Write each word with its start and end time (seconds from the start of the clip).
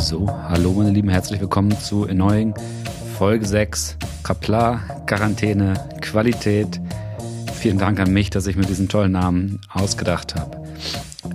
So, 0.00 0.28
hallo 0.28 0.72
meine 0.72 0.90
Lieben, 0.90 1.08
herzlich 1.08 1.40
willkommen 1.40 1.78
zu 1.78 2.06
neuen 2.06 2.54
Folge 3.16 3.46
6 3.46 3.96
Kaplar, 4.22 4.80
Quarantäne, 5.06 5.74
Qualität. 6.00 6.80
Vielen 7.54 7.78
Dank 7.78 8.00
an 8.00 8.12
mich, 8.12 8.30
dass 8.30 8.46
ich 8.46 8.56
mir 8.56 8.64
diesen 8.64 8.88
tollen 8.88 9.12
Namen 9.12 9.60
ausgedacht 9.72 10.34
habe. 10.34 10.62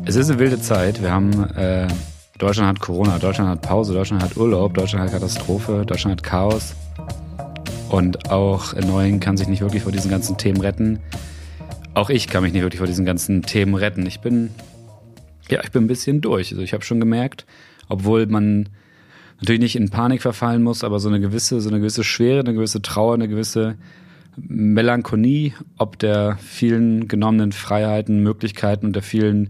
Es 0.05 0.16
ist 0.16 0.30
eine 0.30 0.39
wilde 0.39 0.59
Zeit. 0.59 1.02
Wir 1.02 1.12
haben 1.12 1.50
äh, 1.55 1.88
Deutschland 2.38 2.70
hat 2.70 2.80
Corona, 2.80 3.20
Deutschland 3.20 3.50
hat 3.50 3.62
Pause, 3.62 3.93
Deutschland 3.93 4.23
hat 4.23 4.38
Urlaub, 4.38 4.74
Deutschland 4.74 5.05
hat 5.05 5.12
Katastrophe, 5.12 5.84
Deutschland 5.86 6.18
hat 6.18 6.24
Chaos. 6.24 6.76
Und 7.89 8.30
auch 8.30 8.74
Neuen 8.74 9.20
kann 9.20 9.38
sich 9.38 9.48
nicht 9.48 9.62
wirklich 9.62 9.84
vor 9.84 9.92
diesen 9.92 10.12
ganzen 10.12 10.38
Themen 10.38 10.62
retten. 10.62 11.00
Auch 11.94 12.10
ich 12.10 12.28
kann 12.28 12.44
mich 12.44 12.54
nicht 12.54 12.62
wirklich 12.62 12.80
vor 12.80 12.88
diesen 12.88 13.05
ganzen 13.05 13.42
Themen 13.42 13.74
retten. 13.74 14.05
Ich 14.05 14.20
bin, 14.20 14.52
ja, 15.49 15.62
ich 15.63 15.71
bin 15.71 15.85
ein 15.85 15.88
bisschen 15.88 16.21
durch. 16.21 16.52
Also 16.52 16.62
ich 16.62 16.73
habe 16.73 16.84
schon 16.84 16.99
gemerkt, 16.99 17.45
obwohl 17.88 18.26
man 18.27 18.70
natürlich 19.40 19.62
nicht 19.62 19.76
in 19.76 19.90
Panik 19.90 20.22
verfallen 20.22 20.64
muss, 20.64 20.84
aber 20.84 21.00
so 21.00 21.09
eine 21.09 21.20
gewisse, 21.20 21.62
so 21.62 21.70
eine 21.70 21.80
gewisse 21.80 22.04
Schwere, 22.04 22.40
eine 22.40 22.54
gewisse 22.54 22.82
Trauer, 22.82 23.14
eine 23.14 23.28
gewisse 23.28 23.76
Melancholie, 24.38 25.54
ob 25.78 25.98
der 26.00 26.38
vielen 26.38 27.08
genommenen 27.08 27.52
Freiheiten, 27.52 28.22
Möglichkeiten 28.22 28.86
und 28.86 28.95
der 28.95 29.04
vielen 29.04 29.50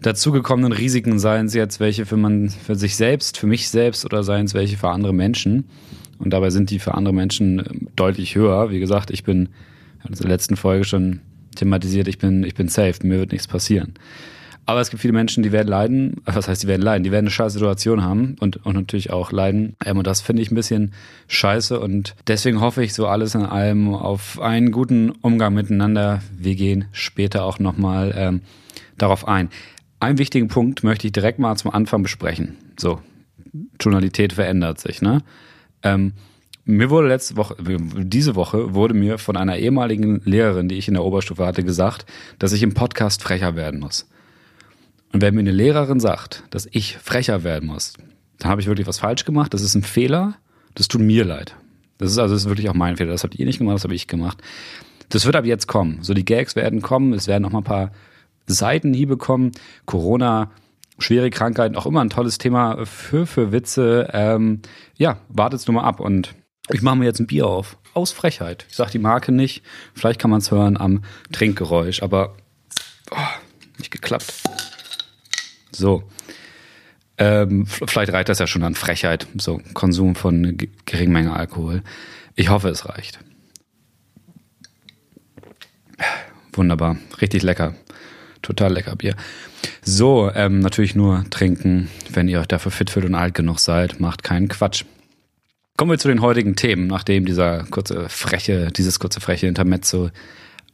dazugekommenen 0.00 0.72
Risiken, 0.72 1.18
seien 1.18 1.46
es 1.46 1.54
jetzt 1.54 1.80
welche 1.80 2.06
für 2.06 2.16
man, 2.16 2.48
für 2.50 2.76
sich 2.76 2.96
selbst, 2.96 3.36
für 3.36 3.46
mich 3.46 3.68
selbst 3.68 4.04
oder 4.04 4.22
seien 4.22 4.46
es 4.46 4.54
welche 4.54 4.76
für 4.76 4.88
andere 4.90 5.12
Menschen. 5.12 5.64
Und 6.18 6.30
dabei 6.30 6.50
sind 6.50 6.70
die 6.70 6.78
für 6.78 6.94
andere 6.94 7.14
Menschen 7.14 7.88
deutlich 7.96 8.34
höher. 8.34 8.70
Wie 8.70 8.80
gesagt, 8.80 9.10
ich 9.10 9.24
bin, 9.24 9.50
ich 9.98 10.04
habe 10.04 10.14
in 10.14 10.20
der 10.20 10.28
letzten 10.28 10.56
Folge 10.56 10.84
schon 10.84 11.20
thematisiert, 11.54 12.08
ich 12.08 12.18
bin, 12.18 12.44
ich 12.44 12.54
bin 12.54 12.68
safe, 12.68 13.06
mir 13.06 13.18
wird 13.18 13.32
nichts 13.32 13.46
passieren. 13.46 13.94
Aber 14.68 14.82
es 14.82 14.90
gibt 14.90 15.00
viele 15.00 15.14
Menschen, 15.14 15.42
die 15.42 15.50
werden 15.50 15.66
leiden. 15.66 16.16
Was 16.26 16.46
heißt, 16.46 16.62
die 16.62 16.66
werden 16.66 16.82
leiden? 16.82 17.02
Die 17.02 17.10
werden 17.10 17.24
eine 17.24 17.30
scheiß 17.30 17.54
Situation 17.54 18.04
haben 18.04 18.36
und, 18.38 18.66
und 18.66 18.74
natürlich 18.74 19.10
auch 19.10 19.32
leiden. 19.32 19.76
Ähm, 19.82 19.96
und 19.96 20.06
das 20.06 20.20
finde 20.20 20.42
ich 20.42 20.50
ein 20.50 20.56
bisschen 20.56 20.92
scheiße. 21.26 21.80
Und 21.80 22.14
deswegen 22.26 22.60
hoffe 22.60 22.84
ich 22.84 22.92
so 22.92 23.06
alles 23.06 23.34
in 23.34 23.46
allem 23.46 23.94
auf 23.94 24.38
einen 24.38 24.70
guten 24.70 25.12
Umgang 25.22 25.54
miteinander. 25.54 26.20
Wir 26.36 26.54
gehen 26.54 26.84
später 26.92 27.44
auch 27.44 27.58
nochmal 27.58 28.12
ähm, 28.14 28.42
darauf 28.98 29.26
ein. 29.26 29.48
Einen 30.00 30.18
wichtigen 30.18 30.48
Punkt 30.48 30.84
möchte 30.84 31.06
ich 31.06 31.14
direkt 31.14 31.38
mal 31.38 31.56
zum 31.56 31.70
Anfang 31.70 32.02
besprechen. 32.02 32.58
So, 32.78 33.00
Tonalität 33.78 34.34
verändert 34.34 34.80
sich, 34.80 35.00
ne? 35.00 35.22
Ähm, 35.82 36.12
mir 36.66 36.90
wurde 36.90 37.08
letzte 37.08 37.38
Woche, 37.38 37.56
diese 37.58 38.34
Woche 38.34 38.74
wurde 38.74 38.92
mir 38.92 39.16
von 39.16 39.38
einer 39.38 39.56
ehemaligen 39.56 40.20
Lehrerin, 40.26 40.68
die 40.68 40.76
ich 40.76 40.88
in 40.88 40.94
der 40.94 41.04
Oberstufe 41.04 41.46
hatte, 41.46 41.64
gesagt, 41.64 42.04
dass 42.38 42.52
ich 42.52 42.62
im 42.62 42.74
Podcast 42.74 43.22
frecher 43.22 43.56
werden 43.56 43.80
muss. 43.80 44.06
Und 45.12 45.22
wenn 45.22 45.34
mir 45.34 45.40
eine 45.40 45.52
Lehrerin 45.52 46.00
sagt, 46.00 46.44
dass 46.50 46.68
ich 46.70 46.98
frecher 46.98 47.44
werden 47.44 47.68
muss, 47.68 47.94
dann 48.38 48.50
habe 48.50 48.60
ich 48.60 48.66
wirklich 48.66 48.86
was 48.86 48.98
falsch 48.98 49.24
gemacht. 49.24 49.54
Das 49.54 49.62
ist 49.62 49.74
ein 49.74 49.82
Fehler. 49.82 50.34
Das 50.74 50.88
tut 50.88 51.00
mir 51.00 51.24
leid. 51.24 51.56
Das 51.98 52.10
ist 52.10 52.18
also 52.18 52.34
das 52.34 52.44
ist 52.44 52.48
wirklich 52.48 52.68
auch 52.68 52.74
mein 52.74 52.96
Fehler. 52.96 53.12
Das 53.12 53.24
habt 53.24 53.34
ihr 53.34 53.46
nicht 53.46 53.58
gemacht, 53.58 53.76
das 53.76 53.84
habe 53.84 53.94
ich 53.94 54.06
gemacht. 54.06 54.38
Das 55.08 55.24
wird 55.24 55.36
ab 55.36 55.44
jetzt 55.44 55.66
kommen. 55.66 56.02
So 56.02 56.14
die 56.14 56.24
Gags 56.24 56.54
werden 56.54 56.82
kommen. 56.82 57.12
Es 57.12 57.26
werden 57.26 57.42
noch 57.42 57.50
mal 57.50 57.60
ein 57.60 57.64
paar 57.64 57.92
Seitenhiebe 58.46 59.16
kommen. 59.16 59.52
Corona, 59.86 60.52
schwere 60.98 61.30
Krankheiten, 61.30 61.76
auch 61.76 61.86
immer 61.86 62.00
ein 62.00 62.10
tolles 62.10 62.38
Thema 62.38 62.84
für 62.86 63.26
für 63.26 63.50
Witze. 63.50 64.08
Ähm, 64.12 64.60
ja, 64.96 65.20
wartet's 65.28 65.66
nur 65.66 65.74
mal 65.74 65.84
ab 65.84 66.00
und 66.00 66.34
ich 66.70 66.82
mache 66.82 66.96
mir 66.96 67.06
jetzt 67.06 67.20
ein 67.20 67.26
Bier 67.26 67.46
auf. 67.46 67.78
Aus 67.94 68.12
Frechheit. 68.12 68.66
Ich 68.68 68.76
sage 68.76 68.90
die 68.90 68.98
Marke 68.98 69.32
nicht. 69.32 69.62
Vielleicht 69.94 70.20
kann 70.20 70.30
man 70.30 70.40
es 70.40 70.50
hören 70.50 70.76
am 70.76 71.02
Trinkgeräusch, 71.32 72.02
aber 72.02 72.36
oh, 73.10 73.16
nicht 73.78 73.90
geklappt. 73.90 74.34
So. 75.78 76.02
Ähm, 77.16 77.66
vielleicht 77.66 78.12
reicht 78.12 78.28
das 78.28 78.38
ja 78.38 78.46
schon 78.46 78.62
an 78.62 78.74
Frechheit, 78.74 79.26
so 79.36 79.60
Konsum 79.74 80.14
von 80.14 80.56
geringen 80.84 81.12
Menge 81.12 81.34
Alkohol. 81.34 81.82
Ich 82.36 82.48
hoffe, 82.48 82.68
es 82.68 82.88
reicht. 82.88 83.18
Wunderbar, 86.52 86.96
richtig 87.20 87.42
lecker. 87.42 87.74
Total 88.42 88.72
lecker 88.72 88.94
Bier. 88.96 89.14
So, 89.82 90.30
ähm, 90.34 90.60
natürlich 90.60 90.94
nur 90.94 91.24
trinken, 91.30 91.88
wenn 92.12 92.28
ihr 92.28 92.40
euch 92.40 92.46
dafür 92.46 92.70
fit 92.70 92.90
fühlt 92.90 93.06
und 93.06 93.14
alt 93.14 93.34
genug 93.34 93.58
seid. 93.58 94.00
Macht 94.00 94.22
keinen 94.22 94.48
Quatsch. 94.48 94.84
Kommen 95.76 95.90
wir 95.90 95.98
zu 95.98 96.08
den 96.08 96.22
heutigen 96.22 96.56
Themen, 96.56 96.86
nachdem 96.88 97.24
dieser 97.24 97.64
kurze 97.64 98.08
freche, 98.08 98.70
dieses 98.72 98.98
kurze 98.98 99.20
freche 99.20 99.46
Intermezzo 99.46 100.10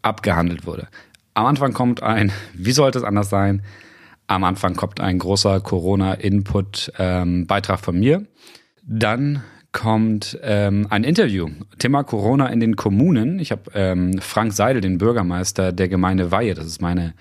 abgehandelt 0.03 0.67
wurde. 0.67 0.89
Am 1.35 1.47
Anfang 1.47 1.73
kommt 1.73 2.03
ein, 2.03 2.33
wie 2.55 2.73
sollte 2.73 2.99
es 2.99 3.05
anders 3.05 3.29
sein? 3.29 3.63
Am 4.27 4.43
Anfang 4.45 4.75
kommt 4.75 5.01
ein 5.01 5.19
großer 5.19 5.61
Corona-Input-Beitrag 5.61 7.79
ähm, 7.79 7.85
von 7.85 7.99
mir. 7.99 8.25
Dann 8.83 9.43
kommt 9.73 10.39
ähm, 10.43 10.87
ein 10.89 11.05
Interview. 11.05 11.51
Thema 11.79 12.05
Corona 12.05 12.47
in 12.47 12.61
den 12.61 12.77
Kommunen. 12.77 13.41
Ich 13.41 13.51
habe 13.51 13.71
ähm, 13.75 14.19
Frank 14.21 14.53
Seidel, 14.53 14.81
den 14.81 14.99
Bürgermeister 14.99 15.73
der 15.73 15.89
Gemeinde 15.89 16.31
Weihe, 16.31 16.55
das 16.55 16.67
ist 16.67 16.81
meine 16.81 17.15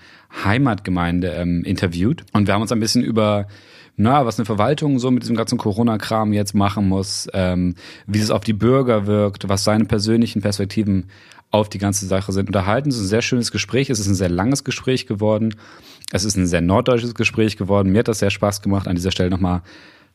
Heimatgemeinde, 0.44 1.32
ähm, 1.32 1.64
interviewt. 1.64 2.24
Und 2.32 2.46
wir 2.46 2.54
haben 2.54 2.62
uns 2.62 2.72
ein 2.72 2.80
bisschen 2.80 3.02
über 3.02 3.48
na, 3.96 4.26
was 4.26 4.38
eine 4.38 4.46
Verwaltung 4.46 4.98
so 4.98 5.10
mit 5.10 5.22
diesem 5.22 5.36
ganzen 5.36 5.58
Corona-Kram 5.58 6.32
jetzt 6.32 6.54
machen 6.54 6.88
muss, 6.88 7.28
ähm, 7.32 7.76
wie 8.06 8.18
es 8.18 8.30
auf 8.30 8.42
die 8.42 8.52
Bürger 8.52 9.06
wirkt, 9.06 9.48
was 9.48 9.64
seine 9.64 9.84
persönlichen 9.84 10.42
Perspektiven 10.42 11.10
auf 11.50 11.68
die 11.68 11.78
ganze 11.78 12.06
Sache 12.06 12.32
sind. 12.32 12.48
Unterhalten 12.48 12.88
es 12.88 12.96
ist 12.96 13.02
ein 13.02 13.08
sehr 13.08 13.22
schönes 13.22 13.52
Gespräch. 13.52 13.90
Es 13.90 14.00
ist 14.00 14.08
ein 14.08 14.16
sehr 14.16 14.28
langes 14.28 14.64
Gespräch 14.64 15.06
geworden. 15.06 15.54
Es 16.14 16.24
ist 16.24 16.36
ein 16.36 16.46
sehr 16.46 16.60
norddeutsches 16.60 17.16
Gespräch 17.16 17.56
geworden. 17.56 17.90
Mir 17.90 17.98
hat 17.98 18.06
das 18.06 18.20
sehr 18.20 18.30
Spaß 18.30 18.62
gemacht. 18.62 18.86
An 18.86 18.94
dieser 18.94 19.10
Stelle 19.10 19.30
nochmal 19.30 19.62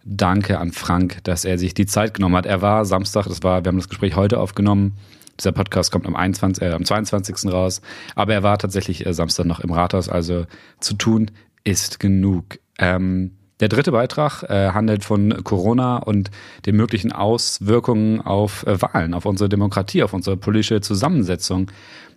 Danke 0.06 0.58
an 0.58 0.72
Frank, 0.72 1.18
dass 1.26 1.44
er 1.44 1.58
sich 1.58 1.74
die 1.74 1.88
Zeit 1.88 2.14
genommen 2.14 2.38
hat. 2.38 2.46
Er 2.46 2.62
war 2.62 2.86
Samstag, 2.86 3.26
das 3.26 3.44
war, 3.44 3.66
wir 3.66 3.68
haben 3.68 3.76
das 3.76 3.90
Gespräch 3.90 4.16
heute 4.16 4.40
aufgenommen. 4.40 4.94
Dieser 5.38 5.52
Podcast 5.52 5.92
kommt 5.92 6.08
am, 6.08 6.16
21, 6.16 6.64
äh, 6.64 6.72
am 6.72 6.86
22. 6.86 7.52
raus. 7.52 7.82
Aber 8.16 8.34
er 8.34 8.44
war 8.44 8.58
tatsächlich 8.58 9.06
äh, 9.06 9.14
Samstag 9.14 9.46
noch 9.46 9.60
im 9.60 9.74
Rathaus. 9.74 10.08
Also 10.08 10.46
zu 10.80 10.94
tun 10.94 11.32
ist 11.66 12.00
genug. 12.00 12.60
Ähm, 12.78 13.32
der 13.60 13.68
dritte 13.68 13.92
Beitrag 13.92 14.44
äh, 14.44 14.72
handelt 14.72 15.04
von 15.04 15.44
Corona 15.44 15.98
und 15.98 16.32
den 16.66 16.78
möglichen 16.78 17.12
Auswirkungen 17.12 18.22
auf 18.22 18.66
äh, 18.66 18.82
Wahlen, 18.82 19.14
auf 19.14 19.26
unsere 19.26 19.50
Demokratie, 19.50 20.02
auf 20.04 20.14
unsere 20.14 20.38
politische 20.38 20.80
Zusammensetzung. 20.80 21.70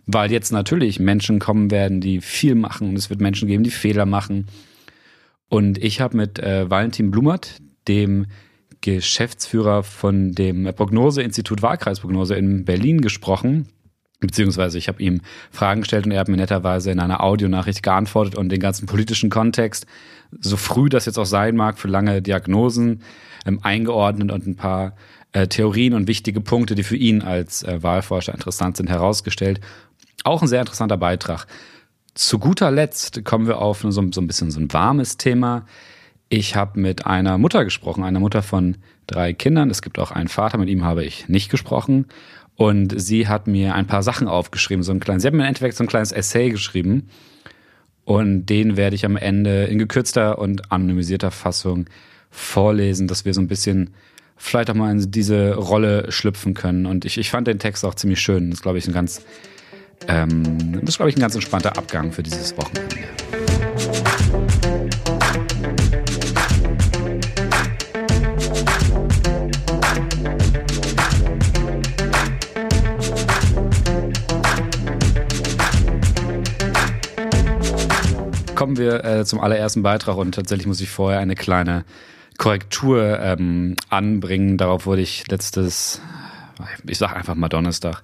Weil 0.06 0.32
jetzt 0.32 0.52
natürlich 0.52 0.98
Menschen 0.98 1.38
kommen 1.38 1.70
werden, 1.70 2.00
die 2.00 2.20
viel 2.20 2.54
machen 2.54 2.88
und 2.88 2.96
es 2.96 3.10
wird 3.10 3.20
Menschen 3.20 3.48
geben, 3.48 3.62
die 3.62 3.70
Fehler 3.70 4.06
machen. 4.06 4.46
Und 5.48 5.78
ich 5.78 6.00
habe 6.00 6.16
mit 6.16 6.38
äh, 6.38 6.68
Valentin 6.68 7.10
Blumert, 7.10 7.58
dem 7.88 8.26
Geschäftsführer 8.80 9.82
von 9.82 10.32
dem 10.32 10.64
Prognoseinstitut 10.74 11.62
Wahlkreisprognose 11.62 12.34
in 12.34 12.64
Berlin 12.64 13.00
gesprochen. 13.00 13.68
Beziehungsweise 14.20 14.78
ich 14.78 14.88
habe 14.88 15.02
ihm 15.02 15.20
Fragen 15.50 15.80
gestellt 15.80 16.06
und 16.06 16.12
er 16.12 16.20
hat 16.20 16.28
mir 16.28 16.36
netterweise 16.36 16.90
in 16.90 17.00
einer 17.00 17.22
Audionachricht 17.22 17.82
geantwortet 17.82 18.36
und 18.36 18.50
den 18.50 18.60
ganzen 18.60 18.86
politischen 18.86 19.30
Kontext, 19.30 19.86
so 20.40 20.56
früh 20.56 20.88
das 20.88 21.06
jetzt 21.06 21.18
auch 21.18 21.26
sein 21.26 21.56
mag, 21.56 21.78
für 21.78 21.88
lange 21.88 22.22
Diagnosen 22.22 23.02
ähm, 23.44 23.60
eingeordnet 23.62 24.30
und 24.30 24.46
ein 24.46 24.56
paar 24.56 24.94
äh, 25.32 25.48
Theorien 25.48 25.94
und 25.94 26.08
wichtige 26.08 26.40
Punkte, 26.40 26.74
die 26.74 26.82
für 26.82 26.96
ihn 26.96 27.22
als 27.22 27.62
äh, 27.62 27.82
Wahlforscher 27.82 28.32
interessant 28.32 28.76
sind, 28.76 28.88
herausgestellt. 28.88 29.60
Auch 30.24 30.42
ein 30.42 30.48
sehr 30.48 30.60
interessanter 30.60 30.96
Beitrag. 30.96 31.46
Zu 32.14 32.38
guter 32.38 32.70
Letzt 32.70 33.24
kommen 33.24 33.46
wir 33.46 33.58
auf 33.58 33.80
so, 33.80 33.90
so 33.90 34.00
ein 34.02 34.26
bisschen 34.26 34.50
so 34.50 34.60
ein 34.60 34.72
warmes 34.72 35.16
Thema. 35.16 35.66
Ich 36.28 36.56
habe 36.56 36.80
mit 36.80 37.06
einer 37.06 37.38
Mutter 37.38 37.64
gesprochen, 37.64 38.04
einer 38.04 38.20
Mutter 38.20 38.42
von 38.42 38.76
drei 39.06 39.32
Kindern. 39.32 39.70
Es 39.70 39.82
gibt 39.82 39.98
auch 39.98 40.10
einen 40.10 40.28
Vater, 40.28 40.58
mit 40.58 40.68
ihm 40.68 40.84
habe 40.84 41.04
ich 41.04 41.28
nicht 41.28 41.50
gesprochen. 41.50 42.06
Und 42.56 43.00
sie 43.00 43.28
hat 43.28 43.46
mir 43.46 43.74
ein 43.74 43.86
paar 43.86 44.02
Sachen 44.02 44.28
aufgeschrieben, 44.28 44.82
so 44.82 44.92
ein 44.92 45.00
kleines, 45.00 45.22
sie 45.22 45.26
hat 45.26 45.34
mir 45.34 45.42
im 45.42 45.48
Endeffekt 45.48 45.76
so 45.76 45.84
ein 45.84 45.88
kleines 45.88 46.12
Essay 46.12 46.50
geschrieben. 46.50 47.08
Und 48.04 48.46
den 48.46 48.76
werde 48.76 48.96
ich 48.96 49.04
am 49.04 49.16
Ende 49.16 49.64
in 49.64 49.78
gekürzter 49.78 50.38
und 50.38 50.72
anonymisierter 50.72 51.30
Fassung 51.30 51.86
vorlesen, 52.30 53.08
dass 53.08 53.24
wir 53.24 53.32
so 53.34 53.40
ein 53.40 53.48
bisschen 53.48 53.94
vielleicht 54.36 54.70
auch 54.70 54.74
mal 54.74 54.90
in 54.90 55.10
diese 55.10 55.54
Rolle 55.54 56.10
schlüpfen 56.10 56.54
können. 56.54 56.86
Und 56.86 57.04
ich, 57.04 57.16
ich 57.16 57.30
fand 57.30 57.46
den 57.46 57.58
Text 57.58 57.84
auch 57.84 57.94
ziemlich 57.94 58.20
schön. 58.20 58.50
Das 58.50 58.58
ist, 58.58 58.62
glaube 58.62 58.78
ich, 58.78 58.86
ein 58.86 58.92
ganz, 58.92 59.22
ähm, 60.08 60.80
das 60.80 60.90
ist, 60.90 60.96
glaube 60.96 61.10
ich, 61.10 61.16
ein 61.16 61.20
ganz 61.20 61.34
entspannter 61.34 61.76
Abgang 61.76 62.12
für 62.12 62.22
dieses 62.22 62.56
Wochenende. 62.56 62.96
kommen 78.62 78.76
wir 78.76 79.04
äh, 79.04 79.24
zum 79.24 79.40
allerersten 79.40 79.82
Beitrag 79.82 80.16
und 80.16 80.36
tatsächlich 80.36 80.68
muss 80.68 80.80
ich 80.80 80.88
vorher 80.88 81.18
eine 81.18 81.34
kleine 81.34 81.84
Korrektur 82.38 83.18
ähm, 83.18 83.74
anbringen. 83.90 84.56
Darauf 84.56 84.86
wurde 84.86 85.02
ich 85.02 85.26
letztes, 85.28 86.00
ich 86.86 86.96
sage 86.96 87.16
einfach 87.16 87.34
mal 87.34 87.48
Donnerstag, 87.48 88.02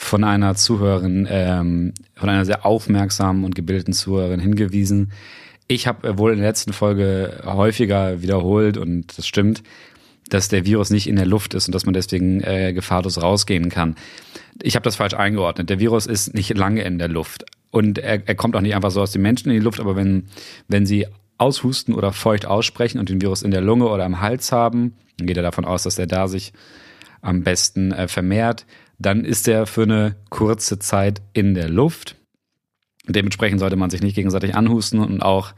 von 0.00 0.24
einer 0.24 0.54
Zuhörerin, 0.54 1.28
ähm, 1.30 1.92
von 2.14 2.30
einer 2.30 2.46
sehr 2.46 2.64
aufmerksamen 2.64 3.44
und 3.44 3.54
gebildeten 3.54 3.92
Zuhörerin 3.92 4.40
hingewiesen. 4.40 5.12
Ich 5.68 5.86
habe 5.86 6.16
wohl 6.16 6.32
in 6.32 6.38
der 6.38 6.48
letzten 6.48 6.72
Folge 6.72 7.42
häufiger 7.44 8.22
wiederholt 8.22 8.78
und 8.78 9.18
das 9.18 9.26
stimmt, 9.26 9.62
dass 10.30 10.48
der 10.48 10.64
Virus 10.64 10.88
nicht 10.88 11.06
in 11.06 11.16
der 11.16 11.26
Luft 11.26 11.52
ist 11.52 11.68
und 11.68 11.74
dass 11.74 11.84
man 11.84 11.92
deswegen 11.92 12.42
äh, 12.42 12.72
gefahrlos 12.72 13.22
rausgehen 13.22 13.68
kann. 13.68 13.94
Ich 14.62 14.74
habe 14.74 14.84
das 14.84 14.96
falsch 14.96 15.14
eingeordnet. 15.14 15.68
Der 15.68 15.80
Virus 15.80 16.06
ist 16.06 16.34
nicht 16.34 16.56
lange 16.56 16.82
in 16.82 16.98
der 16.98 17.08
Luft 17.08 17.44
und 17.70 17.98
er, 17.98 18.26
er 18.26 18.34
kommt 18.34 18.56
auch 18.56 18.62
nicht 18.62 18.74
einfach 18.74 18.90
so 18.90 19.02
aus 19.02 19.12
den 19.12 19.22
Menschen 19.22 19.50
in 19.50 19.56
die 19.56 19.64
Luft, 19.64 19.80
aber 19.80 19.96
wenn, 19.96 20.28
wenn 20.66 20.86
sie 20.86 21.06
aushusten 21.36 21.94
oder 21.94 22.12
feucht 22.12 22.46
aussprechen 22.46 22.98
und 22.98 23.10
den 23.10 23.20
Virus 23.20 23.42
in 23.42 23.50
der 23.50 23.60
Lunge 23.60 23.86
oder 23.86 24.06
im 24.06 24.22
Hals 24.22 24.50
haben, 24.50 24.94
dann 25.18 25.26
geht 25.26 25.36
er 25.36 25.42
davon 25.42 25.66
aus, 25.66 25.82
dass 25.82 25.98
er 25.98 26.06
da 26.06 26.26
sich 26.26 26.54
am 27.20 27.42
besten 27.42 27.92
äh, 27.92 28.08
vermehrt, 28.08 28.64
dann 29.00 29.24
ist 29.24 29.48
er 29.48 29.66
für 29.66 29.82
eine 29.82 30.16
kurze 30.28 30.78
Zeit 30.78 31.20
in 31.32 31.54
der 31.54 31.68
Luft 31.68 32.16
Dementsprechend 33.12 33.60
sollte 33.60 33.76
man 33.76 33.90
sich 33.90 34.02
nicht 34.02 34.14
gegenseitig 34.14 34.54
anhusten 34.54 35.00
und 35.00 35.22
auch 35.22 35.52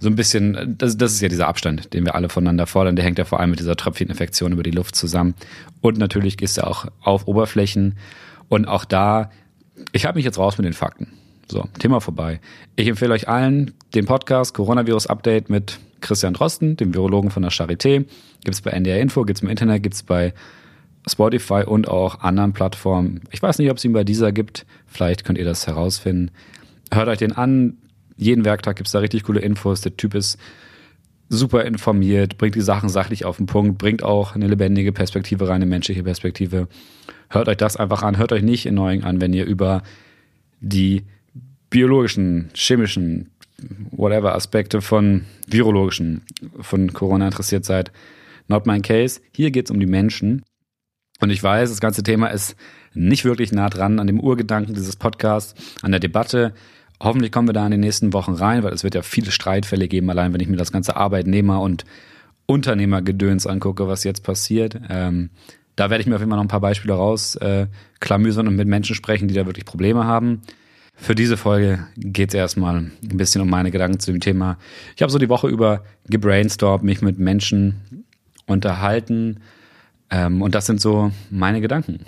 so 0.00 0.08
ein 0.08 0.16
bisschen, 0.16 0.76
das, 0.78 0.96
das 0.96 1.12
ist 1.12 1.20
ja 1.20 1.28
dieser 1.28 1.48
Abstand, 1.48 1.92
den 1.92 2.04
wir 2.04 2.14
alle 2.14 2.28
voneinander 2.28 2.66
fordern, 2.66 2.96
der 2.96 3.04
hängt 3.04 3.18
ja 3.18 3.24
vor 3.24 3.40
allem 3.40 3.50
mit 3.50 3.58
dieser 3.58 3.76
Tröpfcheninfektion 3.76 4.52
über 4.52 4.62
die 4.62 4.70
Luft 4.70 4.94
zusammen. 4.94 5.34
Und 5.80 5.98
natürlich 5.98 6.36
gehst 6.36 6.56
du 6.56 6.66
auch 6.66 6.86
auf 7.02 7.26
Oberflächen. 7.26 7.96
Und 8.48 8.66
auch 8.66 8.84
da, 8.84 9.30
ich 9.92 10.06
habe 10.06 10.16
mich 10.16 10.24
jetzt 10.24 10.38
raus 10.38 10.56
mit 10.56 10.64
den 10.66 10.72
Fakten. 10.72 11.08
So, 11.50 11.66
Thema 11.78 12.00
vorbei. 12.00 12.40
Ich 12.76 12.86
empfehle 12.86 13.12
euch 13.12 13.28
allen 13.28 13.74
den 13.94 14.06
Podcast 14.06 14.54
Coronavirus 14.54 15.08
Update 15.08 15.50
mit 15.50 15.78
Christian 16.00 16.34
Drosten, 16.34 16.76
dem 16.76 16.94
Virologen 16.94 17.30
von 17.30 17.42
der 17.42 17.50
Charité. 17.50 18.04
Gibt's 18.44 18.60
bei 18.60 18.70
NDR 18.70 19.00
Info, 19.00 19.24
gibt's 19.24 19.42
im 19.42 19.48
Internet, 19.48 19.82
gibt's 19.82 20.04
bei 20.04 20.32
Spotify 21.08 21.64
und 21.66 21.88
auch 21.88 22.20
anderen 22.20 22.52
Plattformen. 22.52 23.22
Ich 23.30 23.42
weiß 23.42 23.58
nicht, 23.58 23.70
ob 23.70 23.78
es 23.78 23.84
ihn 23.84 23.92
bei 23.92 24.04
dieser 24.04 24.32
gibt. 24.32 24.66
Vielleicht 24.86 25.24
könnt 25.24 25.38
ihr 25.38 25.44
das 25.44 25.66
herausfinden. 25.66 26.30
Hört 26.92 27.08
euch 27.08 27.18
den 27.18 27.32
an. 27.32 27.78
Jeden 28.16 28.44
Werktag 28.44 28.76
gibt's 28.76 28.92
da 28.92 28.98
richtig 28.98 29.24
coole 29.24 29.40
Infos. 29.40 29.80
Der 29.80 29.96
Typ 29.96 30.14
ist 30.14 30.38
super 31.28 31.64
informiert, 31.64 32.38
bringt 32.38 32.54
die 32.54 32.60
Sachen 32.60 32.88
sachlich 32.88 33.24
auf 33.24 33.36
den 33.36 33.46
Punkt, 33.46 33.78
bringt 33.78 34.02
auch 34.02 34.34
eine 34.34 34.48
lebendige 34.48 34.92
Perspektive 34.92 35.46
rein, 35.48 35.56
eine 35.56 35.66
menschliche 35.66 36.02
Perspektive. 36.02 36.68
Hört 37.28 37.48
euch 37.48 37.56
das 37.56 37.76
einfach 37.76 38.02
an. 38.02 38.16
Hört 38.16 38.32
euch 38.32 38.42
nicht 38.42 38.66
in 38.66 38.74
Neuen 38.74 39.04
an, 39.04 39.20
wenn 39.20 39.32
ihr 39.32 39.44
über 39.44 39.82
die 40.60 41.04
biologischen, 41.70 42.48
chemischen, 42.54 43.30
whatever 43.90 44.34
Aspekte 44.34 44.80
von 44.80 45.24
virologischen, 45.46 46.22
von 46.60 46.92
Corona 46.92 47.26
interessiert 47.26 47.64
seid. 47.64 47.92
Not 48.48 48.66
my 48.66 48.80
case. 48.80 49.20
Hier 49.32 49.50
geht's 49.50 49.70
um 49.70 49.78
die 49.78 49.86
Menschen. 49.86 50.42
Und 51.20 51.30
ich 51.30 51.42
weiß, 51.42 51.70
das 51.70 51.80
ganze 51.80 52.02
Thema 52.02 52.28
ist 52.28 52.56
nicht 52.94 53.24
wirklich 53.24 53.52
nah 53.52 53.68
dran 53.68 53.98
an 53.98 54.06
dem 54.06 54.20
Urgedanken 54.20 54.74
dieses 54.74 54.96
Podcasts, 54.96 55.54
an 55.82 55.90
der 55.90 56.00
Debatte. 56.00 56.52
Hoffentlich 57.00 57.32
kommen 57.32 57.48
wir 57.48 57.52
da 57.52 57.64
in 57.64 57.72
den 57.72 57.80
nächsten 57.80 58.12
Wochen 58.12 58.32
rein, 58.32 58.62
weil 58.62 58.72
es 58.72 58.84
wird 58.84 58.94
ja 58.94 59.02
viele 59.02 59.30
Streitfälle 59.30 59.88
geben, 59.88 60.10
allein 60.10 60.32
wenn 60.32 60.40
ich 60.40 60.48
mir 60.48 60.56
das 60.56 60.72
ganze 60.72 60.96
Arbeitnehmer- 60.96 61.60
und 61.60 61.84
Unternehmergedöns 62.46 63.46
angucke, 63.46 63.88
was 63.88 64.04
jetzt 64.04 64.22
passiert. 64.22 64.80
Ähm, 64.88 65.30
da 65.76 65.90
werde 65.90 66.00
ich 66.00 66.08
mir 66.08 66.14
auf 66.14 66.20
jeden 66.20 66.30
Fall 66.30 66.38
noch 66.38 66.44
ein 66.44 66.48
paar 66.48 66.60
Beispiele 66.60 66.94
raus 66.94 67.36
äh, 67.36 67.66
und 68.10 68.56
mit 68.56 68.68
Menschen 68.68 68.94
sprechen, 68.94 69.28
die 69.28 69.34
da 69.34 69.46
wirklich 69.46 69.64
Probleme 69.64 70.04
haben. 70.04 70.42
Für 70.94 71.14
diese 71.14 71.36
Folge 71.36 71.86
geht 71.96 72.30
es 72.30 72.34
erstmal 72.34 72.76
ein 72.76 72.92
bisschen 73.02 73.40
um 73.42 73.50
meine 73.50 73.70
Gedanken 73.70 74.00
zu 74.00 74.10
dem 74.10 74.20
Thema. 74.20 74.58
Ich 74.96 75.02
habe 75.02 75.12
so 75.12 75.18
die 75.18 75.28
Woche 75.28 75.46
über 75.48 75.84
gebrainstormt, 76.08 76.82
mich 76.82 77.02
mit 77.02 77.18
Menschen 77.18 78.04
unterhalten 78.46 79.40
ähm, 80.10 80.42
und 80.42 80.54
das 80.54 80.66
sind 80.66 80.80
so 80.80 81.12
meine 81.30 81.60
Gedanken 81.60 82.06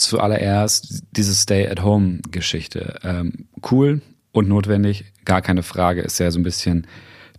zuallererst 0.00 1.04
diese 1.12 1.34
Stay-at-Home-Geschichte. 1.34 3.00
Ähm, 3.02 3.48
cool 3.70 4.00
und 4.32 4.48
notwendig, 4.48 5.12
gar 5.24 5.42
keine 5.42 5.62
Frage, 5.62 6.00
ist 6.00 6.18
ja 6.18 6.30
so 6.30 6.38
ein 6.38 6.44
bisschen 6.44 6.86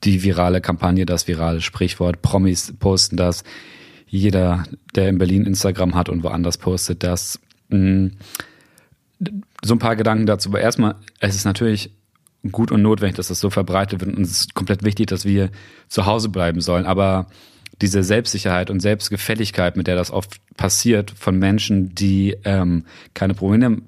die 0.03 0.23
virale 0.23 0.61
Kampagne, 0.61 1.05
das 1.05 1.27
virale 1.27 1.61
Sprichwort. 1.61 2.21
Promis 2.21 2.73
posten 2.79 3.17
das. 3.17 3.43
Jeder, 4.07 4.63
der 4.95 5.09
in 5.09 5.17
Berlin 5.17 5.45
Instagram 5.45 5.95
hat 5.95 6.09
und 6.09 6.23
woanders 6.23 6.57
postet 6.57 7.03
das. 7.03 7.39
Mhm. 7.69 8.13
So 9.63 9.75
ein 9.75 9.79
paar 9.79 9.95
Gedanken 9.95 10.25
dazu. 10.25 10.49
Aber 10.49 10.59
erstmal, 10.59 10.95
es 11.19 11.35
ist 11.35 11.45
natürlich 11.45 11.91
gut 12.51 12.71
und 12.71 12.81
notwendig, 12.81 13.15
dass 13.17 13.27
das 13.27 13.39
so 13.39 13.51
verbreitet 13.51 14.01
wird. 14.01 14.17
Und 14.17 14.23
es 14.23 14.31
ist 14.31 14.53
komplett 14.55 14.83
wichtig, 14.83 15.07
dass 15.07 15.23
wir 15.23 15.51
zu 15.87 16.07
Hause 16.07 16.29
bleiben 16.29 16.61
sollen. 16.61 16.87
Aber 16.87 17.27
diese 17.81 18.03
Selbstsicherheit 18.03 18.69
und 18.69 18.79
Selbstgefälligkeit, 18.79 19.75
mit 19.75 19.87
der 19.87 19.95
das 19.95 20.11
oft 20.11 20.39
passiert, 20.55 21.11
von 21.11 21.37
Menschen, 21.37 21.95
die 21.95 22.37
ähm, 22.43 22.85
keine 23.13 23.33
Probleme, 23.33 23.81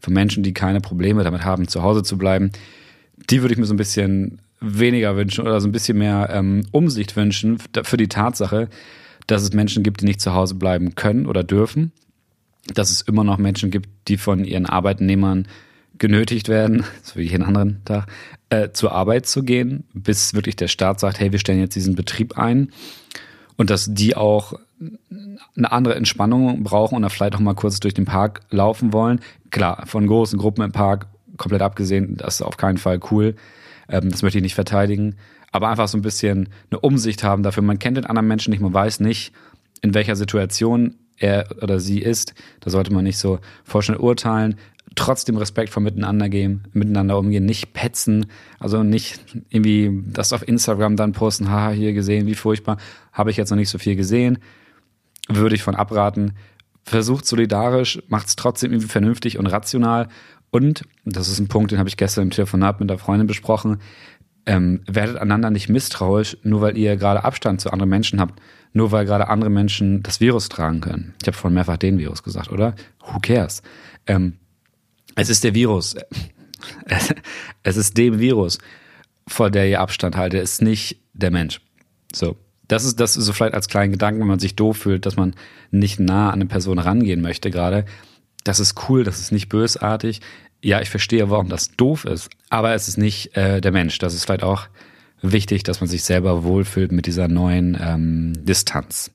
von 0.00 0.12
Menschen, 0.12 0.42
die 0.42 0.52
keine 0.52 0.80
Probleme 0.80 1.24
damit 1.24 1.44
haben, 1.44 1.68
zu 1.68 1.82
Hause 1.82 2.02
zu 2.02 2.18
bleiben, 2.18 2.50
die 3.30 3.42
würde 3.42 3.54
ich 3.54 3.58
mir 3.58 3.66
so 3.66 3.74
ein 3.74 3.78
bisschen 3.78 4.40
weniger 4.60 5.16
wünschen 5.16 5.46
oder 5.46 5.60
so 5.60 5.68
ein 5.68 5.72
bisschen 5.72 5.98
mehr 5.98 6.28
ähm, 6.32 6.66
Umsicht 6.72 7.16
wünschen 7.16 7.58
für 7.82 7.96
die 7.96 8.08
Tatsache, 8.08 8.68
dass 9.26 9.42
es 9.42 9.52
Menschen 9.52 9.82
gibt, 9.82 10.00
die 10.00 10.06
nicht 10.06 10.20
zu 10.20 10.34
Hause 10.34 10.54
bleiben 10.54 10.94
können 10.94 11.26
oder 11.26 11.44
dürfen, 11.44 11.92
dass 12.74 12.90
es 12.90 13.00
immer 13.02 13.24
noch 13.24 13.38
Menschen 13.38 13.70
gibt, 13.70 13.88
die 14.08 14.16
von 14.16 14.44
ihren 14.44 14.66
Arbeitnehmern 14.66 15.46
genötigt 15.98 16.48
werden, 16.48 16.84
so 17.02 17.16
wie 17.16 17.22
jeden 17.22 17.44
anderen 17.44 17.84
Tag, 17.84 18.08
äh, 18.50 18.70
zur 18.72 18.92
Arbeit 18.92 19.26
zu 19.26 19.42
gehen, 19.42 19.84
bis 19.92 20.34
wirklich 20.34 20.56
der 20.56 20.68
Staat 20.68 21.00
sagt, 21.00 21.20
hey, 21.20 21.32
wir 21.32 21.38
stellen 21.38 21.60
jetzt 21.60 21.76
diesen 21.76 21.94
Betrieb 21.94 22.38
ein 22.38 22.72
und 23.56 23.70
dass 23.70 23.92
die 23.92 24.16
auch 24.16 24.54
eine 25.56 25.72
andere 25.72 25.96
Entspannung 25.96 26.62
brauchen 26.62 26.94
und 26.94 27.02
dann 27.02 27.10
vielleicht 27.10 27.34
auch 27.34 27.40
mal 27.40 27.54
kurz 27.54 27.80
durch 27.80 27.94
den 27.94 28.04
Park 28.04 28.40
laufen 28.50 28.92
wollen. 28.92 29.20
Klar, 29.50 29.84
von 29.86 30.06
großen 30.06 30.38
Gruppen 30.38 30.62
im 30.62 30.72
Park 30.72 31.06
komplett 31.36 31.62
abgesehen, 31.62 32.16
das 32.16 32.36
ist 32.36 32.42
auf 32.42 32.56
keinen 32.56 32.78
Fall 32.78 33.00
cool. 33.10 33.34
Ähm, 33.88 34.10
das 34.10 34.22
möchte 34.22 34.38
ich 34.38 34.42
nicht 34.42 34.54
verteidigen. 34.54 35.16
Aber 35.50 35.68
einfach 35.68 35.88
so 35.88 35.96
ein 35.98 36.02
bisschen 36.02 36.50
eine 36.70 36.80
Umsicht 36.80 37.24
haben 37.24 37.42
dafür. 37.42 37.62
Man 37.62 37.78
kennt 37.78 37.96
den 37.96 38.06
anderen 38.06 38.28
Menschen 38.28 38.50
nicht, 38.50 38.60
man 38.60 38.74
weiß 38.74 39.00
nicht, 39.00 39.32
in 39.80 39.94
welcher 39.94 40.14
Situation 40.14 40.96
er 41.16 41.48
oder 41.62 41.80
sie 41.80 42.00
ist. 42.00 42.34
Da 42.60 42.70
sollte 42.70 42.92
man 42.92 43.04
nicht 43.04 43.18
so 43.18 43.40
vorschnell 43.64 43.98
urteilen 43.98 44.56
trotzdem 44.98 45.36
respektvoll 45.36 45.82
miteinander 45.82 46.28
gehen, 46.28 46.64
miteinander 46.72 47.18
umgehen, 47.18 47.46
nicht 47.46 47.72
petzen, 47.72 48.26
also 48.58 48.82
nicht 48.82 49.20
irgendwie 49.48 50.02
das 50.12 50.32
auf 50.32 50.46
Instagram 50.46 50.96
dann 50.96 51.12
posten, 51.12 51.50
haha, 51.50 51.70
hier 51.70 51.92
gesehen, 51.92 52.26
wie 52.26 52.34
furchtbar, 52.34 52.78
habe 53.12 53.30
ich 53.30 53.36
jetzt 53.36 53.50
noch 53.50 53.56
nicht 53.56 53.70
so 53.70 53.78
viel 53.78 53.96
gesehen, 53.96 54.38
würde 55.28 55.54
ich 55.54 55.62
von 55.62 55.76
abraten. 55.76 56.32
Versucht 56.82 57.26
solidarisch, 57.26 58.02
macht 58.08 58.28
es 58.28 58.36
trotzdem 58.36 58.72
irgendwie 58.72 58.88
vernünftig 58.88 59.38
und 59.38 59.46
rational 59.46 60.08
und, 60.50 60.82
das 61.04 61.28
ist 61.28 61.38
ein 61.38 61.48
Punkt, 61.48 61.70
den 61.70 61.78
habe 61.78 61.88
ich 61.88 61.96
gestern 61.96 62.24
im 62.24 62.30
Telefonat 62.30 62.80
mit 62.80 62.90
der 62.90 62.98
Freundin 62.98 63.26
besprochen, 63.26 63.78
ähm, 64.46 64.80
werdet 64.86 65.18
einander 65.18 65.50
nicht 65.50 65.68
misstrauisch, 65.68 66.38
nur 66.42 66.60
weil 66.60 66.76
ihr 66.76 66.96
gerade 66.96 67.24
Abstand 67.24 67.60
zu 67.60 67.70
anderen 67.70 67.90
Menschen 67.90 68.20
habt, 68.20 68.40
nur 68.72 68.90
weil 68.90 69.04
gerade 69.04 69.28
andere 69.28 69.50
Menschen 69.50 70.02
das 70.02 70.20
Virus 70.20 70.48
tragen 70.48 70.80
können. 70.80 71.14
Ich 71.20 71.28
habe 71.28 71.36
vorhin 71.36 71.54
mehrfach 71.54 71.76
den 71.76 71.98
Virus 71.98 72.22
gesagt, 72.22 72.50
oder? 72.50 72.74
Who 73.04 73.18
cares? 73.20 73.62
Ähm, 74.06 74.38
es 75.18 75.28
ist 75.28 75.44
der 75.44 75.54
Virus. 75.54 75.96
Es 77.62 77.76
ist 77.76 77.98
dem 77.98 78.18
Virus, 78.18 78.58
vor 79.26 79.50
der 79.50 79.68
ihr 79.68 79.80
Abstand 79.80 80.16
haltet. 80.16 80.42
Es 80.42 80.54
ist 80.54 80.62
nicht 80.62 81.00
der 81.12 81.30
Mensch. 81.30 81.60
So. 82.14 82.36
Das 82.66 82.84
ist, 82.84 82.98
das 83.00 83.16
ist 83.16 83.24
so 83.24 83.32
vielleicht 83.32 83.54
als 83.54 83.68
kleinen 83.68 83.92
Gedanken, 83.92 84.20
wenn 84.20 84.28
man 84.28 84.38
sich 84.38 84.56
doof 84.56 84.76
fühlt, 84.76 85.06
dass 85.06 85.16
man 85.16 85.34
nicht 85.70 86.00
nah 86.00 86.28
an 86.28 86.34
eine 86.34 86.46
Person 86.46 86.78
rangehen 86.78 87.20
möchte 87.20 87.50
gerade. 87.50 87.84
Das 88.44 88.60
ist 88.60 88.88
cool, 88.88 89.04
das 89.04 89.20
ist 89.20 89.32
nicht 89.32 89.48
bösartig. 89.48 90.20
Ja, 90.62 90.80
ich 90.80 90.90
verstehe, 90.90 91.30
warum 91.30 91.48
das 91.48 91.70
doof 91.72 92.04
ist, 92.04 92.30
aber 92.50 92.74
es 92.74 92.88
ist 92.88 92.98
nicht 92.98 93.36
äh, 93.36 93.60
der 93.60 93.72
Mensch. 93.72 93.98
Das 93.98 94.14
ist 94.14 94.24
vielleicht 94.24 94.42
auch 94.42 94.68
wichtig, 95.22 95.62
dass 95.62 95.80
man 95.80 95.88
sich 95.88 96.04
selber 96.04 96.44
wohlfühlt 96.44 96.92
mit 96.92 97.06
dieser 97.06 97.28
neuen 97.28 97.78
ähm, 97.80 98.32
Distanz. 98.44 99.10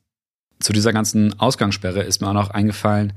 Zu 0.63 0.71
dieser 0.71 0.93
ganzen 0.93 1.37
Ausgangssperre 1.41 2.03
ist 2.03 2.21
mir 2.21 2.29
auch 2.29 2.33
noch 2.33 2.49
eingefallen, 2.49 3.11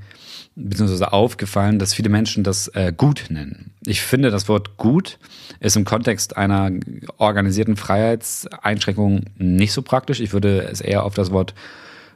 beziehungsweise 0.57 1.13
aufgefallen, 1.13 1.79
dass 1.79 1.93
viele 1.93 2.09
Menschen 2.09 2.43
das 2.43 2.67
äh, 2.69 2.91
gut 2.95 3.27
nennen. 3.29 3.71
Ich 3.85 4.01
finde, 4.01 4.31
das 4.31 4.49
Wort 4.49 4.75
gut 4.75 5.17
ist 5.61 5.77
im 5.77 5.85
Kontext 5.85 6.35
einer 6.35 6.71
organisierten 7.15 7.77
Freiheitseinschränkung 7.77 9.27
nicht 9.37 9.71
so 9.71 9.81
praktisch. 9.81 10.19
Ich 10.19 10.33
würde 10.33 10.67
es 10.69 10.81
eher 10.81 11.05
auf 11.05 11.13
das 11.13 11.31
Wort 11.31 11.53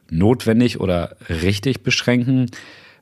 notwendig 0.10 0.82
oder 0.82 1.16
richtig 1.30 1.82
beschränken, 1.82 2.48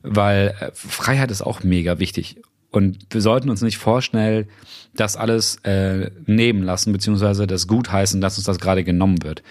weil 0.02 0.54
äh, 0.60 0.70
Freiheit 0.72 1.32
ist 1.32 1.42
auch 1.42 1.64
mega 1.64 1.98
wichtig. 1.98 2.36
Und 2.70 2.98
wir 3.10 3.20
sollten 3.20 3.50
uns 3.50 3.62
nicht 3.62 3.78
vorschnell 3.78 4.46
das 4.94 5.16
alles 5.16 5.56
äh, 5.64 6.10
nehmen 6.26 6.62
lassen, 6.62 6.92
beziehungsweise 6.92 7.46
das 7.46 7.66
gutheißen, 7.66 8.20
dass 8.20 8.38
uns 8.38 8.46
das 8.46 8.58
gerade 8.58 8.84
genommen 8.84 9.22
wird. 9.22 9.42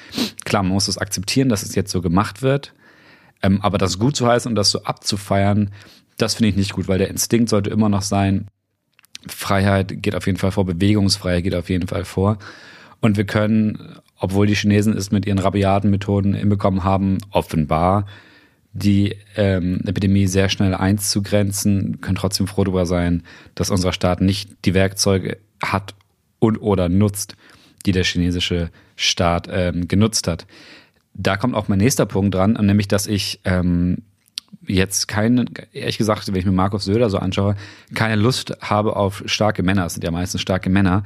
Klar, 0.46 0.64
man 0.64 0.74
muss 0.74 0.86
das 0.86 0.98
akzeptieren, 0.98 1.50
dass 1.50 1.64
es 1.64 1.76
jetzt 1.76 1.92
so 1.92 2.02
gemacht 2.02 2.42
wird. 2.42 2.74
Ähm, 3.42 3.62
aber 3.62 3.78
das 3.78 4.00
gut 4.00 4.16
zu 4.16 4.28
heißen 4.28 4.50
und 4.50 4.56
das 4.56 4.72
so 4.72 4.84
abzufeiern, 4.84 5.72
das 6.18 6.36
finde 6.36 6.50
ich 6.50 6.56
nicht 6.56 6.74
gut, 6.74 6.88
weil 6.88 6.98
der 6.98 7.10
Instinkt 7.10 7.50
sollte 7.50 7.70
immer 7.70 7.90
noch 7.90 8.02
sein, 8.02 8.48
Freiheit 9.28 10.02
geht 10.02 10.16
auf 10.16 10.26
jeden 10.26 10.38
Fall 10.38 10.52
vor, 10.52 10.66
Bewegungsfreiheit 10.66 11.44
geht 11.44 11.56
auf 11.56 11.70
jeden 11.70 11.88
Fall 11.88 12.06
vor. 12.06 12.38
Und 13.02 13.18
wir 13.18 13.26
können, 13.26 14.00
obwohl 14.18 14.48
die 14.48 14.56
Chinesen 14.56 14.96
es 14.96 15.12
mit 15.12 15.26
ihren 15.26 15.40
rabiaten 15.40 15.90
Methoden 15.90 16.34
hinbekommen 16.34 16.84
haben, 16.84 17.18
offenbar 17.32 18.06
die 18.74 19.16
ähm, 19.36 19.82
Epidemie 19.86 20.28
sehr 20.28 20.50
schnell 20.50 20.76
einzugrenzen, 20.76 22.02
können 22.02 22.16
trotzdem 22.16 22.48
froh 22.48 22.64
darüber 22.64 22.86
sein, 22.86 23.24
dass 23.56 23.72
unser 23.72 23.94
Staat 23.94 24.22
nicht 24.22 24.66
die 24.66 24.74
Werkzeuge 24.74 25.38
hat, 25.62 25.96
und 26.40 26.58
oder 26.58 26.90
nutzt, 26.90 27.36
die 27.86 27.92
der 27.92 28.04
chinesische 28.04 28.72
Staat 28.96 29.48
ähm, 29.52 29.88
genutzt 29.88 30.28
hat. 30.28 30.48
Da 31.14 31.38
kommt 31.38 31.56
auch 31.56 31.68
mein 31.68 31.80
nächster 31.80 32.06
Punkt 32.06 32.34
dran, 32.34 32.54
nämlich 32.54 32.88
dass 32.88 33.08
ich 33.08 33.42
ähm, 33.44 34.00
jetzt 34.66 35.08
keine, 35.08 35.46
ehrlich 35.74 35.98
gesagt, 35.98 36.28
wenn 36.28 36.36
ich 36.36 36.46
mir 36.46 36.52
Markus 36.52 36.86
Söder 36.86 37.10
so 37.10 37.18
anschaue, 37.18 37.56
keine 37.94 38.16
Lust 38.16 38.58
habe 38.62 38.96
auf 38.96 39.24
starke 39.26 39.64
Männer, 39.64 39.86
es 39.86 39.94
sind 39.94 40.04
ja 40.04 40.12
meistens 40.12 40.42
starke 40.42 40.70
Männer, 40.70 41.04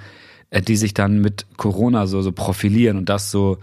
äh, 0.50 0.62
die 0.62 0.76
sich 0.76 0.94
dann 0.94 1.20
mit 1.20 1.46
Corona 1.58 2.08
so, 2.08 2.22
so 2.22 2.32
profilieren 2.32 2.98
und 2.98 3.10
das 3.10 3.32
so 3.32 3.58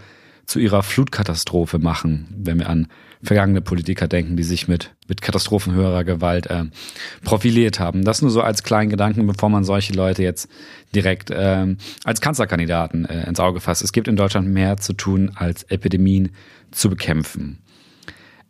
zu 0.45 0.59
ihrer 0.59 0.83
Flutkatastrophe 0.83 1.79
machen, 1.79 2.27
wenn 2.37 2.59
wir 2.59 2.69
an 2.69 2.87
vergangene 3.23 3.61
Politiker 3.61 4.07
denken, 4.07 4.35
die 4.35 4.43
sich 4.43 4.67
mit, 4.67 4.91
mit 5.07 5.21
Katastrophen 5.21 5.73
höherer 5.73 6.03
Gewalt 6.03 6.47
äh, 6.47 6.65
profiliert 7.23 7.79
haben. 7.79 8.03
Das 8.03 8.21
nur 8.21 8.31
so 8.31 8.41
als 8.41 8.63
kleinen 8.63 8.89
Gedanken, 8.89 9.27
bevor 9.27 9.49
man 9.49 9.63
solche 9.63 9.93
Leute 9.93 10.23
jetzt 10.23 10.49
direkt 10.95 11.29
äh, 11.29 11.75
als 12.03 12.21
Kanzlerkandidaten 12.21 13.05
äh, 13.05 13.27
ins 13.27 13.39
Auge 13.39 13.59
fasst. 13.59 13.83
Es 13.83 13.91
gibt 13.91 14.07
in 14.07 14.15
Deutschland 14.15 14.47
mehr 14.47 14.77
zu 14.77 14.93
tun, 14.93 15.31
als 15.35 15.63
Epidemien 15.63 16.31
zu 16.71 16.89
bekämpfen. 16.89 17.59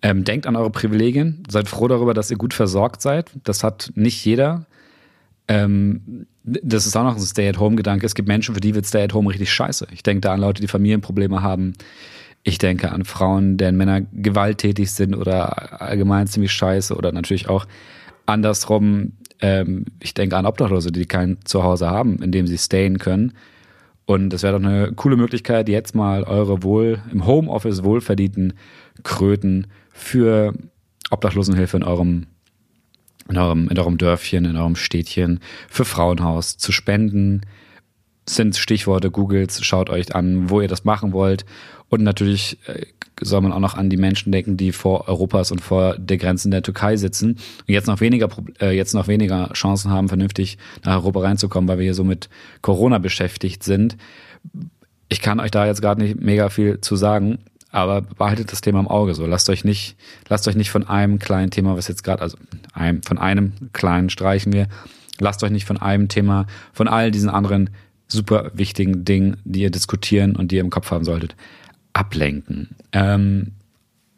Ähm, 0.02 0.24
denkt 0.24 0.48
an 0.48 0.56
eure 0.56 0.72
Privilegien, 0.72 1.44
seid 1.50 1.68
froh 1.68 1.88
darüber, 1.88 2.14
dass 2.14 2.32
ihr 2.32 2.38
gut 2.38 2.54
versorgt 2.54 3.02
seid. 3.02 3.32
Das 3.44 3.64
hat 3.64 3.92
nicht 3.96 4.26
jeder. 4.26 4.66
Ähm, 5.48 6.26
das 6.44 6.88
ist 6.88 6.96
auch 6.96 7.04
noch 7.04 7.16
ein 7.16 7.22
Stay-at-Home-Gedanke. 7.22 8.06
Es 8.06 8.16
gibt 8.16 8.28
Menschen, 8.28 8.56
für 8.56 8.62
die 8.62 8.74
wird 8.74 8.86
Stay-at-Home 8.86 9.30
richtig 9.30 9.52
scheiße. 9.52 9.88
Ich 9.92 10.02
denke 10.02 10.22
da 10.22 10.34
an 10.34 10.40
Leute, 10.40 10.62
die 10.62 10.68
Familienprobleme 10.68 11.44
haben. 11.44 11.74
Ich 12.44 12.58
denke 12.58 12.92
an 12.92 13.06
Frauen, 13.06 13.58
deren 13.58 13.78
Männer 13.78 14.02
gewalttätig 14.02 14.92
sind 14.92 15.16
oder 15.16 15.82
allgemein 15.82 16.28
ziemlich 16.28 16.52
scheiße 16.52 16.96
oder 16.96 17.12
natürlich 17.12 17.50
auch 17.50 17.66
andersrum. 18.26 19.14
Ähm, 19.40 19.86
ich 20.00 20.14
denke 20.14 20.38
an 20.38 20.46
Obdachlose, 20.46 20.92
die 20.92 21.06
kein 21.06 21.38
Zuhause 21.44 21.90
haben, 21.90 22.22
in 22.24 22.32
dem 22.32 22.48
sie 22.48 22.58
stayen 22.58 22.98
können. 22.98 23.34
Und 24.06 24.34
es 24.34 24.44
wäre 24.44 24.60
doch 24.60 24.68
eine 24.68 24.92
coole 24.94 25.18
Möglichkeit, 25.18 25.70
jetzt 25.70 25.96
mal 25.96 26.24
eure 26.24 26.64
wohl 26.64 27.00
im 27.12 27.26
Homeoffice 27.26 27.84
wohlverdienten 27.84 28.54
Kröten 29.04 29.68
für 29.92 30.54
Obdachlosenhilfe 31.12 31.78
in 31.78 31.84
eurem 31.84 32.28
in 33.30 33.38
eurem, 33.38 33.70
in 33.70 33.80
eurem 33.80 33.98
Dörfchen, 33.98 34.46
in 34.46 34.58
eurem 34.58 34.76
Städtchen 34.76 35.40
für 35.70 35.86
Frauenhaus 35.86 36.58
zu 36.58 36.72
spenden. 36.72 37.42
Sind 38.28 38.58
Stichworte 38.58 39.10
Googles, 39.10 39.64
schaut 39.64 39.90
euch 39.90 40.14
an, 40.14 40.50
wo 40.50 40.60
ihr 40.60 40.68
das 40.68 40.84
machen 40.84 41.14
wollt. 41.14 41.46
Und 41.92 42.04
natürlich 42.04 42.58
äh, 42.68 42.86
soll 43.20 43.42
man 43.42 43.52
auch 43.52 43.60
noch 43.60 43.76
an 43.76 43.90
die 43.90 43.98
Menschen 43.98 44.32
denken, 44.32 44.56
die 44.56 44.72
vor 44.72 45.10
Europas 45.10 45.52
und 45.52 45.60
vor 45.60 45.98
der 45.98 46.16
Grenzen 46.18 46.50
der 46.50 46.64
Türkei 46.64 46.96
sitzen 46.96 47.32
und 47.32 47.68
jetzt 47.68 47.88
noch 47.88 48.00
weniger, 48.00 48.30
äh, 48.62 48.72
jetzt 48.72 48.94
noch 48.94 49.10
weniger 49.10 49.52
Chancen 49.52 49.92
haben, 49.92 50.08
vernünftig 50.08 50.58
nach 50.86 50.96
Europa 50.96 51.20
reinzukommen, 51.20 51.68
weil 51.68 51.80
wir 51.80 51.84
hier 51.84 51.94
so 51.94 52.06
mit 52.06 52.30
Corona 52.62 52.98
beschäftigt 52.98 53.64
sind. 53.64 53.98
Ich 55.10 55.22
kann 55.22 55.42
euch 55.42 55.52
da 55.52 55.66
jetzt 55.66 55.82
gerade 55.82 56.02
nicht 56.02 56.22
mega 56.22 56.48
viel 56.48 56.80
zu 56.80 56.96
sagen, 56.96 57.40
aber 57.72 58.02
behaltet 58.02 58.54
das 58.54 58.62
Thema 58.62 58.80
im 58.80 58.88
Auge. 58.88 59.14
So 59.14 59.26
lasst 59.26 59.50
euch 59.50 59.66
nicht, 59.66 59.98
lasst 60.30 60.48
euch 60.48 60.56
nicht 60.56 60.72
von 60.72 60.88
einem 60.88 61.20
kleinen 61.20 61.52
Thema, 61.52 61.76
was 61.76 61.90
jetzt 61.90 62.06
gerade, 62.06 62.22
also 62.22 62.38
einem, 62.72 63.04
von 63.04 63.18
einem 63.18 63.52
kleinen 63.74 64.10
streichen 64.10 64.54
wir, 64.54 64.70
lasst 65.20 65.44
euch 65.44 65.52
nicht 65.52 65.66
von 65.66 65.78
einem 65.78 66.08
Thema, 66.08 66.48
von 66.72 66.88
all 66.88 67.12
diesen 67.12 67.30
anderen 67.30 67.70
super 68.08 68.52
wichtigen 68.54 69.06
Dingen, 69.06 69.38
die 69.44 69.62
ihr 69.62 69.72
diskutieren 69.72 70.38
und 70.38 70.52
die 70.52 70.56
ihr 70.56 70.62
im 70.62 70.70
Kopf 70.70 70.92
haben 70.92 71.06
solltet, 71.06 71.36
ablenken. 71.94 72.76
Ähm, 72.92 73.54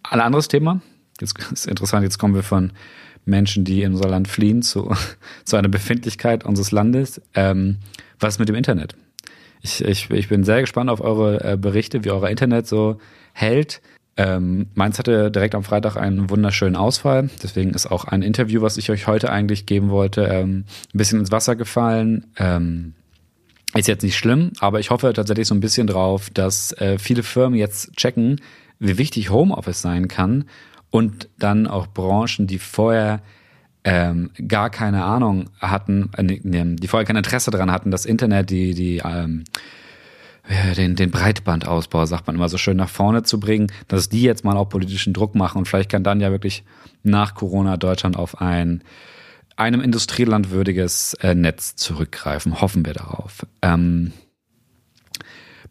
ein 0.04 0.20
anderes 0.20 0.48
Thema, 0.48 0.82
jetzt 1.20 1.38
ist 1.52 1.68
interessant, 1.68 2.04
jetzt 2.04 2.18
kommen 2.18 2.36
wir 2.36 2.44
von 2.44 2.72
Menschen, 3.26 3.64
die 3.64 3.84
in 3.84 3.94
unser 3.94 4.10
Land 4.10 4.28
fliehen, 4.28 4.62
zu, 4.62 4.94
zu 5.46 5.56
einer 5.56 5.70
Befindlichkeit 5.70 6.44
unseres 6.44 6.72
Landes. 6.72 7.22
Ähm, 7.34 7.78
was 8.20 8.40
mit 8.40 8.50
dem 8.50 8.56
Internet? 8.56 8.96
Ich, 9.62 9.84
ich, 9.84 10.10
ich 10.10 10.28
bin 10.28 10.44
sehr 10.44 10.62
gespannt 10.62 10.90
auf 10.90 11.00
eure 11.00 11.54
äh, 11.54 11.58
Berichte, 11.58 12.04
wie 12.04 12.12
euer 12.12 12.30
Internet 12.30 12.68
so 12.68 13.00
hält. 13.32 13.82
Ähm, 14.16 14.68
Mainz 14.76 15.00
hatte 15.00 15.32
direkt 15.32 15.56
am 15.56 15.64
Freitag 15.64 15.96
einen 15.96 16.30
wunderschönen 16.30 16.76
Ausfall. 16.76 17.30
Deswegen 17.42 17.72
ist 17.72 17.88
auch 17.88 18.06
ein 18.06 18.22
Interview, 18.22 18.62
was 18.62 18.78
ich 18.78 18.92
euch 18.92 19.08
heute 19.08 19.32
eigentlich 19.32 19.66
geben 19.66 19.90
wollte, 19.90 20.26
ähm, 20.26 20.66
ein 20.94 20.98
bisschen 20.98 21.20
ins 21.20 21.32
Wasser 21.32 21.56
gefallen. 21.56 22.28
Ähm, 22.38 22.94
ist 23.76 23.88
jetzt 23.88 24.04
nicht 24.04 24.18
schlimm, 24.18 24.52
aber 24.60 24.80
ich 24.80 24.90
hoffe 24.92 25.12
tatsächlich 25.14 25.48
so 25.48 25.56
ein 25.56 25.60
bisschen 25.60 25.88
drauf, 25.88 26.30
dass 26.30 26.74
äh, 26.74 26.98
viele 27.00 27.24
Firmen 27.24 27.58
jetzt 27.58 27.96
checken, 27.96 28.40
wie 28.80 28.98
wichtig 28.98 29.30
Homeoffice 29.30 29.82
sein 29.82 30.08
kann 30.08 30.46
und 30.92 31.30
dann 31.40 31.68
auch 31.68 31.88
Branchen, 31.88 32.46
die 32.46 32.60
vorher 32.60 33.22
ähm, 33.84 34.30
gar 34.48 34.70
keine 34.70 35.04
Ahnung 35.04 35.50
hatten, 35.60 36.12
äh, 36.16 36.76
die 36.76 36.88
vorher 36.88 37.06
kein 37.06 37.16
Interesse 37.16 37.52
daran 37.52 37.72
hatten, 37.72 37.92
das 37.92 38.06
Internet, 38.06 38.50
die, 38.50 38.74
die 38.74 39.02
ähm, 39.04 39.44
den, 40.78 40.96
den 40.96 41.10
Breitbandausbau, 41.10 42.06
sagt 42.06 42.28
man 42.28 42.36
immer 42.36 42.50
so 42.50 42.58
schön, 42.58 42.78
nach 42.78 42.90
vorne 42.90 43.24
zu 43.24 43.40
bringen, 43.40 43.72
dass 43.88 44.10
die 44.10 44.24
jetzt 44.24 44.44
mal 44.44 44.58
auch 44.58 44.68
politischen 44.68 45.14
Druck 45.14 45.36
machen. 45.36 45.60
Und 45.60 45.68
vielleicht 45.68 45.90
kann 45.90 46.04
dann 46.04 46.20
ja 46.20 46.32
wirklich 46.32 46.64
nach 47.02 47.34
Corona 47.34 47.78
Deutschland 47.78 48.18
auf 48.18 48.42
ein 48.42 48.84
einem 49.56 49.82
Industrieland 49.82 50.52
würdiges 50.52 51.14
äh, 51.16 51.36
Netz 51.36 51.76
zurückgreifen. 51.76 52.62
Hoffen 52.62 52.86
wir 52.86 52.94
darauf. 52.94 53.46
Ähm, 53.62 54.12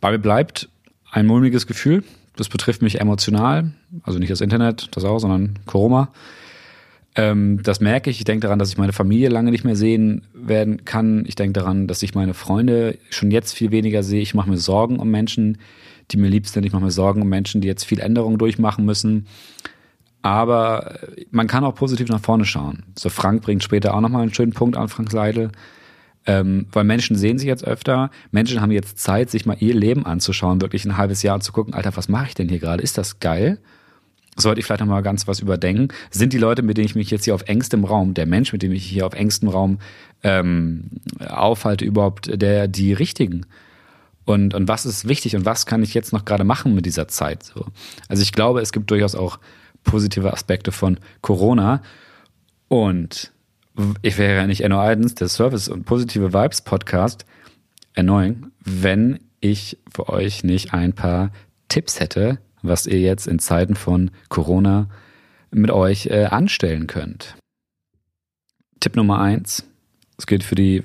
bei 0.00 0.10
mir 0.10 0.18
bleibt 0.18 0.68
ein 1.10 1.26
mulmiges 1.26 1.66
Gefühl. 1.66 2.04
Das 2.36 2.48
betrifft 2.48 2.82
mich 2.82 3.00
emotional, 3.00 3.72
also 4.02 4.18
nicht 4.18 4.32
das 4.32 4.40
Internet, 4.40 4.88
das 4.96 5.04
auch, 5.04 5.18
sondern 5.18 5.58
Corona. 5.66 6.10
Ähm, 7.14 7.62
das 7.62 7.80
merke 7.80 8.08
ich. 8.08 8.18
Ich 8.18 8.24
denke 8.24 8.42
daran, 8.42 8.58
dass 8.58 8.70
ich 8.70 8.78
meine 8.78 8.94
Familie 8.94 9.28
lange 9.28 9.50
nicht 9.50 9.64
mehr 9.64 9.76
sehen 9.76 10.26
werden 10.32 10.84
kann. 10.84 11.24
Ich 11.26 11.34
denke 11.34 11.52
daran, 11.52 11.86
dass 11.86 12.02
ich 12.02 12.14
meine 12.14 12.32
Freunde 12.32 12.98
schon 13.10 13.30
jetzt 13.30 13.52
viel 13.52 13.70
weniger 13.70 14.02
sehe. 14.02 14.22
Ich 14.22 14.34
mache 14.34 14.48
mir 14.48 14.56
Sorgen 14.56 14.98
um 14.98 15.10
Menschen, 15.10 15.58
die 16.10 16.16
mir 16.16 16.28
lieb 16.28 16.46
sind. 16.46 16.64
Ich 16.64 16.72
mache 16.72 16.84
mir 16.84 16.90
Sorgen 16.90 17.20
um 17.20 17.28
Menschen, 17.28 17.60
die 17.60 17.68
jetzt 17.68 17.84
viel 17.84 18.00
Änderung 18.00 18.38
durchmachen 18.38 18.86
müssen. 18.86 19.26
Aber 20.23 20.99
man 21.31 21.49
kann 21.49 21.64
auch 21.64 21.75
positiv 21.75 22.09
nach 22.09 22.21
vorne 22.21 22.45
schauen. 22.45 22.85
So 22.97 23.09
Frank 23.09 23.43
bringt 23.43 23.62
später 23.62 23.95
auch 23.95 24.00
nochmal 24.00 24.23
einen 24.23 24.35
schönen 24.35 24.52
Punkt 24.52 24.76
an, 24.76 24.88
Frank 24.88 25.11
Seidel. 25.11 25.50
Ähm, 26.25 26.67
weil 26.71 26.85
Menschen 26.85 27.17
sehen 27.17 27.38
sich 27.38 27.49
jetzt 27.49 27.67
öfter, 27.67 28.11
Menschen 28.31 28.61
haben 28.61 28.71
jetzt 28.71 28.99
Zeit, 28.99 29.29
sich 29.29 29.45
mal 29.45 29.57
ihr 29.59 29.75
Leben 29.75 30.07
anzuschauen, 30.07 30.61
wirklich 30.61 30.85
ein 30.85 30.97
halbes 30.97 31.25
Jahr 31.25 31.41
zu 31.41 31.50
gucken, 31.50 31.75
Alter, 31.75 31.97
was 31.97 32.09
mache 32.09 32.29
ich 32.29 32.35
denn 32.35 32.49
hier 32.49 32.61
gerade? 32.61 32.81
Ist 32.81 32.97
das 32.97 33.19
geil? 33.19 33.59
sollte 34.37 34.61
ich 34.61 34.67
vielleicht 34.67 34.81
noch 34.81 34.88
mal 34.88 35.02
ganz 35.02 35.29
was 35.29 35.41
überdenken. 35.41 35.88
Sind 36.11 36.33
die 36.33 36.38
Leute, 36.38 36.62
mit 36.62 36.76
denen 36.76 36.87
ich 36.87 36.95
mich 36.95 37.11
jetzt 37.11 37.25
hier 37.25 37.35
auf 37.35 37.43
engstem 37.49 37.85
Raum, 37.85 38.14
der 38.14 38.26
Mensch, 38.26 38.52
mit 38.52 38.62
dem 38.62 38.73
ich 38.73 38.85
hier 38.85 39.07
auf 39.07 39.14
engstem 39.14 39.49
Raum 39.49 39.79
ähm, 40.23 40.85
aufhalte, 41.21 41.85
überhaupt 41.85 42.31
der 42.41 42.69
die 42.69 42.93
richtigen? 42.93 43.47
Und, 44.25 44.55
und 44.55 44.69
was 44.69 44.87
ist 44.87 45.09
wichtig 45.09 45.37
und 45.37 45.45
was 45.45 45.67
kann 45.67 45.83
ich 45.83 45.95
jetzt 45.95 46.12
noch 46.12 46.25
gerade 46.25 46.45
machen 46.45 46.75
mit 46.75 46.87
dieser 46.87 47.09
Zeit? 47.09 47.43
So. 47.43 47.67
Also 48.09 48.23
ich 48.23 48.33
glaube, 48.33 48.61
es 48.61 48.73
gibt 48.73 48.91
durchaus 48.91 49.14
auch 49.14 49.38
positive 49.84 50.32
Aspekte 50.32 50.72
von 50.72 50.98
Corona. 51.20 51.82
Und 52.68 53.32
ich 54.02 54.18
wäre 54.18 54.36
ja 54.36 54.46
nicht 54.46 54.62
Enno 54.62 54.94
der 54.94 55.28
Service 55.28 55.68
und 55.68 55.84
positive 55.84 56.32
Vibes 56.32 56.60
Podcast, 56.60 57.24
erneuern, 57.94 58.52
wenn 58.60 59.20
ich 59.40 59.78
für 59.92 60.08
euch 60.08 60.44
nicht 60.44 60.72
ein 60.72 60.92
paar 60.92 61.30
Tipps 61.68 62.00
hätte, 62.00 62.38
was 62.62 62.86
ihr 62.86 63.00
jetzt 63.00 63.26
in 63.26 63.38
Zeiten 63.38 63.74
von 63.74 64.10
Corona 64.28 64.88
mit 65.50 65.70
euch 65.70 66.06
äh, 66.06 66.26
anstellen 66.26 66.86
könnt. 66.86 67.36
Tipp 68.80 68.96
Nummer 68.96 69.20
eins. 69.20 69.64
Es 70.16 70.26
gilt 70.26 70.44
für 70.44 70.54
die, 70.54 70.84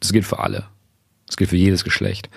es 0.00 0.12
gilt 0.12 0.24
für 0.24 0.38
alle. 0.38 0.64
Es 1.28 1.36
gilt 1.36 1.50
für 1.50 1.56
jedes 1.56 1.84
Geschlecht. 1.84 2.28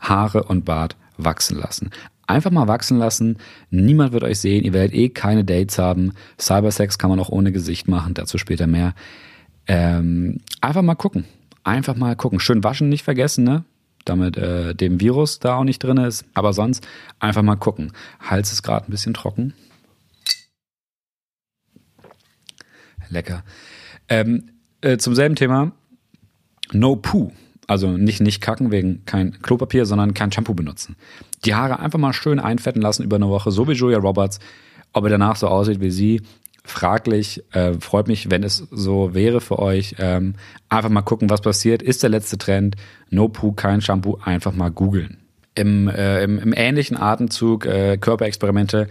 Haare 0.00 0.44
und 0.44 0.64
Bart 0.64 0.96
wachsen 1.16 1.58
lassen. 1.58 1.90
Einfach 2.28 2.52
mal 2.52 2.68
wachsen 2.68 2.98
lassen. 2.98 3.38
Niemand 3.70 4.12
wird 4.12 4.22
euch 4.22 4.38
sehen. 4.38 4.62
Ihr 4.62 4.72
werdet 4.72 4.94
eh 4.94 5.08
keine 5.08 5.44
Dates 5.44 5.78
haben. 5.78 6.12
Cybersex 6.38 6.98
kann 6.98 7.10
man 7.10 7.18
auch 7.18 7.30
ohne 7.30 7.50
Gesicht 7.50 7.88
machen. 7.88 8.14
Dazu 8.14 8.38
später 8.38 8.68
mehr. 8.68 8.94
Ähm, 9.66 10.38
einfach 10.60 10.82
mal 10.82 10.94
gucken. 10.94 11.24
Einfach 11.64 11.96
mal 11.96 12.14
gucken. 12.14 12.38
Schön 12.38 12.62
waschen 12.62 12.88
nicht 12.88 13.02
vergessen, 13.02 13.44
ne? 13.44 13.64
damit 14.04 14.36
äh, 14.36 14.74
dem 14.74 15.00
Virus 15.00 15.38
da 15.38 15.56
auch 15.56 15.64
nicht 15.64 15.82
drin 15.82 15.98
ist. 15.98 16.24
Aber 16.34 16.52
sonst 16.52 16.86
einfach 17.18 17.42
mal 17.42 17.56
gucken. 17.56 17.92
Hals 18.20 18.52
ist 18.52 18.62
gerade 18.62 18.86
ein 18.86 18.90
bisschen 18.90 19.14
trocken. 19.14 19.54
Lecker. 23.08 23.42
Ähm, 24.08 24.50
äh, 24.80 24.98
zum 24.98 25.14
selben 25.14 25.34
Thema. 25.34 25.72
No 26.72 26.96
Poo. 26.96 27.32
Also 27.68 27.90
nicht, 27.96 28.20
nicht 28.20 28.40
kacken 28.40 28.72
wegen 28.72 29.04
kein 29.04 29.42
Klopapier, 29.42 29.84
sondern 29.84 30.14
kein 30.14 30.32
Shampoo 30.32 30.54
benutzen. 30.54 30.96
Die 31.44 31.54
Haare 31.54 31.78
einfach 31.78 31.98
mal 31.98 32.14
schön 32.14 32.40
einfetten 32.40 32.80
lassen 32.80 33.04
über 33.04 33.16
eine 33.16 33.28
Woche, 33.28 33.52
so 33.52 33.68
wie 33.68 33.72
Julia 33.72 33.98
Roberts. 33.98 34.40
Ob 34.94 35.04
er 35.04 35.10
danach 35.10 35.36
so 35.36 35.48
aussieht 35.48 35.80
wie 35.80 35.90
sie, 35.90 36.22
fraglich. 36.64 37.44
Äh, 37.52 37.74
freut 37.74 38.08
mich, 38.08 38.30
wenn 38.30 38.42
es 38.42 38.66
so 38.70 39.12
wäre 39.14 39.42
für 39.42 39.58
euch. 39.58 39.96
Ähm, 39.98 40.34
einfach 40.70 40.88
mal 40.88 41.02
gucken, 41.02 41.28
was 41.28 41.42
passiert. 41.42 41.82
Ist 41.82 42.02
der 42.02 42.08
letzte 42.10 42.38
Trend? 42.38 42.76
No 43.10 43.28
Poo, 43.28 43.52
kein 43.52 43.82
Shampoo. 43.82 44.18
Einfach 44.24 44.54
mal 44.54 44.70
googeln. 44.70 45.18
Im, 45.54 45.88
äh, 45.88 46.24
im, 46.24 46.38
im, 46.38 46.54
ähnlichen 46.54 46.96
Atemzug 46.96 47.66
äh, 47.66 47.98
Körperexperimente 47.98 48.88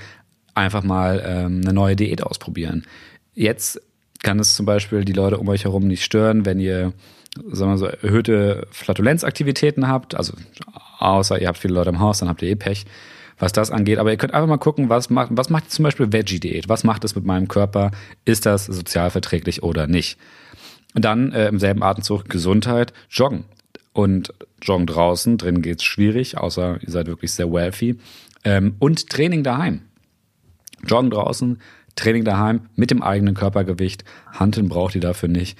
einfach 0.54 0.84
mal 0.84 1.24
ähm, 1.26 1.62
eine 1.64 1.74
neue 1.74 1.96
Diät 1.96 2.22
ausprobieren. 2.22 2.86
Jetzt 3.34 3.82
kann 4.22 4.40
es 4.40 4.56
zum 4.56 4.68
Beispiel 4.68 5.04
die 5.04 5.14
Leute 5.14 5.40
um 5.40 5.48
euch 5.48 5.64
herum 5.64 5.88
nicht 5.88 6.04
stören, 6.04 6.46
wenn 6.46 6.60
ihr 6.60 6.94
sagen 7.52 7.72
wir 7.72 7.78
so, 7.78 7.86
erhöhte 7.86 8.68
Flatulenzaktivitäten 8.72 9.88
habt, 9.88 10.16
also 10.16 10.34
außer 11.00 11.40
ihr 11.42 11.48
habt 11.48 11.58
viele 11.58 11.74
Leute 11.74 11.90
im 11.90 12.00
Haus, 12.00 12.20
dann 12.20 12.30
habt 12.30 12.42
ihr 12.42 12.50
eh 12.50 12.56
Pech, 12.56 12.86
was 13.40 13.52
das 13.52 13.72
angeht. 13.72 14.00
Aber 14.00 14.12
ihr 14.12 14.18
könnt 14.18 14.34
einfach 14.34 14.48
mal 14.48 14.58
gucken, 14.58 14.90
was 14.90 15.10
macht, 15.10 15.30
was 15.32 15.50
macht 15.50 15.72
zum 15.72 15.84
Beispiel 15.84 16.12
Veggie-Diät? 16.12 16.70
Was 16.70 16.84
macht 16.84 17.04
es 17.04 17.16
mit 17.16 17.26
meinem 17.26 17.48
Körper? 17.48 17.92
Ist 18.26 18.46
das 18.46 18.66
sozial 18.66 19.10
verträglich 19.10 19.64
oder 19.64 19.88
nicht? 19.88 20.18
Und 20.96 21.06
dann 21.06 21.32
äh, 21.32 21.48
im 21.48 21.60
selben 21.60 21.84
Atemzug 21.84 22.30
Gesundheit, 22.30 22.94
Joggen. 23.10 23.46
Und 23.94 24.34
Joggen 24.62 24.88
draußen, 24.88 25.38
drin 25.38 25.62
geht's 25.62 25.84
schwierig, 25.84 26.38
außer 26.38 26.80
ihr 26.82 26.92
seid 26.92 27.08
wirklich 27.08 27.32
sehr 27.32 27.52
wealthy. 27.52 27.98
Ähm, 28.44 28.76
und 28.80 29.10
Training 29.10 29.44
daheim. 29.44 29.82
Joggen 30.86 31.10
draußen, 31.10 31.60
Training 31.96 32.24
daheim 32.24 32.62
mit 32.76 32.92
dem 32.92 33.02
eigenen 33.02 33.34
Körpergewicht. 33.34 34.04
Handeln 34.32 34.70
braucht 34.70 34.96
ihr 34.96 35.02
dafür 35.02 35.30
nicht. 35.30 35.58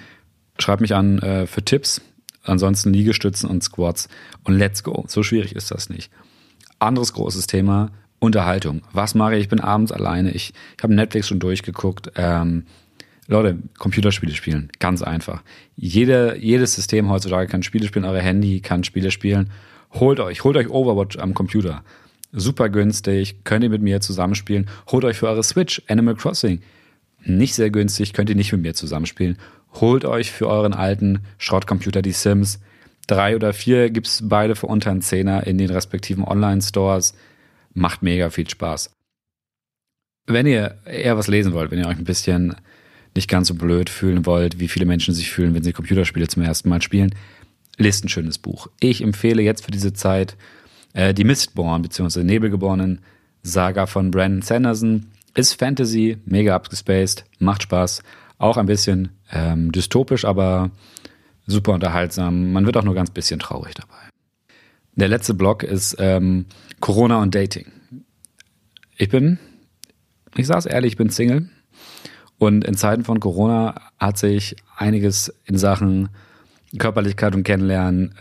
Schreibt 0.60 0.82
mich 0.82 0.96
an 0.96 1.20
äh, 1.20 1.48
für 1.48 1.64
Tipps. 1.64 2.02
Ansonsten 2.44 2.94
Liegestützen 2.94 3.50
und 3.50 3.64
Squats. 3.64 4.08
Und 4.44 4.58
let's 4.58 4.84
go. 4.84 5.06
So 5.08 5.22
schwierig 5.22 5.56
ist 5.56 5.72
das 5.72 5.90
nicht. 5.90 6.12
Anderes 6.80 7.14
großes 7.14 7.48
Thema, 7.48 7.92
Unterhaltung. 8.20 8.82
Was 8.94 9.16
mache 9.16 9.36
ich? 9.36 9.42
Ich 9.42 9.50
bin 9.50 9.60
abends 9.60 9.92
alleine. 9.92 10.32
Ich, 10.32 10.54
ich 10.78 10.84
habe 10.84 10.94
Netflix 10.94 11.28
schon 11.28 11.40
durchgeguckt. 11.40 12.12
Ähm, 12.16 12.64
Leute, 13.28 13.58
Computerspiele 13.78 14.34
spielen. 14.34 14.72
Ganz 14.80 15.02
einfach. 15.02 15.44
Jede, 15.76 16.38
jedes 16.40 16.74
System 16.76 17.10
heutzutage 17.10 17.50
kann 17.50 17.64
Spiele 17.64 17.86
spielen. 17.86 18.06
Euer 18.06 18.22
Handy 18.22 18.62
kann 18.62 18.86
Spiele 18.86 19.12
spielen. 19.12 19.52
Holt 19.94 20.20
euch, 20.20 20.44
holt 20.44 20.56
euch 20.56 20.70
Overwatch 20.70 21.18
am 21.18 21.34
Computer. 21.34 21.84
Super 22.32 22.70
günstig. 22.70 23.44
Könnt 23.44 23.64
ihr 23.64 23.70
mit 23.70 23.82
mir 23.82 24.00
zusammenspielen. 24.00 24.70
Holt 24.92 25.04
euch 25.04 25.18
für 25.18 25.28
eure 25.28 25.44
Switch 25.44 25.82
Animal 25.88 26.16
Crossing. 26.16 26.62
Nicht 27.24 27.56
sehr 27.56 27.70
günstig. 27.70 28.14
Könnt 28.14 28.30
ihr 28.30 28.36
nicht 28.36 28.54
mit 28.54 28.62
mir 28.62 28.74
zusammenspielen. 28.74 29.38
Holt 29.80 30.06
euch 30.06 30.32
für 30.32 30.48
euren 30.48 30.74
alten 30.74 31.20
Schrottcomputer 31.38 32.02
die 32.02 32.12
Sims. 32.12 32.60
Drei 33.06 33.36
oder 33.36 33.54
vier 33.54 33.92
gibt's 33.92 34.24
beide 34.24 34.56
für 34.56 34.68
unter 34.68 34.90
einen 34.90 35.02
Zehner 35.02 35.46
in 35.46 35.58
den 35.58 35.70
respektiven 35.70 36.24
Online-Stores. 36.24 37.14
Macht 37.74 38.02
mega 38.02 38.32
viel 38.32 38.50
Spaß. 38.50 38.92
Wenn 40.26 40.48
ihr 40.48 40.80
eher 40.86 41.16
was 41.18 41.28
lesen 41.28 41.54
wollt, 41.54 41.70
wenn 41.72 41.80
ihr 41.80 41.88
euch 41.88 41.98
ein 41.98 42.06
bisschen 42.06 42.56
nicht 43.16 43.30
ganz 43.30 43.48
so 43.48 43.54
blöd 43.54 43.90
fühlen 43.90 44.26
wollt, 44.26 44.60
wie 44.60 44.68
viele 44.68 44.86
Menschen 44.86 45.14
sich 45.14 45.30
fühlen, 45.32 45.54
wenn 45.54 45.64
sie 45.64 45.74
Computerspiele 45.74 46.28
zum 46.28 46.44
ersten 46.44 46.70
Mal 46.70 46.82
spielen, 46.82 47.14
lest 47.78 48.04
ein 48.04 48.10
schönes 48.10 48.40
Buch. 48.40 48.68
Ich 48.80 49.02
empfehle 49.02 49.42
jetzt 49.42 49.64
für 49.64 49.72
diese 49.72 49.94
Zeit 49.94 50.36
äh, 50.94 51.14
die 51.14 51.24
Mistborn 51.24 51.84
bzw. 51.84 52.24
Nebelgeborenen 52.24 53.00
Saga 53.44 53.86
von 53.86 54.12
Brandon 54.12 54.42
Sanderson. 54.42 55.06
Ist 55.36 55.54
Fantasy, 55.54 56.18
mega 56.26 56.56
abgespaced, 56.56 57.26
macht 57.40 57.64
Spaß, 57.64 58.02
auch 58.40 58.58
ein 58.58 58.66
bisschen 58.66 59.17
ähm, 59.32 59.72
dystopisch, 59.72 60.26
aber 60.26 60.72
super 61.46 61.74
unterhaltsam. 61.74 62.52
Man 62.52 62.66
wird 62.66 62.78
auch 62.78 62.84
nur 62.84 62.96
ganz 62.96 63.12
bisschen 63.12 63.40
traurig 63.40 63.74
dabei. 63.76 64.10
Der 64.96 65.08
letzte 65.08 65.34
Block 65.34 65.64
ist 65.64 65.96
ähm, 66.00 66.46
Corona 66.80 67.22
und 67.22 67.36
Dating. 67.36 67.72
Ich 68.98 69.10
bin, 69.10 69.38
ich 70.36 70.48
sag's 70.48 70.66
ehrlich, 70.66 70.94
ich 70.94 70.98
bin 70.98 71.10
Single. 71.10 71.50
Und 72.40 72.66
in 72.66 72.76
Zeiten 72.76 73.04
von 73.04 73.20
Corona 73.20 73.76
hat 74.00 74.18
sich 74.18 74.56
einiges 74.76 75.34
in 75.46 75.58
Sachen 75.58 76.10
Körperlichkeit 76.78 77.36
und 77.36 77.44
Kennenlernen 77.44 78.14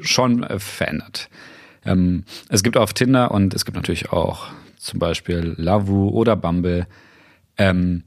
schon 0.00 0.42
äh, 0.42 0.58
verändert. 0.58 1.28
Ähm, 1.84 2.24
es 2.48 2.62
gibt 2.62 2.76
auf 2.76 2.92
Tinder 2.92 3.30
und 3.30 3.54
es 3.54 3.64
gibt 3.64 3.76
natürlich 3.76 4.10
auch 4.10 4.48
zum 4.76 4.98
Beispiel 4.98 5.54
Lavu 5.56 6.08
oder 6.08 6.36
Bumble 6.36 6.86
ähm, 7.56 8.04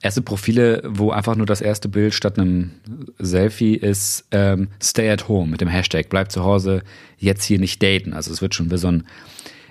erste 0.00 0.22
Profile, 0.22 0.82
wo 0.86 1.10
einfach 1.10 1.36
nur 1.36 1.46
das 1.46 1.60
erste 1.60 1.88
Bild 1.88 2.14
statt 2.14 2.38
einem 2.38 2.72
Selfie 3.18 3.74
ist 3.74 4.26
ähm, 4.30 4.68
Stay 4.82 5.10
at 5.10 5.28
home 5.28 5.50
mit 5.50 5.60
dem 5.60 5.68
Hashtag 5.68 6.08
Bleib 6.08 6.30
zu 6.30 6.44
Hause, 6.44 6.82
jetzt 7.18 7.44
hier 7.44 7.58
nicht 7.58 7.82
daten. 7.82 8.12
Also 8.12 8.32
es 8.32 8.42
wird 8.42 8.54
schon 8.54 8.70
wie 8.70 8.78
so 8.78 8.88
ein 8.88 9.06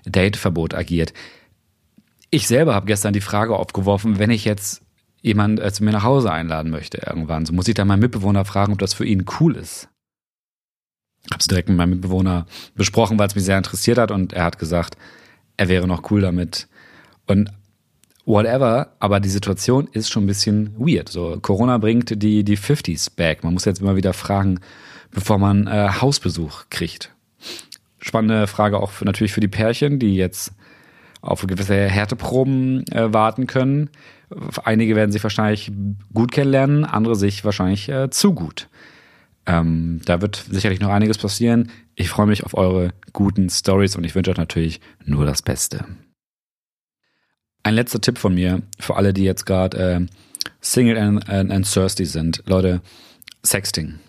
Dateverbot 0.06 0.73
agiert. 0.73 1.13
Ich 2.30 2.47
selber 2.47 2.73
habe 2.73 2.88
gestern 2.88 3.13
die 3.13 3.21
Frage 3.21 3.56
aufgeworfen, 3.56 4.19
wenn 4.19 4.32
ich 4.32 4.45
jetzt 4.45 4.82
jemand 5.21 5.60
äh, 5.60 5.71
zu 5.71 5.84
mir 5.84 5.91
nach 5.91 6.04
Hause 6.04 6.32
einladen 6.32 6.71
möchte 6.71 6.97
irgendwann, 7.06 7.45
so 7.45 7.54
muss 7.54 7.67
ich 7.67 7.76
dann 7.76 7.88
meinen 7.88 8.02
Mitbewohner 8.02 8.45
fragen, 8.45 8.73
ob 8.73 8.80
das 8.80 8.93
für 8.93 9.06
ihn 9.06 9.26
cool 9.39 9.56
ist. 9.56 9.88
Habe 11.32 11.39
es 11.39 11.47
direkt 11.47 11.69
mit 11.69 11.78
meinem 11.78 11.91
Mitbewohner 11.91 12.45
besprochen, 12.76 13.17
weil 13.17 13.28
es 13.28 13.36
mich 13.36 13.45
sehr 13.45 13.58
interessiert 13.58 13.97
hat 13.97 14.12
und 14.12 14.34
er 14.34 14.43
hat 14.43 14.60
gesagt, 14.60 14.97
er 15.56 15.69
wäre 15.69 15.88
noch 15.88 16.12
cool 16.12 16.21
damit. 16.21 16.67
Und 17.26 17.52
whatever, 18.25 18.93
aber 18.99 19.19
die 19.19 19.29
Situation 19.29 19.88
ist 19.91 20.12
schon 20.12 20.23
ein 20.23 20.27
bisschen 20.27 20.75
weird. 20.77 21.09
So, 21.09 21.38
Corona 21.41 21.77
bringt 21.77 22.21
die, 22.21 22.43
die 22.43 22.57
50s 22.57 23.12
back. 23.15 23.43
Man 23.43 23.53
muss 23.53 23.65
jetzt 23.65 23.81
immer 23.81 23.95
wieder 23.95 24.13
fragen, 24.13 24.59
bevor 25.12 25.38
man 25.38 25.67
äh, 25.67 25.89
Hausbesuch 26.01 26.65
kriegt. 26.69 27.13
Spannende 27.99 28.47
Frage 28.47 28.79
auch 28.79 28.91
für, 28.91 29.05
natürlich 29.05 29.33
für 29.33 29.41
die 29.41 29.47
Pärchen, 29.47 29.99
die 29.99 30.15
jetzt 30.15 30.53
auf 31.21 31.45
gewisse 31.47 31.75
Härteproben 31.75 32.86
äh, 32.91 33.13
warten 33.13 33.47
können. 33.47 33.89
Einige 34.63 34.95
werden 34.95 35.12
sich 35.12 35.23
wahrscheinlich 35.23 35.71
gut 36.13 36.31
kennenlernen, 36.31 36.86
andere 36.86 37.15
sich 37.15 37.45
wahrscheinlich 37.45 37.88
äh, 37.89 38.09
zu 38.09 38.33
gut. 38.33 38.67
Ähm, 39.45 40.01
da 40.05 40.21
wird 40.21 40.45
sicherlich 40.49 40.79
noch 40.79 40.89
einiges 40.89 41.17
passieren. 41.17 41.71
Ich 41.95 42.09
freue 42.09 42.27
mich 42.27 42.43
auf 42.43 42.55
eure 42.55 42.89
guten 43.12 43.49
Stories 43.49 43.95
und 43.95 44.05
ich 44.05 44.15
wünsche 44.15 44.31
euch 44.31 44.38
natürlich 44.38 44.81
nur 45.05 45.25
das 45.25 45.41
Beste. 45.41 45.86
Ein 47.63 47.76
letzter 47.76 48.02
Tipp 48.02 48.17
von 48.17 48.36
mir 48.36 48.62
für 48.80 48.97
alle, 48.97 49.13
die 49.13 49.23
jetzt 49.23 49.45
gerade 49.45 49.78
äh, 49.78 50.06
Single 50.62 50.97
and, 50.97 51.30
and, 51.30 51.52
and 51.52 51.71
thirsty 51.71 52.06
sind. 52.06 52.43
Leute, 52.45 52.82
Sexting 53.43 53.99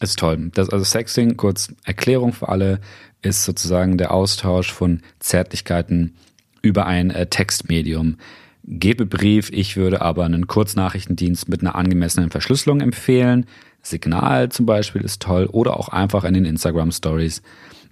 ist 0.00 0.18
toll. 0.18 0.50
Das, 0.54 0.70
also 0.70 0.84
Sexting, 0.84 1.36
kurz 1.36 1.72
Erklärung 1.84 2.32
für 2.32 2.48
alle, 2.48 2.80
ist 3.22 3.44
sozusagen 3.44 3.98
der 3.98 4.12
Austausch 4.12 4.72
von 4.72 5.00
Zärtlichkeiten 5.18 6.16
über 6.62 6.86
ein 6.86 7.10
äh, 7.10 7.26
Textmedium. 7.26 8.16
Gebe 8.64 9.04
Brief, 9.04 9.50
ich 9.52 9.76
würde 9.76 10.00
aber 10.00 10.24
einen 10.24 10.46
Kurznachrichtendienst 10.46 11.48
mit 11.48 11.60
einer 11.60 11.74
angemessenen 11.74 12.30
Verschlüsselung 12.30 12.80
empfehlen. 12.80 13.46
Signal 13.82 14.48
zum 14.48 14.64
Beispiel 14.64 15.02
ist 15.02 15.20
toll 15.20 15.46
oder 15.46 15.78
auch 15.78 15.88
einfach 15.88 16.24
in 16.24 16.32
den 16.32 16.46
Instagram 16.46 16.90
Stories. 16.90 17.42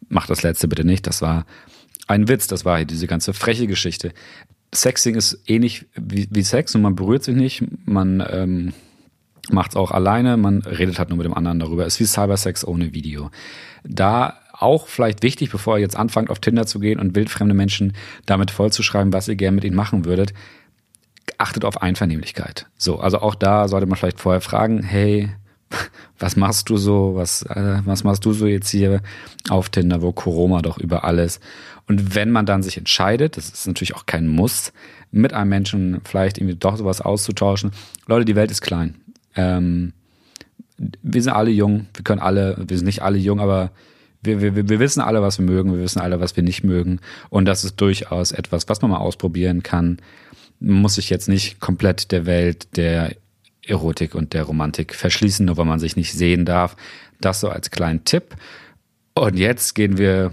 Macht 0.09 0.31
das 0.31 0.43
letzte 0.43 0.69
bitte 0.69 0.85
nicht. 0.87 1.07
Das 1.07 1.21
war 1.21 1.45
ein 2.07 2.29
Witz. 2.29 2.47
Das 2.47 2.65
war 2.65 2.79
hier 2.79 2.87
diese 2.87 3.07
ganze 3.07 3.35
freche 3.35 3.67
Geschichte. 3.67 4.13
Sexing 4.75 5.15
ist 5.15 5.43
ähnlich 5.47 5.87
wie, 5.95 6.29
wie 6.31 6.43
Sex 6.43 6.75
und 6.75 6.83
man 6.83 6.97
berührt 6.97 7.25
sich 7.25 7.37
nicht, 7.37 7.63
man 7.87 8.25
ähm, 8.31 8.73
macht 9.51 9.73
es 9.73 9.77
auch 9.77 9.91
alleine, 9.91 10.37
man 10.37 10.63
redet 10.63 10.99
halt 10.99 11.11
nur 11.11 11.19
mit 11.19 11.27
dem 11.27 11.35
anderen 11.35 11.59
darüber. 11.59 11.85
Ist 11.85 12.01
wie 12.01 12.05
Cybersex 12.05 12.65
ohne 12.65 12.93
Video. 12.93 13.31
Da 13.85 14.39
auch 14.53 14.87
vielleicht 14.87 15.23
wichtig, 15.23 15.51
bevor 15.51 15.77
ihr 15.77 15.83
jetzt 15.83 15.97
anfangt, 15.97 16.31
auf 16.31 16.39
Tinder 16.39 16.67
zu 16.67 16.79
gehen 16.79 17.01
und 17.01 17.15
wildfremde 17.15 17.55
Menschen 17.55 17.95
damit 18.27 18.51
vollzuschreiben, 18.51 19.13
was 19.13 19.29
ihr 19.29 19.37
gerne 19.37 19.57
mit 19.57 19.65
ihnen 19.65 19.77
machen 19.77 20.05
würdet, 20.05 20.33
achtet 21.39 21.65
auf 21.65 21.83
Einvernehmlichkeit. 21.83 22.67
So, 22.77 22.99
also 23.01 23.19
auch 23.19 23.35
da 23.35 23.69
sollte 23.69 23.87
man 23.87 23.99
vielleicht 23.99 24.21
vorher 24.21 24.41
fragen, 24.41 24.83
hey, 24.83 25.31
was 26.19 26.37
machst 26.37 26.69
du 26.71 26.77
so, 26.77 27.13
was, 27.15 27.43
äh, 27.43 27.81
was 27.85 28.05
machst 28.05 28.25
du 28.25 28.33
so 28.33 28.47
jetzt 28.47 28.71
hier 28.71 29.03
auf 29.49 29.69
Tinder, 29.69 30.03
wo 30.03 30.13
Corona 30.13 30.63
doch 30.63 30.79
über 30.79 31.05
alles 31.05 31.41
und 31.89 32.15
wenn 32.15 32.31
man 32.31 32.47
dann 32.47 32.63
sich 32.63 32.77
entscheidet, 32.77 33.37
das 33.37 33.49
ist 33.49 33.67
natürlich 33.67 33.95
auch 33.95 34.07
kein 34.07 34.29
Muss, 34.29 34.73
mit 35.11 35.33
einem 35.33 35.51
Menschen 35.51 36.01
vielleicht 36.05 36.39
irgendwie 36.39 36.57
doch 36.57 36.77
sowas 36.77 37.01
auszutauschen. 37.01 37.73
Leute, 38.07 38.25
die 38.25 38.37
Welt 38.37 38.51
ist 38.51 38.63
klein. 38.63 38.97
Ähm, 39.35 39.93
wir 41.03 41.23
sind 41.23 41.33
alle 41.33 41.51
jung, 41.51 41.87
wir 41.95 42.05
können 42.05 42.21
alle, 42.21 42.57
wir 42.67 42.77
sind 42.77 42.87
nicht 42.87 43.03
alle 43.03 43.19
jung, 43.19 43.41
aber 43.41 43.73
wir, 44.23 44.41
wir, 44.41 44.69
wir 44.69 44.79
wissen 44.79 45.01
alle, 45.01 45.23
was 45.23 45.39
wir 45.39 45.45
mögen, 45.45 45.73
wir 45.73 45.81
wissen 45.81 46.01
alle, 46.01 46.21
was 46.21 46.37
wir 46.37 46.43
nicht 46.43 46.65
mögen. 46.65 47.01
Und 47.29 47.45
das 47.45 47.65
ist 47.65 47.81
durchaus 47.81 48.33
etwas, 48.33 48.69
was 48.69 48.81
man 48.81 48.93
mal 48.93 48.99
ausprobieren 48.99 49.63
kann. 49.63 49.99
Man 50.61 50.81
muss 50.81 50.95
sich 50.95 51.11
jetzt 51.11 51.29
nicht 51.29 51.61
komplett 51.61 52.13
der 52.13 52.25
Welt 52.25 52.77
der 52.77 53.17
Erotik 53.65 54.15
und 54.15 54.33
der 54.33 54.45
Romantik 54.45 54.95
verschließen, 54.95 55.47
nur 55.47 55.57
weil 55.57 55.65
man 55.65 55.79
sich 55.79 55.97
nicht 55.97 56.13
sehen 56.13 56.45
darf. 56.45 56.77
Das 57.21 57.41
so 57.41 57.49
als 57.49 57.71
kleinen 57.71 58.05
Tipp. 58.05 58.37
Und 59.15 59.39
jetzt 59.39 59.75
gehen 59.75 59.99
wir 59.99 60.33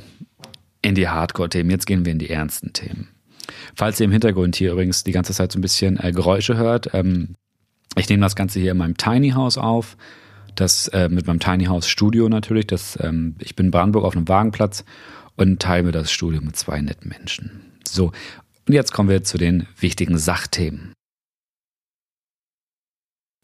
in 0.82 0.96
die 0.96 1.08
Hardcore-Themen. 1.08 1.70
Jetzt 1.70 1.86
gehen 1.86 2.06
wir 2.06 2.12
in 2.12 2.20
die 2.20 2.30
ernsten 2.30 2.74
Themen. 2.74 3.10
Falls 3.76 4.00
ihr 4.00 4.06
im 4.06 4.12
Hintergrund 4.12 4.56
hier 4.56 4.72
übrigens 4.72 5.04
die 5.04 5.12
ganze 5.12 5.34
Zeit 5.34 5.52
so 5.52 5.60
ein 5.60 5.62
bisschen 5.62 6.00
äh, 6.00 6.12
Geräusche 6.12 6.58
hört, 6.58 6.94
ähm, 6.94 7.36
ich 7.96 8.08
nehme 8.10 8.22
das 8.22 8.36
Ganze 8.36 8.60
hier 8.60 8.72
in 8.72 8.78
meinem 8.78 8.98
Tiny 8.98 9.32
House 9.32 9.58
auf. 9.58 9.98
Das 10.56 10.88
äh, 10.90 11.10
mit 11.10 11.28
meinem 11.28 11.40
Tiny 11.40 11.66
House 11.66 11.88
Studio 11.88 12.30
natürlich. 12.30 12.68
Das, 12.68 12.98
ähm, 13.02 13.36
ich 13.40 13.56
bin 13.56 13.68
in 13.68 13.72
Brandenburg 13.72 14.06
auf 14.06 14.16
einem 14.16 14.28
Wagenplatz 14.28 14.84
und 15.36 15.62
teile 15.62 15.84
mir 15.84 15.92
das 15.92 16.12
Studio 16.12 16.42
mit 16.42 16.56
zwei 16.56 16.82
netten 16.82 17.10
Menschen. 17.10 17.62
So, 17.88 18.12
und 18.68 18.74
jetzt 18.74 18.92
kommen 18.92 19.10
wir 19.10 19.24
zu 19.24 19.38
den 19.38 19.68
wichtigen 19.80 20.18
Sachthemen. 20.18 20.94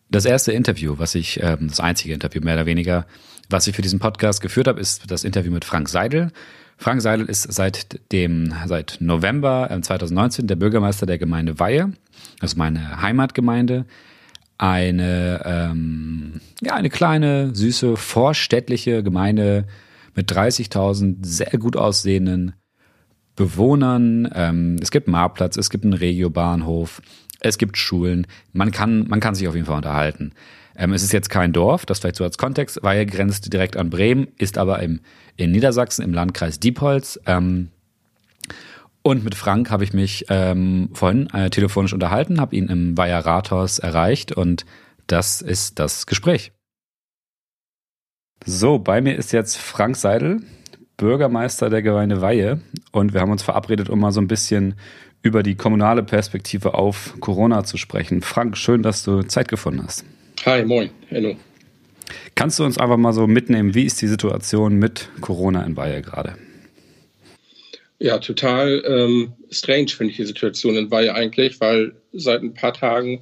Das 0.09 0.25
erste 0.25 0.51
Interview, 0.51 0.95
was 0.97 1.15
ich, 1.15 1.41
ähm, 1.41 1.67
das 1.67 1.79
einzige 1.79 2.13
Interview 2.13 2.41
mehr 2.41 2.55
oder 2.55 2.65
weniger, 2.65 3.05
was 3.49 3.67
ich 3.67 3.75
für 3.75 3.81
diesen 3.81 3.99
Podcast 3.99 4.41
geführt 4.41 4.67
habe, 4.67 4.79
ist 4.79 5.09
das 5.09 5.23
Interview 5.23 5.51
mit 5.51 5.65
Frank 5.65 5.89
Seidel. 5.89 6.31
Frank 6.77 7.01
Seidel 7.01 7.27
ist 7.27 7.51
seit 7.53 7.99
dem, 8.11 8.53
seit 8.65 8.97
November 8.99 9.69
2019 9.81 10.45
äh, 10.45 10.47
der 10.47 10.55
Bürgermeister 10.55 11.05
der 11.05 11.17
Gemeinde 11.17 11.59
Weihe, 11.59 11.93
also 12.39 12.57
meine 12.57 13.01
Heimatgemeinde. 13.01 13.85
eine, 14.57 15.41
ähm, 15.45 16.39
ja, 16.61 16.75
eine 16.75 16.89
kleine, 16.89 17.53
süße, 17.53 17.97
vorstädtliche 17.97 19.03
Gemeinde 19.03 19.65
mit 20.15 20.31
30.000 20.31 21.25
sehr 21.25 21.57
gut 21.59 21.75
aussehenden 21.75 22.53
Bewohnern. 23.35 24.29
Ähm, 24.33 24.77
es 24.81 24.91
gibt 24.91 25.07
einen 25.07 25.13
Marktplatz, 25.13 25.57
es 25.57 25.69
gibt 25.69 25.83
einen 25.83 25.93
Regiobahnhof, 25.93 27.01
es 27.45 27.57
gibt 27.57 27.77
Schulen. 27.77 28.25
Man 28.53 28.71
kann, 28.71 29.07
man 29.07 29.19
kann 29.19 29.35
sich 29.35 29.47
auf 29.47 29.53
jeden 29.53 29.67
Fall 29.67 29.77
unterhalten. 29.77 30.31
Ähm, 30.75 30.93
es 30.93 31.03
ist 31.03 31.13
jetzt 31.13 31.29
kein 31.29 31.53
Dorf, 31.53 31.85
das 31.85 31.99
vielleicht 31.99 32.15
so 32.15 32.23
als 32.23 32.37
Kontext, 32.37 32.79
weil 32.81 33.05
grenzt 33.05 33.53
direkt 33.53 33.77
an 33.77 33.89
Bremen, 33.89 34.27
ist 34.37 34.57
aber 34.57 34.81
im, 34.81 34.99
in 35.37 35.51
Niedersachsen 35.51 36.03
im 36.03 36.13
Landkreis 36.13 36.59
Diepholz. 36.59 37.19
Ähm, 37.25 37.69
und 39.03 39.23
mit 39.23 39.35
Frank 39.35 39.69
habe 39.69 39.83
ich 39.83 39.93
mich 39.93 40.25
ähm, 40.29 40.89
vorhin 40.93 41.29
äh, 41.33 41.51
telefonisch 41.51 41.93
unterhalten, 41.93 42.41
habe 42.41 42.55
ihn 42.55 42.67
im 42.67 42.97
Weiher 42.97 43.23
Rathaus 43.23 43.77
erreicht 43.77 44.31
und 44.31 44.65
das 45.05 45.41
ist 45.41 45.77
das 45.77 46.07
Gespräch. 46.07 46.51
So, 48.43 48.79
bei 48.79 49.01
mir 49.01 49.15
ist 49.15 49.31
jetzt 49.31 49.57
Frank 49.57 49.95
Seidel, 49.95 50.41
Bürgermeister 50.97 51.69
der 51.69 51.83
Gemeinde 51.83 52.21
Weihe 52.21 52.61
und 52.91 53.13
wir 53.13 53.21
haben 53.21 53.31
uns 53.31 53.43
verabredet, 53.43 53.89
um 53.89 53.99
mal 53.99 54.11
so 54.11 54.21
ein 54.21 54.27
bisschen 54.27 54.73
über 55.25 55.41
die 55.41 55.55
kommunale 55.55 56.03
Perspektive 56.03 56.75
auf 56.75 57.15
Corona 57.19 57.63
zu 57.63 57.77
sprechen. 57.77 58.21
Frank, 58.21 58.57
schön, 58.57 58.83
dass 58.83 59.03
du 59.03 59.23
Zeit 59.23 59.47
gefunden 59.47 59.83
hast. 59.83 60.05
Hi, 60.45 60.63
moin, 60.63 60.91
hallo. 61.09 61.35
Kannst 62.35 62.59
du 62.59 62.63
uns 62.63 62.77
einfach 62.77 62.97
mal 62.97 63.11
so 63.11 63.25
mitnehmen, 63.25 63.73
wie 63.73 63.85
ist 63.85 63.99
die 64.03 64.07
Situation 64.07 64.75
mit 64.75 65.09
Corona 65.21 65.63
in 65.63 65.75
Weihe 65.75 66.03
gerade? 66.03 66.35
Ja, 67.97 68.19
total 68.19 68.83
ähm, 68.85 69.33
strange 69.49 69.87
finde 69.87 70.11
ich 70.11 70.17
die 70.17 70.25
Situation 70.25 70.75
in 70.75 70.91
Weihe 70.91 71.15
eigentlich, 71.15 71.59
weil 71.59 71.95
seit 72.13 72.43
ein 72.43 72.53
paar 72.53 72.73
Tagen 72.73 73.21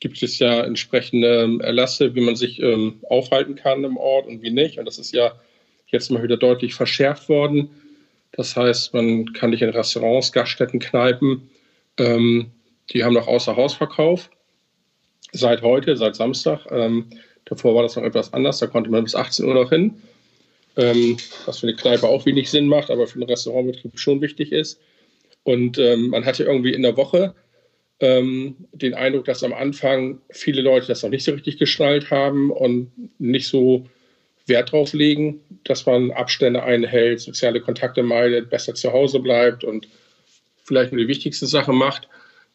gibt 0.00 0.20
es 0.22 0.40
ja 0.40 0.64
entsprechende 0.64 1.42
ähm, 1.44 1.60
Erlasse, 1.60 2.14
wie 2.16 2.22
man 2.22 2.34
sich 2.34 2.60
ähm, 2.60 2.94
aufhalten 3.08 3.54
kann 3.54 3.84
im 3.84 3.96
Ort 3.96 4.26
und 4.26 4.42
wie 4.42 4.50
nicht. 4.50 4.78
Und 4.78 4.86
das 4.86 4.98
ist 4.98 5.12
ja 5.12 5.32
jetzt 5.86 6.10
mal 6.10 6.24
wieder 6.24 6.36
deutlich 6.36 6.74
verschärft 6.74 7.28
worden. 7.28 7.70
Das 8.36 8.56
heißt, 8.56 8.94
man 8.94 9.32
kann 9.32 9.50
nicht 9.50 9.62
in 9.62 9.70
Restaurants, 9.70 10.32
Gaststätten, 10.32 10.78
Kneipen, 10.80 11.50
ähm, 11.98 12.50
die 12.90 13.02
haben 13.02 13.14
noch 13.14 13.26
außer 13.26 13.56
Hausverkauf. 13.56 14.30
Seit 15.32 15.62
heute, 15.62 15.96
seit 15.96 16.14
Samstag. 16.14 16.66
Ähm, 16.70 17.06
davor 17.46 17.74
war 17.74 17.82
das 17.82 17.96
noch 17.96 18.04
etwas 18.04 18.32
anders, 18.32 18.58
da 18.58 18.66
konnte 18.66 18.90
man 18.90 19.04
bis 19.04 19.14
18 19.14 19.46
Uhr 19.46 19.54
noch 19.54 19.70
hin 19.70 20.00
ähm, 20.76 21.16
was 21.46 21.60
für 21.60 21.66
eine 21.66 21.76
Kneipe 21.76 22.06
auch 22.06 22.26
wenig 22.26 22.50
Sinn 22.50 22.68
macht, 22.68 22.90
aber 22.90 23.06
für 23.06 23.16
einen 23.16 23.28
Restaurantbetrieb 23.28 23.98
schon 23.98 24.20
wichtig 24.20 24.52
ist. 24.52 24.80
Und 25.42 25.78
ähm, 25.78 26.08
man 26.08 26.24
hatte 26.24 26.44
irgendwie 26.44 26.74
in 26.74 26.82
der 26.82 26.96
Woche 26.96 27.34
ähm, 28.00 28.56
den 28.72 28.94
Eindruck, 28.94 29.24
dass 29.24 29.42
am 29.42 29.54
Anfang 29.54 30.20
viele 30.30 30.60
Leute 30.60 30.86
das 30.86 31.02
noch 31.02 31.10
nicht 31.10 31.24
so 31.24 31.32
richtig 31.32 31.58
geschnallt 31.58 32.10
haben 32.10 32.50
und 32.50 32.90
nicht 33.18 33.48
so 33.48 33.86
Wert 34.46 34.72
drauf 34.72 34.92
legen, 34.92 35.40
dass 35.64 35.86
man 35.86 36.10
Abstände 36.12 36.62
einhält, 36.62 37.20
soziale 37.20 37.60
Kontakte 37.60 38.02
meidet, 38.02 38.50
besser 38.50 38.74
zu 38.74 38.92
Hause 38.92 39.20
bleibt 39.20 39.64
und 39.64 39.88
vielleicht 40.64 40.92
nur 40.92 41.00
die 41.00 41.08
wichtigste 41.08 41.46
Sache 41.46 41.72
macht. 41.72 42.08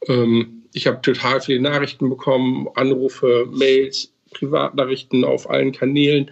Ähm, 0.07 0.63
ich 0.73 0.87
habe 0.87 1.01
total 1.01 1.41
viele 1.41 1.59
Nachrichten 1.59 2.09
bekommen, 2.09 2.67
Anrufe, 2.75 3.47
Mails, 3.51 4.13
Privatnachrichten 4.31 5.25
auf 5.25 5.49
allen 5.49 5.73
Kanälen 5.73 6.31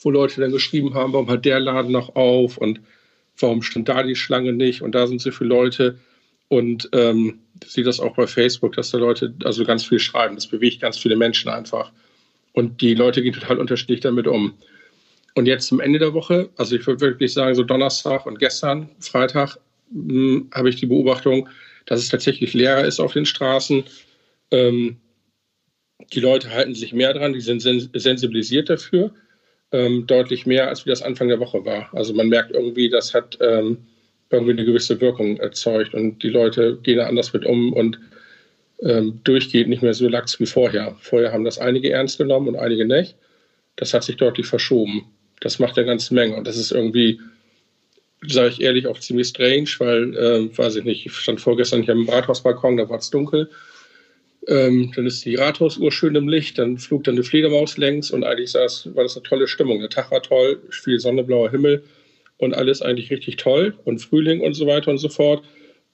wo 0.00 0.10
Leute 0.10 0.40
dann 0.40 0.52
geschrieben 0.52 0.94
haben, 0.94 1.12
warum 1.12 1.28
hat 1.28 1.44
der 1.44 1.60
Laden 1.60 1.92
noch 1.92 2.14
auf 2.14 2.58
und 2.58 2.80
warum 3.38 3.62
stimmt 3.62 3.88
da 3.88 4.02
die 4.02 4.16
Schlange 4.16 4.52
nicht 4.52 4.82
und 4.82 4.94
da 4.94 5.06
sind 5.06 5.20
so 5.20 5.30
viele 5.30 5.48
Leute. 5.48 5.98
Und 6.48 6.88
ähm, 6.92 7.40
sehe 7.66 7.82
das 7.82 7.98
auch 7.98 8.14
bei 8.14 8.28
Facebook, 8.28 8.76
dass 8.76 8.92
da 8.92 8.98
Leute 8.98 9.34
also 9.42 9.64
ganz 9.64 9.84
viel 9.84 9.98
schreiben. 9.98 10.36
Das 10.36 10.46
bewegt 10.46 10.80
ganz 10.80 10.96
viele 10.96 11.16
Menschen 11.16 11.50
einfach. 11.50 11.90
Und 12.52 12.80
die 12.80 12.94
Leute 12.94 13.20
gehen 13.20 13.32
total 13.32 13.58
unterschiedlich 13.58 13.98
damit 13.98 14.28
um. 14.28 14.54
Und 15.36 15.46
jetzt 15.46 15.66
zum 15.66 15.80
Ende 15.80 15.98
der 15.98 16.14
Woche, 16.14 16.48
also 16.56 16.74
ich 16.74 16.86
würde 16.86 17.02
wirklich 17.02 17.34
sagen, 17.34 17.54
so 17.54 17.62
Donnerstag 17.62 18.24
und 18.24 18.38
gestern, 18.38 18.88
Freitag, 19.00 19.58
hm, 19.92 20.48
habe 20.52 20.70
ich 20.70 20.76
die 20.76 20.86
Beobachtung, 20.86 21.48
dass 21.84 22.00
es 22.00 22.08
tatsächlich 22.08 22.54
leerer 22.54 22.84
ist 22.84 23.00
auf 23.00 23.12
den 23.12 23.26
Straßen. 23.26 23.84
Ähm, 24.50 24.96
die 26.14 26.20
Leute 26.20 26.50
halten 26.50 26.74
sich 26.74 26.94
mehr 26.94 27.12
dran, 27.12 27.34
die 27.34 27.40
sind 27.40 27.60
sensibilisiert 27.60 28.70
dafür 28.70 29.12
ähm, 29.72 30.06
deutlich 30.06 30.46
mehr, 30.46 30.68
als 30.68 30.86
wie 30.86 30.90
das 30.90 31.02
Anfang 31.02 31.28
der 31.28 31.38
Woche 31.38 31.64
war. 31.66 31.90
Also 31.92 32.14
man 32.14 32.28
merkt 32.28 32.52
irgendwie, 32.52 32.88
das 32.88 33.12
hat 33.12 33.36
ähm, 33.42 33.86
irgendwie 34.30 34.52
eine 34.52 34.64
gewisse 34.64 35.00
Wirkung 35.02 35.36
erzeugt 35.36 35.92
und 35.92 36.22
die 36.22 36.30
Leute 36.30 36.78
gehen 36.82 36.96
da 36.96 37.06
anders 37.06 37.34
mit 37.34 37.44
um 37.44 37.74
und 37.74 37.98
ähm, 38.80 39.20
durchgeht 39.22 39.68
nicht 39.68 39.82
mehr 39.82 39.94
so 39.94 40.08
lax 40.08 40.40
wie 40.40 40.46
vorher. 40.46 40.96
Vorher 41.00 41.32
haben 41.32 41.44
das 41.44 41.58
einige 41.58 41.90
ernst 41.90 42.16
genommen 42.16 42.48
und 42.48 42.56
einige 42.56 42.86
nicht. 42.86 43.16
Das 43.76 43.92
hat 43.92 44.04
sich 44.04 44.16
deutlich 44.16 44.46
verschoben. 44.46 45.04
Das 45.40 45.58
macht 45.58 45.76
eine 45.76 45.86
ganze 45.86 46.14
Menge 46.14 46.36
und 46.36 46.46
das 46.46 46.56
ist 46.56 46.72
irgendwie, 46.72 47.20
sage 48.26 48.48
ich 48.48 48.60
ehrlich, 48.60 48.86
auch 48.86 48.98
ziemlich 48.98 49.28
strange, 49.28 49.68
weil, 49.78 50.16
äh, 50.16 50.56
weiß 50.56 50.76
ich 50.76 50.84
nicht, 50.84 51.06
ich 51.06 51.12
stand 51.12 51.40
vorgestern 51.40 51.82
hier 51.82 51.94
am 51.94 52.08
Rathausbalkon, 52.08 52.76
da 52.76 52.88
war 52.88 52.98
es 52.98 53.10
dunkel 53.10 53.50
ähm, 54.48 54.92
dann 54.94 55.06
ist 55.06 55.24
die 55.24 55.34
Rathausuhr 55.34 55.90
schön 55.90 56.14
im 56.14 56.28
Licht, 56.28 56.58
dann 56.58 56.78
flog 56.78 57.04
dann 57.04 57.16
eine 57.16 57.24
Fledermaus 57.24 57.76
längs 57.78 58.10
und 58.10 58.24
eigentlich 58.24 58.52
saß, 58.52 58.94
war 58.94 59.02
das 59.02 59.16
eine 59.16 59.24
tolle 59.24 59.48
Stimmung. 59.48 59.80
Der 59.80 59.88
Tag 59.88 60.10
war 60.10 60.22
toll, 60.22 60.62
viel 60.70 61.00
Sonne, 61.00 61.24
blauer 61.24 61.50
Himmel 61.50 61.82
und 62.38 62.54
alles 62.54 62.82
eigentlich 62.82 63.10
richtig 63.10 63.36
toll 63.36 63.74
und 63.84 63.98
Frühling 63.98 64.40
und 64.40 64.54
so 64.54 64.66
weiter 64.66 64.90
und 64.90 64.98
so 64.98 65.08
fort, 65.08 65.44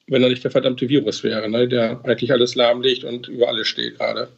wenn 0.07 0.23
da 0.23 0.29
nicht 0.29 0.45
der 0.45 0.51
verdammte 0.51 0.89
Virus 0.89 1.25
wäre, 1.25 1.49
ne, 1.49 1.67
der 1.69 2.05
eigentlich 2.05 2.33
alles 2.33 2.55
lahmlegt 2.55 3.05
und 3.05 3.29
über 3.29 3.49
alles 3.49 3.69
steht 3.69 3.99
gerade. 3.99 4.29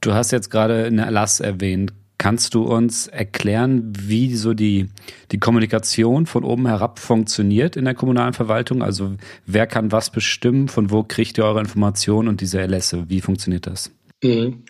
Du 0.00 0.14
hast 0.14 0.30
jetzt 0.30 0.50
gerade 0.50 0.84
einen 0.84 0.98
Erlass 0.98 1.40
erwähnt. 1.40 1.92
Kannst 2.20 2.52
du 2.52 2.64
uns 2.64 3.06
erklären, 3.06 3.94
wie 3.98 4.34
so 4.34 4.52
die, 4.52 4.90
die 5.32 5.38
Kommunikation 5.38 6.26
von 6.26 6.44
oben 6.44 6.66
herab 6.66 6.98
funktioniert 6.98 7.76
in 7.76 7.86
der 7.86 7.94
kommunalen 7.94 8.34
Verwaltung? 8.34 8.82
Also 8.82 9.12
wer 9.46 9.66
kann 9.66 9.90
was 9.90 10.10
bestimmen? 10.10 10.68
Von 10.68 10.90
wo 10.90 11.02
kriegt 11.02 11.38
ihr 11.38 11.46
eure 11.46 11.60
Informationen 11.60 12.28
und 12.28 12.42
diese 12.42 12.60
Erlässe? 12.60 13.06
Wie 13.08 13.22
funktioniert 13.22 13.66
das? 13.66 13.90
Mhm. 14.22 14.64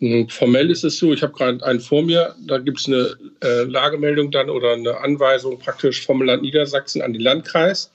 mhm. 0.00 0.28
Formell 0.30 0.68
ist 0.68 0.82
es 0.82 0.98
so, 0.98 1.12
ich 1.12 1.22
habe 1.22 1.32
gerade 1.32 1.64
einen 1.64 1.78
vor 1.78 2.02
mir, 2.02 2.34
da 2.44 2.58
gibt 2.58 2.80
es 2.80 2.88
eine 2.88 3.16
äh, 3.40 3.62
Lagemeldung 3.62 4.32
dann 4.32 4.50
oder 4.50 4.72
eine 4.72 4.98
Anweisung 4.98 5.60
praktisch 5.60 6.04
vom 6.04 6.22
Land 6.22 6.42
Niedersachsen 6.42 7.02
an 7.02 7.12
den 7.12 7.22
Landkreis. 7.22 7.92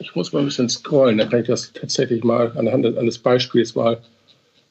Ich 0.00 0.14
muss 0.14 0.32
mal 0.32 0.38
ein 0.38 0.46
bisschen 0.46 0.70
scrollen, 0.70 1.18
dann 1.18 1.28
kann 1.28 1.42
ich 1.42 1.48
das 1.48 1.74
tatsächlich 1.74 2.24
mal 2.24 2.52
anhand 2.56 2.86
eines 2.96 3.18
Beispiels 3.18 3.74
mal 3.74 4.02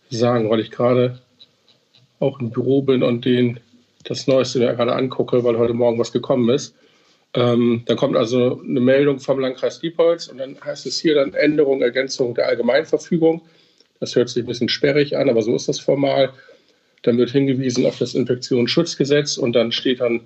sagen, 0.09 0.49
weil 0.49 0.59
ich 0.59 0.71
gerade 0.71 1.19
auch 2.21 2.39
im 2.39 2.51
Büro 2.51 2.81
bin 2.81 3.03
und 3.03 3.25
den 3.25 3.59
das 4.03 4.27
Neueste 4.27 4.59
mir 4.59 4.73
gerade 4.73 4.93
angucke, 4.93 5.43
weil 5.43 5.57
heute 5.57 5.73
Morgen 5.73 5.99
was 5.99 6.11
gekommen 6.11 6.49
ist. 6.49 6.75
Ähm, 7.33 7.83
dann 7.85 7.97
kommt 7.97 8.17
also 8.17 8.61
eine 8.61 8.79
Meldung 8.79 9.19
vom 9.19 9.39
Landkreis 9.39 9.79
Diepholz 9.79 10.27
und 10.27 10.37
dann 10.37 10.57
heißt 10.63 10.85
es 10.85 10.99
hier 10.99 11.15
dann 11.15 11.33
Änderung, 11.33 11.81
Ergänzung 11.81 12.35
der 12.35 12.47
Allgemeinverfügung. 12.47 13.41
Das 13.99 14.15
hört 14.15 14.29
sich 14.29 14.43
ein 14.43 14.47
bisschen 14.47 14.69
sperrig 14.69 15.15
an, 15.15 15.29
aber 15.29 15.41
so 15.41 15.55
ist 15.55 15.69
das 15.69 15.79
formal. 15.79 16.33
Dann 17.03 17.17
wird 17.17 17.31
hingewiesen 17.31 17.85
auf 17.85 17.97
das 17.97 18.15
Infektionsschutzgesetz 18.15 19.37
und 19.37 19.53
dann 19.53 19.71
steht 19.71 20.01
dann, 20.01 20.21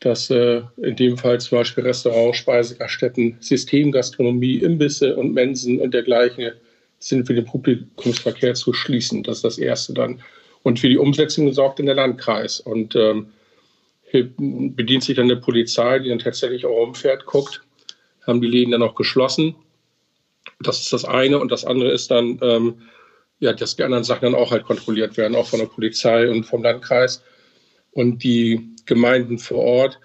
dass 0.00 0.30
äh, 0.30 0.62
in 0.76 0.94
dem 0.94 1.16
Fall 1.18 1.40
zum 1.40 1.58
Beispiel 1.58 1.84
Restaurants, 1.84 2.38
Speisegaststätten, 2.38 3.36
Systemgastronomie, 3.40 4.58
Imbisse 4.58 5.16
und 5.16 5.32
Mensen 5.32 5.80
und 5.80 5.92
dergleichen 5.92 6.52
sind 6.98 7.26
für 7.26 7.34
den 7.34 7.44
Publikumsverkehr 7.44 8.54
zu 8.54 8.72
schließen. 8.72 9.22
Das 9.22 9.38
ist 9.38 9.44
das 9.44 9.58
Erste 9.58 9.94
dann. 9.94 10.20
Und 10.66 10.80
für 10.80 10.88
die 10.88 10.98
Umsetzung 10.98 11.52
sorgt 11.52 11.78
dann 11.78 11.86
der 11.86 11.94
Landkreis. 11.94 12.58
Und 12.58 12.96
ähm, 12.96 13.28
bedient 14.10 15.04
sich 15.04 15.14
dann 15.14 15.30
eine 15.30 15.36
Polizei, 15.36 16.00
die 16.00 16.08
dann 16.08 16.18
tatsächlich 16.18 16.66
auch 16.66 16.82
umfährt, 16.82 17.24
guckt, 17.24 17.62
haben 18.26 18.40
die 18.40 18.48
Läden 18.48 18.72
dann 18.72 18.82
auch 18.82 18.96
geschlossen. 18.96 19.54
Das 20.58 20.80
ist 20.80 20.92
das 20.92 21.04
eine. 21.04 21.38
Und 21.38 21.52
das 21.52 21.64
andere 21.64 21.92
ist 21.92 22.10
dann, 22.10 22.40
ähm, 22.42 22.82
ja, 23.38 23.52
dass 23.52 23.76
die 23.76 23.84
anderen 23.84 24.02
Sachen 24.02 24.22
dann 24.22 24.34
auch 24.34 24.50
halt 24.50 24.64
kontrolliert 24.64 25.16
werden, 25.16 25.36
auch 25.36 25.46
von 25.46 25.60
der 25.60 25.66
Polizei 25.66 26.28
und 26.28 26.42
vom 26.42 26.64
Landkreis. 26.64 27.22
Und 27.92 28.24
die 28.24 28.68
Gemeinden 28.86 29.38
vor 29.38 29.58
Ort 29.58 30.00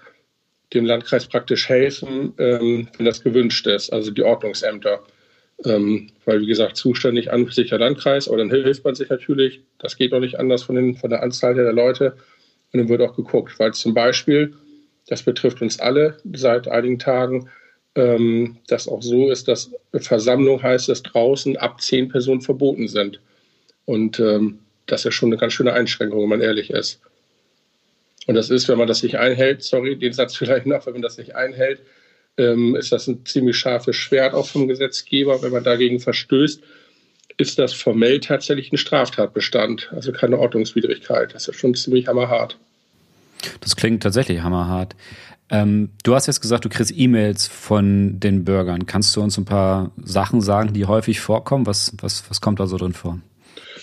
dem 0.74 0.84
Landkreis 0.84 1.26
praktisch 1.26 1.68
helfen, 1.68 2.34
ähm, 2.38 2.86
wenn 2.96 3.06
das 3.06 3.24
gewünscht 3.24 3.66
ist, 3.66 3.92
also 3.92 4.12
die 4.12 4.22
Ordnungsämter. 4.22 5.02
Ähm, 5.64 6.08
weil, 6.24 6.40
wie 6.40 6.46
gesagt, 6.46 6.76
zuständig 6.76 7.32
an 7.32 7.46
sich 7.46 7.68
der 7.68 7.78
Landkreis, 7.78 8.26
aber 8.26 8.38
dann 8.38 8.50
hilft 8.50 8.84
man 8.84 8.94
sich 8.94 9.08
natürlich. 9.08 9.60
Das 9.78 9.96
geht 9.96 10.12
auch 10.12 10.20
nicht 10.20 10.38
anders 10.38 10.64
von, 10.64 10.74
den, 10.74 10.96
von 10.96 11.10
der 11.10 11.22
Anzahl 11.22 11.54
der 11.54 11.72
Leute. 11.72 12.16
Und 12.72 12.80
dann 12.80 12.88
wird 12.88 13.00
auch 13.02 13.14
geguckt, 13.14 13.58
weil 13.58 13.72
zum 13.72 13.94
Beispiel, 13.94 14.54
das 15.06 15.22
betrifft 15.22 15.62
uns 15.62 15.78
alle 15.78 16.16
seit 16.32 16.66
einigen 16.68 16.98
Tagen, 16.98 17.48
ähm, 17.94 18.56
das 18.66 18.88
auch 18.88 19.02
so 19.02 19.30
ist, 19.30 19.48
dass 19.48 19.70
Versammlung 19.94 20.62
heißt, 20.62 20.88
dass 20.88 21.02
draußen 21.02 21.56
ab 21.58 21.80
zehn 21.80 22.08
Personen 22.08 22.40
verboten 22.40 22.88
sind. 22.88 23.20
Und 23.84 24.18
ähm, 24.20 24.58
das 24.86 25.04
ist 25.04 25.14
schon 25.14 25.28
eine 25.28 25.36
ganz 25.36 25.52
schöne 25.52 25.72
Einschränkung, 25.72 26.22
wenn 26.22 26.28
man 26.28 26.40
ehrlich 26.40 26.70
ist. 26.70 27.00
Und 28.26 28.34
das 28.34 28.50
ist, 28.50 28.68
wenn 28.68 28.78
man 28.78 28.88
das 28.88 29.02
nicht 29.02 29.18
einhält, 29.18 29.62
sorry, 29.62 29.96
den 29.96 30.12
Satz 30.12 30.36
vielleicht 30.36 30.66
noch, 30.66 30.86
wenn 30.86 30.94
man 30.94 31.02
das 31.02 31.18
nicht 31.18 31.34
einhält, 31.34 31.80
ähm, 32.38 32.76
ist 32.76 32.92
das 32.92 33.06
ein 33.06 33.24
ziemlich 33.26 33.56
scharfes 33.56 33.96
Schwert 33.96 34.34
auch 34.34 34.46
vom 34.46 34.68
Gesetzgeber, 34.68 35.42
wenn 35.42 35.52
man 35.52 35.64
dagegen 35.64 36.00
verstößt. 36.00 36.62
ist 37.38 37.58
das 37.58 37.72
formell 37.72 38.20
tatsächlich 38.20 38.72
ein 38.72 38.76
Straftatbestand, 38.76 39.90
also 39.92 40.12
keine 40.12 40.38
Ordnungswidrigkeit. 40.38 41.34
Das 41.34 41.48
ist 41.48 41.56
schon 41.56 41.74
ziemlich 41.74 42.06
hammerhart. 42.06 42.58
Das 43.60 43.74
klingt 43.74 44.02
tatsächlich 44.02 44.42
hammerhart. 44.42 44.94
Ähm, 45.50 45.90
du 46.02 46.14
hast 46.14 46.26
jetzt 46.26 46.40
gesagt, 46.40 46.64
du 46.64 46.68
kriegst 46.68 46.92
E-Mails 46.96 47.46
von 47.46 48.20
den 48.20 48.44
Bürgern. 48.44 48.86
Kannst 48.86 49.14
du 49.16 49.20
uns 49.20 49.36
ein 49.36 49.44
paar 49.44 49.90
Sachen 50.02 50.40
sagen, 50.40 50.72
die 50.72 50.86
häufig 50.86 51.20
vorkommen? 51.20 51.66
Was, 51.66 51.92
was, 52.00 52.28
was 52.30 52.40
kommt 52.40 52.60
da 52.60 52.66
so 52.66 52.78
drin 52.78 52.92
vor? 52.92 53.18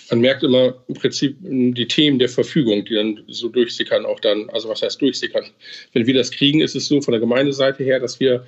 Man 0.10 0.22
merkt 0.22 0.44
immer 0.44 0.76
im 0.88 0.96
Prinzip 0.96 1.38
die 1.42 1.88
Themen 1.88 2.20
der 2.20 2.30
Verfügung, 2.30 2.84
die 2.86 2.96
dann 2.96 3.24
so 3.28 3.50
durchsickern, 3.50 4.06
auch 4.06 4.20
dann, 4.20 4.50
also 4.50 4.70
was 4.70 4.82
heißt 4.82 5.02
durchsickern? 5.02 5.46
Wenn 5.94 6.08
wir 6.08 6.14
das 6.14 6.32
kriegen, 6.32 6.62
ist 6.62 6.76
es 6.76 6.88
so 6.88 7.00
von 7.02 7.12
der 7.12 7.20
Gemeindeseite 7.20 7.84
her, 7.84 8.00
dass 8.00 8.20
wir 8.20 8.46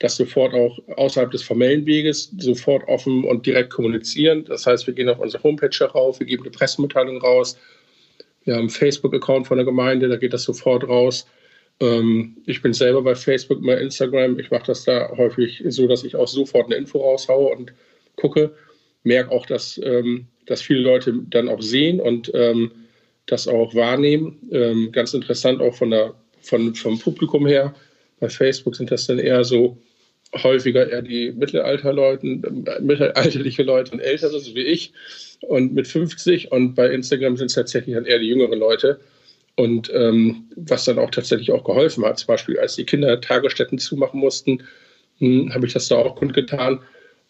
das 0.00 0.16
sofort 0.16 0.54
auch 0.54 0.78
außerhalb 0.96 1.30
des 1.30 1.42
formellen 1.42 1.86
Weges 1.86 2.32
sofort 2.38 2.86
offen 2.88 3.24
und 3.24 3.46
direkt 3.46 3.70
kommunizieren. 3.70 4.44
Das 4.46 4.66
heißt, 4.66 4.86
wir 4.86 4.94
gehen 4.94 5.08
auf 5.08 5.18
unsere 5.18 5.42
Homepage 5.42 5.84
rauf, 5.84 6.20
wir 6.20 6.26
geben 6.26 6.42
eine 6.42 6.50
Pressemitteilung 6.50 7.18
raus. 7.18 7.58
Wir 8.44 8.54
haben 8.54 8.60
einen 8.60 8.70
Facebook-Account 8.70 9.46
von 9.46 9.58
der 9.58 9.66
Gemeinde, 9.66 10.08
da 10.08 10.16
geht 10.16 10.32
das 10.32 10.44
sofort 10.44 10.88
raus. 10.88 11.26
Ähm, 11.80 12.38
ich 12.46 12.62
bin 12.62 12.72
selber 12.72 13.02
bei 13.02 13.14
Facebook, 13.14 13.64
bei 13.64 13.78
Instagram. 13.78 14.38
Ich 14.38 14.50
mache 14.50 14.66
das 14.66 14.84
da 14.84 15.10
häufig 15.16 15.62
so, 15.68 15.86
dass 15.86 16.04
ich 16.04 16.16
auch 16.16 16.28
sofort 16.28 16.66
eine 16.66 16.76
Info 16.76 16.98
raushaue 16.98 17.54
und 17.54 17.72
gucke. 18.16 18.54
Merke 19.02 19.30
auch, 19.30 19.44
dass, 19.44 19.78
ähm, 19.84 20.26
dass 20.50 20.62
viele 20.62 20.80
Leute 20.80 21.14
dann 21.30 21.48
auch 21.48 21.62
sehen 21.62 22.00
und 22.00 22.30
ähm, 22.34 22.72
das 23.26 23.46
auch 23.46 23.74
wahrnehmen. 23.76 24.90
ganz 24.90 25.14
interessant 25.14 25.60
auch 25.60 25.74
von 25.74 25.90
der, 25.90 26.14
von, 26.42 26.74
vom 26.74 26.98
Publikum 26.98 27.46
her. 27.46 27.72
Bei 28.18 28.28
Facebook 28.28 28.74
sind 28.74 28.90
das 28.90 29.06
dann 29.06 29.20
eher 29.20 29.44
so 29.44 29.78
häufiger 30.34 30.90
eher 30.90 31.02
die 31.02 31.32
Mittelalterleute, 31.32 32.26
äh, 32.26 32.80
mittelalterliche 32.80 33.62
Leute 33.62 33.92
und 33.92 34.00
ältere, 34.00 34.38
so 34.38 34.54
wie 34.54 34.62
ich, 34.62 34.92
und 35.40 35.74
mit 35.74 35.88
50. 35.88 36.52
Und 36.52 36.74
bei 36.74 36.90
Instagram 36.90 37.36
sind 37.36 37.46
es 37.46 37.54
tatsächlich 37.54 37.94
dann 37.94 38.04
eher 38.04 38.18
die 38.18 38.28
jüngeren 38.28 38.58
Leute. 38.58 39.00
Und 39.56 39.90
ähm, 39.92 40.44
was 40.56 40.84
dann 40.84 40.98
auch 40.98 41.10
tatsächlich 41.10 41.50
auch 41.52 41.64
geholfen 41.64 42.04
hat, 42.04 42.18
zum 42.18 42.28
Beispiel 42.28 42.58
als 42.58 42.76
die 42.76 42.84
Kinder 42.84 43.20
Tagesstätten 43.20 43.78
zumachen 43.78 44.20
mussten, 44.20 44.62
hm, 45.18 45.52
habe 45.52 45.66
ich 45.66 45.72
das 45.72 45.88
da 45.88 45.96
auch 45.96 46.16
kundgetan. 46.16 46.80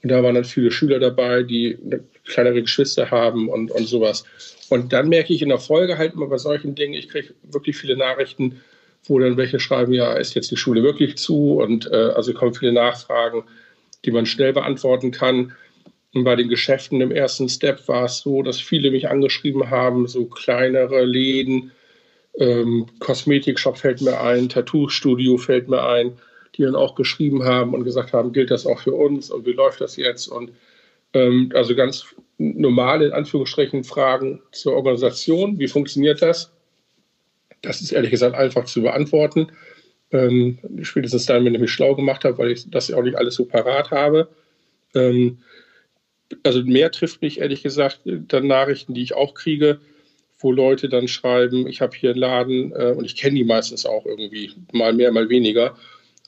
Und 0.02 0.10
da 0.10 0.22
waren 0.22 0.34
dann 0.34 0.44
viele 0.44 0.70
Schüler 0.70 0.98
dabei, 0.98 1.42
die 1.42 1.78
kleinere 2.24 2.62
Geschwister 2.62 3.10
haben 3.10 3.48
und, 3.48 3.70
und 3.70 3.86
sowas. 3.86 4.24
Und 4.70 4.92
dann 4.92 5.08
merke 5.08 5.32
ich 5.32 5.42
in 5.42 5.48
der 5.50 5.58
Folge 5.58 5.98
halt 5.98 6.14
immer 6.14 6.28
bei 6.28 6.38
solchen 6.38 6.74
Dingen, 6.74 6.94
ich 6.94 7.08
kriege 7.08 7.34
wirklich 7.42 7.76
viele 7.76 7.96
Nachrichten, 7.96 8.60
wo 9.04 9.18
dann 9.18 9.36
welche 9.36 9.60
schreiben, 9.60 9.92
ja, 9.92 10.14
ist 10.14 10.34
jetzt 10.34 10.50
die 10.50 10.56
Schule 10.56 10.82
wirklich 10.82 11.16
zu? 11.16 11.60
Und 11.60 11.90
äh, 11.90 12.12
also 12.14 12.32
kommen 12.32 12.54
viele 12.54 12.72
Nachfragen, 12.72 13.44
die 14.04 14.10
man 14.10 14.26
schnell 14.26 14.52
beantworten 14.52 15.10
kann. 15.10 15.52
Und 16.14 16.24
bei 16.24 16.36
den 16.36 16.48
Geschäften 16.48 17.00
im 17.00 17.10
ersten 17.10 17.48
Step 17.48 17.86
war 17.88 18.04
es 18.04 18.18
so, 18.18 18.42
dass 18.42 18.60
viele 18.60 18.90
mich 18.90 19.08
angeschrieben 19.08 19.70
haben, 19.70 20.06
so 20.06 20.26
kleinere 20.26 21.04
Läden, 21.04 21.72
ähm, 22.38 22.86
Kosmetikshop 23.00 23.78
fällt 23.78 24.00
mir 24.00 24.20
ein, 24.20 24.48
Tattoo-Studio 24.48 25.36
fällt 25.36 25.68
mir 25.68 25.84
ein, 25.84 26.12
die 26.56 26.62
dann 26.62 26.74
auch 26.74 26.94
geschrieben 26.94 27.44
haben 27.44 27.74
und 27.74 27.84
gesagt 27.84 28.12
haben, 28.12 28.32
gilt 28.32 28.50
das 28.50 28.66
auch 28.66 28.80
für 28.80 28.92
uns 28.94 29.30
und 29.30 29.46
wie 29.46 29.52
läuft 29.52 29.80
das 29.80 29.96
jetzt? 29.96 30.28
Und 30.28 30.52
ähm, 31.12 31.50
also 31.54 31.74
ganz 31.74 32.06
normale, 32.38 33.06
in 33.06 33.12
Anführungsstrichen, 33.12 33.84
Fragen 33.84 34.40
zur 34.52 34.74
Organisation, 34.74 35.58
wie 35.58 35.68
funktioniert 35.68 36.22
das? 36.22 36.52
Das 37.62 37.80
ist 37.80 37.92
ehrlich 37.92 38.10
gesagt 38.10 38.34
einfach 38.34 38.64
zu 38.64 38.82
beantworten. 38.82 39.48
Ähm, 40.12 40.58
spätestens 40.82 41.26
dann, 41.26 41.44
wenn 41.44 41.54
ich 41.54 41.60
mich 41.60 41.70
schlau 41.70 41.94
gemacht 41.94 42.24
habe, 42.24 42.38
weil 42.38 42.50
ich 42.50 42.68
das 42.70 42.92
auch 42.92 43.02
nicht 43.02 43.16
alles 43.16 43.34
so 43.34 43.44
parat 43.44 43.90
habe. 43.90 44.28
Ähm, 44.94 45.38
also 46.42 46.62
mehr 46.62 46.90
trifft 46.90 47.22
mich 47.22 47.40
ehrlich 47.40 47.62
gesagt 47.62 48.00
dann 48.04 48.46
Nachrichten, 48.46 48.94
die 48.94 49.02
ich 49.02 49.14
auch 49.14 49.34
kriege, 49.34 49.78
wo 50.38 50.52
Leute 50.52 50.88
dann 50.88 51.08
schreiben, 51.08 51.66
ich 51.66 51.80
habe 51.80 51.96
hier 51.96 52.10
einen 52.10 52.18
Laden 52.18 52.72
äh, 52.72 52.94
und 52.96 53.04
ich 53.04 53.16
kenne 53.16 53.36
die 53.36 53.44
meistens 53.44 53.84
auch 53.84 54.06
irgendwie, 54.06 54.52
mal 54.72 54.92
mehr, 54.92 55.12
mal 55.12 55.28
weniger, 55.28 55.76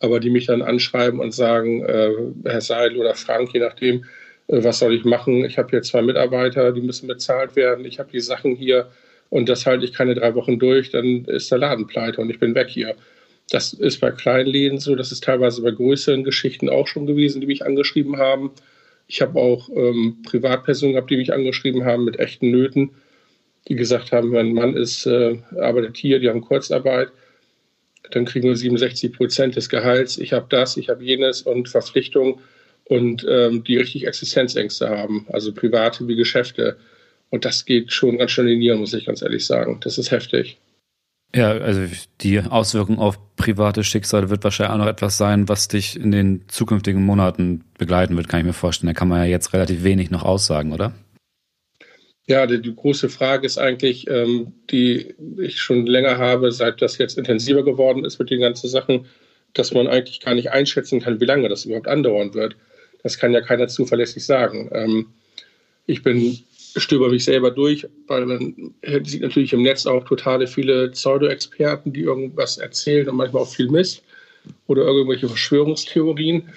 aber 0.03 0.19
die 0.19 0.31
mich 0.31 0.47
dann 0.47 0.63
anschreiben 0.63 1.21
und 1.21 1.33
sagen, 1.33 1.85
äh, 1.85 2.11
Herr 2.45 2.61
Seidel 2.61 2.99
oder 2.99 3.15
Frank, 3.15 3.55
je 3.55 3.61
nachdem, 3.61 4.05
äh, 4.49 4.63
was 4.63 4.81
soll 4.81 4.95
ich 4.95 5.05
machen? 5.05 5.45
Ich 5.45 5.59
habe 5.59 5.71
hier 5.71 5.83
zwei 5.83 6.03
Mitarbeiter, 6.03 6.73
die 6.73 6.81
müssen 6.81 7.07
bezahlt 7.07 7.55
werden, 7.55 7.85
ich 7.85 8.01
habe 8.01 8.11
die 8.13 8.21
Sachen 8.21 8.57
hier, 8.57 8.91
und 9.31 9.49
das 9.49 9.65
halte 9.65 9.85
ich 9.85 9.93
keine 9.93 10.15
drei 10.15 10.35
Wochen 10.35 10.59
durch, 10.59 10.91
dann 10.91 11.25
ist 11.25 11.51
der 11.53 11.59
Laden 11.59 11.87
pleite 11.87 12.21
und 12.21 12.29
ich 12.31 12.41
bin 12.41 12.55
weg 12.55 12.69
hier. 12.69 12.97
Das 13.51 13.73
ist 13.73 14.01
bei 14.01 14.11
kleinen 14.11 14.49
Läden 14.49 14.79
so, 14.79 14.97
das 14.97 15.13
ist 15.13 15.23
teilweise 15.25 15.63
bei 15.63 15.71
größeren 15.71 16.25
Geschichten 16.25 16.69
auch 16.69 16.89
schon 16.89 17.07
gewesen, 17.07 17.41
die 17.41 17.47
mich 17.47 17.65
angeschrieben 17.65 18.17
haben. 18.17 18.51
Ich 19.07 19.23
habe 19.23 19.39
auch 19.39 19.69
ähm, 19.75 20.19
Privatpersonen 20.27 20.95
gehabt, 20.95 21.11
die 21.11 21.17
mich 21.17 21.33
angeschrieben 21.33 21.85
haben 21.85 22.05
mit 22.05 22.19
echten 22.19 22.51
Nöten, 22.51 22.91
die 23.69 23.77
gesagt 23.77 24.11
haben, 24.11 24.31
mein 24.31 24.53
Mann 24.53 24.77
ist, 24.77 25.07
äh, 25.07 25.39
arbeitet 25.61 25.97
hier, 25.97 26.19
die 26.19 26.29
haben 26.29 26.41
Kurzarbeit, 26.41 27.09
dann 28.11 28.25
kriegen 28.25 28.49
wir 28.49 28.57
67 28.57 29.13
Prozent 29.13 29.57
des 29.57 29.69
Gehalts, 29.69 30.19
ich 30.19 30.33
habe 30.33 30.47
das, 30.49 30.77
ich 30.77 30.89
habe 30.89 31.05
jenes 31.05 31.43
und 31.43 31.69
Verpflichtungen 31.69 32.41
und 32.85 33.27
ähm, 33.29 33.65
die 33.65 33.77
richtig 33.77 34.07
Existenzängste 34.07 34.89
haben, 34.89 35.27
also 35.33 35.53
private 35.53 36.07
wie 36.09 36.17
Geschäfte. 36.17 36.77
Und 37.31 37.45
das 37.45 37.65
geht 37.65 37.93
schon 37.93 38.19
ganz 38.19 38.33
schön 38.33 38.47
in 38.47 38.55
die 38.55 38.67
Nieren, 38.67 38.81
muss 38.81 38.93
ich 38.93 39.07
ganz 39.07 39.23
ehrlich 39.23 39.47
sagen. 39.47 39.79
Das 39.81 39.97
ist 39.97 40.11
heftig. 40.11 40.59
Ja, 41.35 41.53
also 41.53 41.81
die 42.21 42.41
Auswirkung 42.41 42.99
auf 42.99 43.19
private 43.37 43.85
Schicksale 43.85 44.29
wird 44.29 44.45
wahrscheinlich 44.45 44.75
auch 44.75 44.79
noch 44.79 44.87
etwas 44.87 45.17
sein, 45.17 45.49
was 45.49 45.69
dich 45.69 45.99
in 45.99 46.11
den 46.11 46.45
zukünftigen 46.49 47.03
Monaten 47.03 47.65
begleiten 47.79 48.17
wird, 48.17 48.29
kann 48.29 48.41
ich 48.41 48.47
mir 48.47 48.53
vorstellen. 48.53 48.93
Da 48.93 48.99
kann 48.99 49.09
man 49.09 49.21
ja 49.21 49.25
jetzt 49.25 49.55
relativ 49.55 49.83
wenig 49.83 50.11
noch 50.11 50.25
aussagen, 50.25 50.73
oder? 50.73 50.93
Ja, 52.29 52.47
die, 52.47 52.63
die 52.63 52.75
große 52.75 53.09
Frage 53.09 53.47
ist 53.47 53.59
eigentlich, 53.59 54.09
ähm, 54.09 54.53
die 54.71 55.15
ich 55.39 55.61
schon 55.61 55.87
länger 55.87 56.19
habe, 56.19 56.53
seit 56.53 56.81
das 56.81 56.99
jetzt 56.99 57.19
intensiver 57.19 57.65
geworden 57.65 58.05
ist 58.05 58.19
mit 58.19 58.31
den 58.31 58.41
ganzen 58.41 58.69
Sachen, 58.69 59.07
dass 59.55 59.73
man 59.75 59.89
eigentlich 59.89 60.21
gar 60.21 60.35
nicht 60.35 60.51
einschätzen 60.51 61.01
kann, 61.01 61.21
wie 61.21 61.25
lange 61.25 61.49
das 61.49 61.65
überhaupt 61.65 61.89
andauern 61.89 62.33
wird. 62.35 62.57
Das 63.03 63.19
kann 63.19 63.33
ja 63.33 63.41
keiner 63.41 63.69
zuverlässig 63.69 64.25
sagen. 64.25 64.71
Ähm, 64.73 65.07
ich 65.87 66.03
bin 66.03 66.39
stöber 66.77 67.11
mich 67.11 67.25
selber 67.25 67.51
durch, 67.51 67.87
weil 68.07 68.25
man 68.25 68.75
sieht 69.05 69.23
natürlich 69.23 69.53
im 69.53 69.63
Netz 69.63 69.85
auch 69.85 70.05
totale 70.05 70.47
viele 70.47 70.89
Pseudo-Experten, 70.91 71.93
die 71.93 72.03
irgendwas 72.03 72.59
erzählen 72.59 73.09
und 73.09 73.17
manchmal 73.17 73.43
auch 73.43 73.53
viel 73.53 73.69
Mist 73.69 74.03
oder 74.69 74.83
irgendwelche 74.83 75.29
Verschwörungstheorien. 75.29 76.49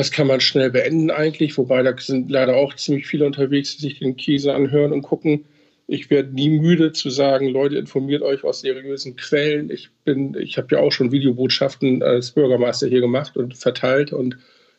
Das 0.00 0.10
kann 0.10 0.28
man 0.28 0.40
schnell 0.40 0.70
beenden 0.70 1.10
eigentlich, 1.10 1.58
wobei 1.58 1.82
da 1.82 1.94
sind 1.98 2.30
leider 2.30 2.56
auch 2.56 2.74
ziemlich 2.74 3.06
viele 3.06 3.26
unterwegs, 3.26 3.76
die 3.76 3.82
sich 3.82 3.98
den 3.98 4.16
Käse 4.16 4.54
anhören 4.54 4.94
und 4.94 5.02
gucken. 5.02 5.44
Ich 5.88 6.08
werde 6.08 6.32
nie 6.32 6.48
müde 6.48 6.92
zu 6.92 7.10
sagen, 7.10 7.48
Leute, 7.48 7.76
informiert 7.76 8.22
euch 8.22 8.42
aus 8.42 8.62
seriösen 8.62 9.16
Quellen. 9.16 9.68
Ich 9.68 9.90
bin, 10.06 10.34
ich 10.40 10.56
habe 10.56 10.68
ja 10.74 10.80
auch 10.80 10.90
schon 10.90 11.12
Videobotschaften 11.12 12.02
als 12.02 12.30
Bürgermeister 12.30 12.88
hier 12.88 13.02
gemacht 13.02 13.36
und 13.36 13.58
verteilt 13.58 14.10
und 14.10 14.38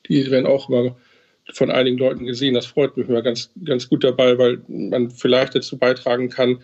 die 0.09 0.31
werden 0.31 0.47
auch 0.47 0.69
immer 0.69 0.97
von 1.53 1.69
einigen 1.69 1.99
Leuten 1.99 2.25
gesehen. 2.25 2.55
Das 2.55 2.65
freut 2.65 2.97
mich 2.97 3.07
immer 3.07 3.21
ganz, 3.21 3.51
ganz 3.63 3.89
gut 3.89 4.03
dabei, 4.03 4.39
weil 4.39 4.63
man 4.67 5.11
vielleicht 5.11 5.53
dazu 5.53 5.77
beitragen 5.77 6.29
kann, 6.29 6.63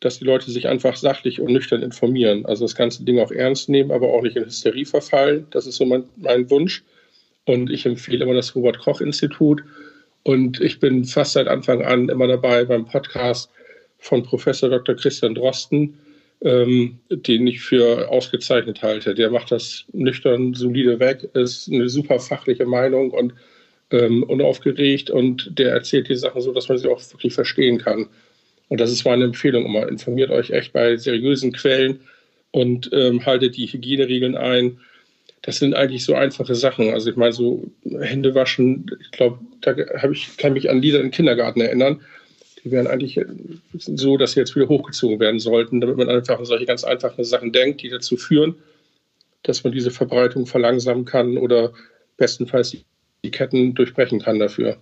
dass 0.00 0.18
die 0.18 0.24
Leute 0.24 0.50
sich 0.50 0.66
einfach 0.66 0.96
sachlich 0.96 1.40
und 1.40 1.52
nüchtern 1.52 1.80
informieren. 1.80 2.44
Also 2.44 2.64
das 2.64 2.74
ganze 2.74 3.04
Ding 3.04 3.20
auch 3.20 3.30
ernst 3.30 3.68
nehmen, 3.68 3.92
aber 3.92 4.12
auch 4.12 4.22
nicht 4.22 4.34
in 4.34 4.46
Hysterie 4.46 4.84
verfallen. 4.84 5.46
Das 5.52 5.68
ist 5.68 5.76
so 5.76 5.84
mein, 5.84 6.02
mein 6.16 6.50
Wunsch. 6.50 6.82
Und 7.46 7.70
ich 7.70 7.86
empfehle 7.86 8.24
immer 8.24 8.34
das 8.34 8.54
Robert-Koch-Institut. 8.54 9.62
Und 10.22 10.60
ich 10.60 10.80
bin 10.80 11.04
fast 11.04 11.32
seit 11.32 11.48
Anfang 11.48 11.82
an 11.82 12.08
immer 12.08 12.26
dabei 12.26 12.64
beim 12.64 12.86
Podcast 12.86 13.50
von 13.98 14.22
Professor 14.22 14.70
Dr. 14.70 14.94
Christian 14.94 15.34
Drosten, 15.34 15.98
ähm, 16.42 16.98
den 17.10 17.46
ich 17.46 17.60
für 17.60 18.08
ausgezeichnet 18.08 18.82
halte. 18.82 19.14
Der 19.14 19.30
macht 19.30 19.50
das 19.50 19.84
nüchtern, 19.92 20.54
solide 20.54 20.98
weg, 21.00 21.28
ist 21.34 21.70
eine 21.70 21.88
super 21.88 22.18
fachliche 22.18 22.66
Meinung 22.66 23.10
und 23.10 23.34
ähm, 23.90 24.22
unaufgeregt 24.24 25.10
und 25.10 25.58
der 25.58 25.72
erzählt 25.72 26.08
die 26.08 26.16
Sachen 26.16 26.40
so, 26.40 26.52
dass 26.52 26.68
man 26.68 26.78
sie 26.78 26.88
auch 26.88 27.00
wirklich 27.12 27.34
verstehen 27.34 27.78
kann. 27.78 28.08
Und 28.68 28.80
das 28.80 28.90
ist 28.90 29.04
meine 29.04 29.24
Empfehlung 29.24 29.66
immer. 29.66 29.88
Informiert 29.88 30.30
euch 30.30 30.50
echt 30.50 30.72
bei 30.72 30.96
seriösen 30.96 31.52
Quellen 31.52 32.00
und 32.50 32.90
ähm, 32.92 33.24
haltet 33.24 33.56
die 33.56 33.66
Hygieneregeln 33.66 34.36
ein. 34.36 34.78
Das 35.44 35.58
sind 35.58 35.74
eigentlich 35.74 36.04
so 36.04 36.14
einfache 36.14 36.54
Sachen. 36.54 36.92
Also 36.92 37.10
ich 37.10 37.16
meine, 37.16 37.32
so 37.32 37.70
Hände 38.00 38.34
waschen, 38.34 38.90
ich 39.00 39.10
glaube, 39.10 39.38
da 39.60 39.74
habe 40.00 40.12
ich, 40.12 40.36
kann 40.36 40.54
mich 40.54 40.70
an 40.70 40.80
Lieder 40.80 41.00
im 41.00 41.10
Kindergarten 41.10 41.60
erinnern. 41.60 42.00
Die 42.62 42.70
wären 42.70 42.86
eigentlich 42.86 43.20
so, 43.74 44.16
dass 44.16 44.32
sie 44.32 44.40
jetzt 44.40 44.56
wieder 44.56 44.68
hochgezogen 44.68 45.20
werden 45.20 45.38
sollten, 45.38 45.80
damit 45.80 45.98
man 45.98 46.08
einfach 46.08 46.38
an 46.38 46.46
solche 46.46 46.64
ganz 46.64 46.82
einfachen 46.82 47.24
Sachen 47.24 47.52
denkt, 47.52 47.82
die 47.82 47.90
dazu 47.90 48.16
führen, 48.16 48.54
dass 49.42 49.64
man 49.64 49.72
diese 49.72 49.90
Verbreitung 49.90 50.46
verlangsamen 50.46 51.04
kann 51.04 51.36
oder 51.36 51.72
bestenfalls 52.16 52.70
die 52.70 52.84
die 53.24 53.30
Ketten 53.30 53.74
durchbrechen 53.74 54.20
kann 54.20 54.38
dafür. 54.38 54.76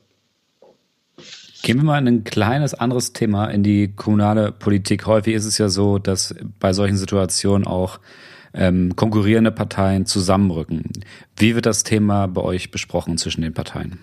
Gehen 1.62 1.76
wir 1.76 1.84
mal 1.84 1.98
in 1.98 2.08
ein 2.08 2.24
kleines 2.24 2.74
anderes 2.74 3.12
Thema 3.12 3.46
in 3.46 3.62
die 3.62 3.92
kommunale 3.94 4.50
Politik. 4.50 5.06
Häufig 5.06 5.34
ist 5.34 5.44
es 5.44 5.58
ja 5.58 5.68
so, 5.68 5.98
dass 5.98 6.34
bei 6.58 6.72
solchen 6.72 6.96
Situationen 6.96 7.66
auch 7.66 8.00
ähm, 8.54 8.94
konkurrierende 8.96 9.52
Parteien 9.52 10.06
zusammenrücken. 10.06 10.84
Wie 11.36 11.54
wird 11.54 11.66
das 11.66 11.84
Thema 11.84 12.26
bei 12.26 12.42
euch 12.42 12.70
besprochen 12.70 13.18
zwischen 13.18 13.42
den 13.42 13.54
Parteien? 13.54 13.98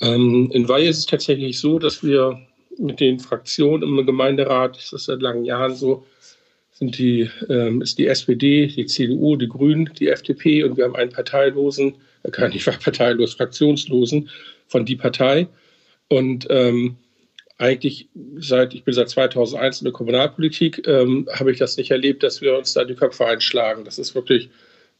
Ähm, 0.00 0.50
in 0.52 0.68
Weihe 0.68 0.88
ist 0.88 0.98
es 0.98 1.06
tatsächlich 1.06 1.58
so, 1.58 1.78
dass 1.78 2.02
wir 2.02 2.38
mit 2.78 3.00
den 3.00 3.20
Fraktionen 3.20 3.82
im 3.82 4.06
Gemeinderat, 4.06 4.76
das 4.76 4.92
ist 4.92 5.04
seit 5.04 5.22
langen 5.22 5.44
Jahren 5.44 5.74
so, 5.74 6.04
sind 6.72 6.98
die, 6.98 7.30
ähm, 7.48 7.82
ist 7.82 7.98
die 7.98 8.08
SPD, 8.08 8.66
die 8.66 8.86
CDU, 8.86 9.36
die 9.36 9.48
Grünen, 9.48 9.90
die 9.98 10.08
FDP 10.08 10.64
und 10.64 10.76
wir 10.76 10.84
haben 10.84 10.96
einen 10.96 11.12
parteilosen, 11.12 11.94
äh, 12.24 12.48
nicht 12.48 12.66
parteilos, 12.84 13.34
fraktionslosen 13.34 14.28
von 14.66 14.84
die 14.84 14.96
Partei. 14.96 15.46
Und 16.08 16.46
ähm, 16.50 16.96
eigentlich 17.58 18.08
seit, 18.36 18.74
ich 18.74 18.84
bin 18.84 18.94
seit 18.94 19.08
2001 19.08 19.80
in 19.80 19.84
der 19.84 19.92
Kommunalpolitik, 19.92 20.86
ähm, 20.86 21.28
habe 21.32 21.52
ich 21.52 21.58
das 21.58 21.76
nicht 21.76 21.90
erlebt, 21.90 22.22
dass 22.22 22.40
wir 22.40 22.56
uns 22.56 22.72
da 22.72 22.84
die 22.84 22.94
Köpfe 22.94 23.26
einschlagen. 23.26 23.84
Das 23.84 23.98
ist 23.98 24.14
wirklich 24.14 24.50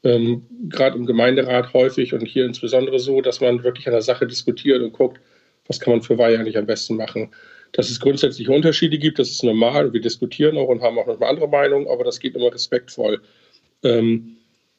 ähm, 0.04 0.46
gerade 0.68 0.96
im 0.96 1.06
Gemeinderat 1.06 1.72
häufig 1.72 2.14
und 2.14 2.26
hier 2.26 2.44
insbesondere 2.44 2.98
so, 2.98 3.20
dass 3.20 3.40
man 3.40 3.64
wirklich 3.64 3.86
an 3.86 3.92
der 3.92 4.02
Sache 4.02 4.26
diskutiert 4.26 4.82
und 4.82 4.92
guckt, 4.92 5.20
was 5.66 5.80
kann 5.80 5.94
man 5.94 6.02
für 6.02 6.18
Weihe 6.18 6.38
eigentlich 6.38 6.58
am 6.58 6.66
besten 6.66 6.96
machen. 6.96 7.32
Dass 7.72 7.90
es 7.90 7.98
grundsätzliche 7.98 8.52
Unterschiede 8.52 8.98
gibt, 8.98 9.18
das 9.18 9.30
ist 9.30 9.42
normal. 9.42 9.92
Wir 9.92 10.00
diskutieren 10.00 10.56
auch 10.56 10.68
und 10.68 10.82
haben 10.82 10.98
auch 10.98 11.06
noch 11.06 11.20
andere 11.22 11.48
Meinung, 11.48 11.88
aber 11.88 12.04
das 12.04 12.20
geht 12.20 12.36
immer 12.36 12.52
respektvoll. 12.52 13.20
Ähm, 13.82 14.36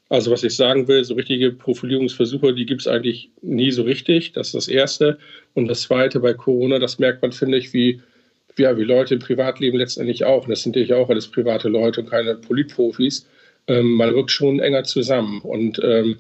also 0.09 0.31
was 0.31 0.43
ich 0.43 0.55
sagen 0.55 0.87
will, 0.87 1.03
so 1.03 1.15
richtige 1.15 1.51
Profilierungsversuche, 1.51 2.53
die 2.53 2.65
gibt 2.65 2.81
es 2.81 2.87
eigentlich 2.87 3.29
nie 3.41 3.71
so 3.71 3.83
richtig. 3.83 4.33
Das 4.33 4.47
ist 4.47 4.55
das 4.55 4.67
Erste. 4.67 5.17
Und 5.53 5.67
das 5.67 5.81
Zweite 5.81 6.19
bei 6.19 6.33
Corona, 6.33 6.79
das 6.79 6.99
merkt 6.99 7.21
man, 7.21 7.31
finde 7.31 7.57
ich, 7.57 7.73
wie, 7.73 8.01
ja, 8.57 8.77
wie 8.77 8.83
Leute 8.83 9.15
im 9.15 9.19
Privatleben 9.19 9.79
letztendlich 9.79 10.23
auch. 10.23 10.43
Und 10.43 10.51
das 10.51 10.61
sind 10.61 10.75
natürlich 10.75 10.93
auch 10.93 11.09
alles 11.09 11.27
private 11.27 11.69
Leute 11.69 12.01
und 12.01 12.09
keine 12.09 12.35
Politprofis. 12.35 13.27
Ähm, 13.67 13.93
man 13.93 14.09
rückt 14.09 14.29
schon 14.29 14.59
enger 14.59 14.83
zusammen. 14.83 15.41
Und 15.41 15.79
ähm, 15.83 16.17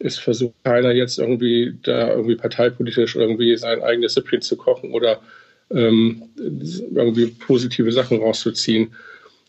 es 0.00 0.18
versucht 0.18 0.54
keiner 0.64 0.92
jetzt 0.92 1.18
irgendwie 1.18 1.74
da 1.82 2.10
irgendwie 2.10 2.36
parteipolitisch 2.36 3.14
irgendwie 3.14 3.56
sein 3.56 3.82
eigenes 3.82 4.14
Süppchen 4.14 4.42
zu 4.42 4.56
kochen 4.56 4.92
oder 4.92 5.20
ähm, 5.70 6.24
irgendwie 6.36 7.26
positive 7.26 7.92
Sachen 7.92 8.18
rauszuziehen. 8.18 8.94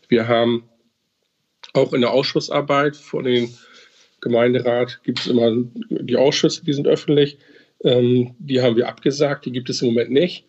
Wir 0.08 0.28
haben 0.28 0.64
auch 1.72 1.92
in 1.92 2.00
der 2.00 2.10
Ausschussarbeit 2.10 2.96
von 2.96 3.24
den 3.24 3.54
Gemeinderat 4.20 5.00
gibt 5.04 5.20
es 5.20 5.26
immer 5.26 5.52
die 5.88 6.16
Ausschüsse, 6.16 6.64
die 6.64 6.72
sind 6.72 6.86
öffentlich. 6.86 7.38
Ähm, 7.82 8.34
die 8.38 8.60
haben 8.60 8.76
wir 8.76 8.88
abgesagt, 8.88 9.46
die 9.46 9.52
gibt 9.52 9.70
es 9.70 9.82
im 9.82 9.88
Moment 9.88 10.10
nicht. 10.10 10.44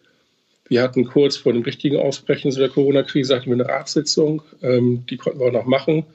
Wir 0.67 0.81
hatten 0.81 1.05
kurz 1.05 1.38
vor 1.38 1.53
dem 1.53 1.63
richtigen 1.63 1.97
Ausbrechen 1.97 2.51
der 2.51 2.69
Corona-Krise 2.69 3.36
hatten 3.36 3.47
wir 3.47 3.53
eine 3.53 3.67
Ratssitzung, 3.67 4.41
ähm, 4.62 5.05
die 5.10 5.17
konnten 5.17 5.39
wir 5.39 5.47
auch 5.47 5.51
noch 5.51 5.65
machen. 5.65 6.05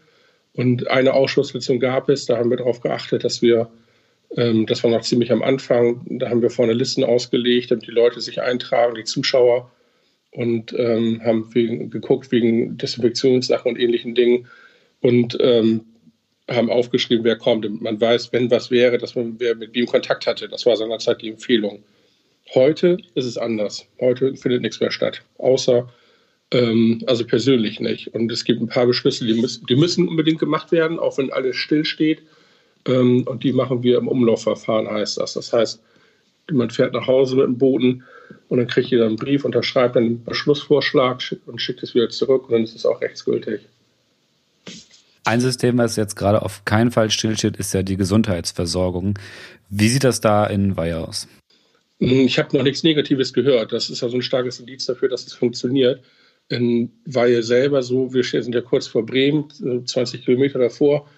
Und 0.54 0.88
eine 0.88 1.12
Ausschusssitzung 1.12 1.78
gab 1.78 2.08
es, 2.08 2.24
da 2.24 2.38
haben 2.38 2.48
wir 2.48 2.56
darauf 2.56 2.80
geachtet, 2.80 3.24
dass 3.24 3.42
wir, 3.42 3.68
ähm, 4.34 4.64
das 4.66 4.82
war 4.82 4.90
noch 4.90 5.02
ziemlich 5.02 5.30
am 5.30 5.42
Anfang, 5.42 6.00
da 6.08 6.30
haben 6.30 6.40
wir 6.40 6.48
vorne 6.48 6.72
Listen 6.72 7.04
ausgelegt, 7.04 7.70
damit 7.70 7.86
die 7.86 7.92
Leute 7.92 8.20
sich 8.22 8.40
eintragen, 8.40 8.94
die 8.94 9.04
Zuschauer, 9.04 9.70
und 10.36 10.74
ähm, 10.78 11.22
haben 11.24 11.54
wegen, 11.54 11.90
geguckt 11.90 12.30
wegen 12.30 12.76
Desinfektionssachen 12.76 13.72
und 13.72 13.80
ähnlichen 13.80 14.14
Dingen. 14.14 14.46
Und 15.00 15.36
ähm, 15.40 15.84
haben 16.48 16.70
aufgeschrieben, 16.70 17.24
wer 17.24 17.36
kommt. 17.36 17.82
Man 17.82 18.00
weiß, 18.00 18.32
wenn 18.32 18.50
was 18.50 18.70
wäre, 18.70 18.98
dass 18.98 19.14
man 19.14 19.34
wer 19.38 19.54
mit 19.54 19.74
wem 19.74 19.86
Kontakt 19.86 20.26
hatte. 20.26 20.48
Das 20.48 20.64
war 20.66 20.76
seinerzeit 20.76 21.22
die 21.22 21.30
Empfehlung. 21.30 21.82
Heute 22.54 22.98
ist 23.14 23.24
es 23.24 23.36
anders. 23.36 23.86
Heute 24.00 24.36
findet 24.36 24.62
nichts 24.62 24.80
mehr 24.80 24.92
statt, 24.92 25.22
außer 25.38 25.88
ähm, 26.52 27.02
also 27.06 27.26
persönlich 27.26 27.80
nicht. 27.80 28.14
Und 28.14 28.30
es 28.30 28.44
gibt 28.44 28.60
ein 28.60 28.68
paar 28.68 28.86
Beschlüsse, 28.86 29.26
die 29.26 29.34
müssen, 29.34 29.66
die 29.66 29.76
müssen 29.76 30.08
unbedingt 30.08 30.38
gemacht 30.38 30.70
werden, 30.70 30.98
auch 30.98 31.18
wenn 31.18 31.32
alles 31.32 31.56
stillsteht. 31.56 32.22
Ähm, 32.86 33.24
und 33.26 33.42
die 33.42 33.52
machen 33.52 33.82
wir 33.82 33.98
im 33.98 34.06
Umlaufverfahren, 34.06 34.88
heißt 34.88 35.18
das. 35.18 35.34
Das 35.34 35.52
heißt, 35.52 35.82
man 36.52 36.70
fährt 36.70 36.92
nach 36.92 37.08
Hause 37.08 37.36
mit 37.36 37.46
dem 37.46 37.58
Boden 37.58 38.04
und 38.48 38.58
dann 38.58 38.68
kriegt 38.68 38.88
jeder 38.88 39.06
einen 39.06 39.16
Brief, 39.16 39.44
unterschreibt 39.44 39.96
einen 39.96 40.22
Beschlussvorschlag 40.22 41.20
und 41.46 41.60
schickt 41.60 41.82
es 41.82 41.94
wieder 41.94 42.08
zurück 42.08 42.44
und 42.44 42.52
dann 42.52 42.62
ist 42.62 42.76
es 42.76 42.86
auch 42.86 43.00
rechtsgültig. 43.00 43.62
Ein 45.26 45.40
System, 45.40 45.76
was 45.76 45.96
jetzt 45.96 46.14
gerade 46.14 46.42
auf 46.42 46.64
keinen 46.64 46.92
Fall 46.92 47.10
stillsteht, 47.10 47.56
ist 47.56 47.74
ja 47.74 47.82
die 47.82 47.96
Gesundheitsversorgung. 47.96 49.18
Wie 49.68 49.88
sieht 49.88 50.04
das 50.04 50.20
da 50.20 50.46
in 50.46 50.76
Weihe 50.76 50.98
aus? 50.98 51.26
Ich 51.98 52.38
habe 52.38 52.56
noch 52.56 52.62
nichts 52.62 52.84
Negatives 52.84 53.32
gehört. 53.32 53.72
Das 53.72 53.90
ist 53.90 54.02
ja 54.02 54.08
so 54.08 54.16
ein 54.16 54.22
starkes 54.22 54.60
Indiz 54.60 54.86
dafür, 54.86 55.08
dass 55.08 55.26
es 55.26 55.32
funktioniert. 55.32 56.00
In 56.48 56.92
Weihe 57.06 57.42
selber, 57.42 57.82
so, 57.82 58.14
wir 58.14 58.22
sind 58.22 58.54
ja 58.54 58.60
kurz 58.60 58.86
vor 58.86 59.04
Bremen, 59.04 59.48
20 59.84 60.24
Kilometer 60.24 60.60
davor, 60.60 61.08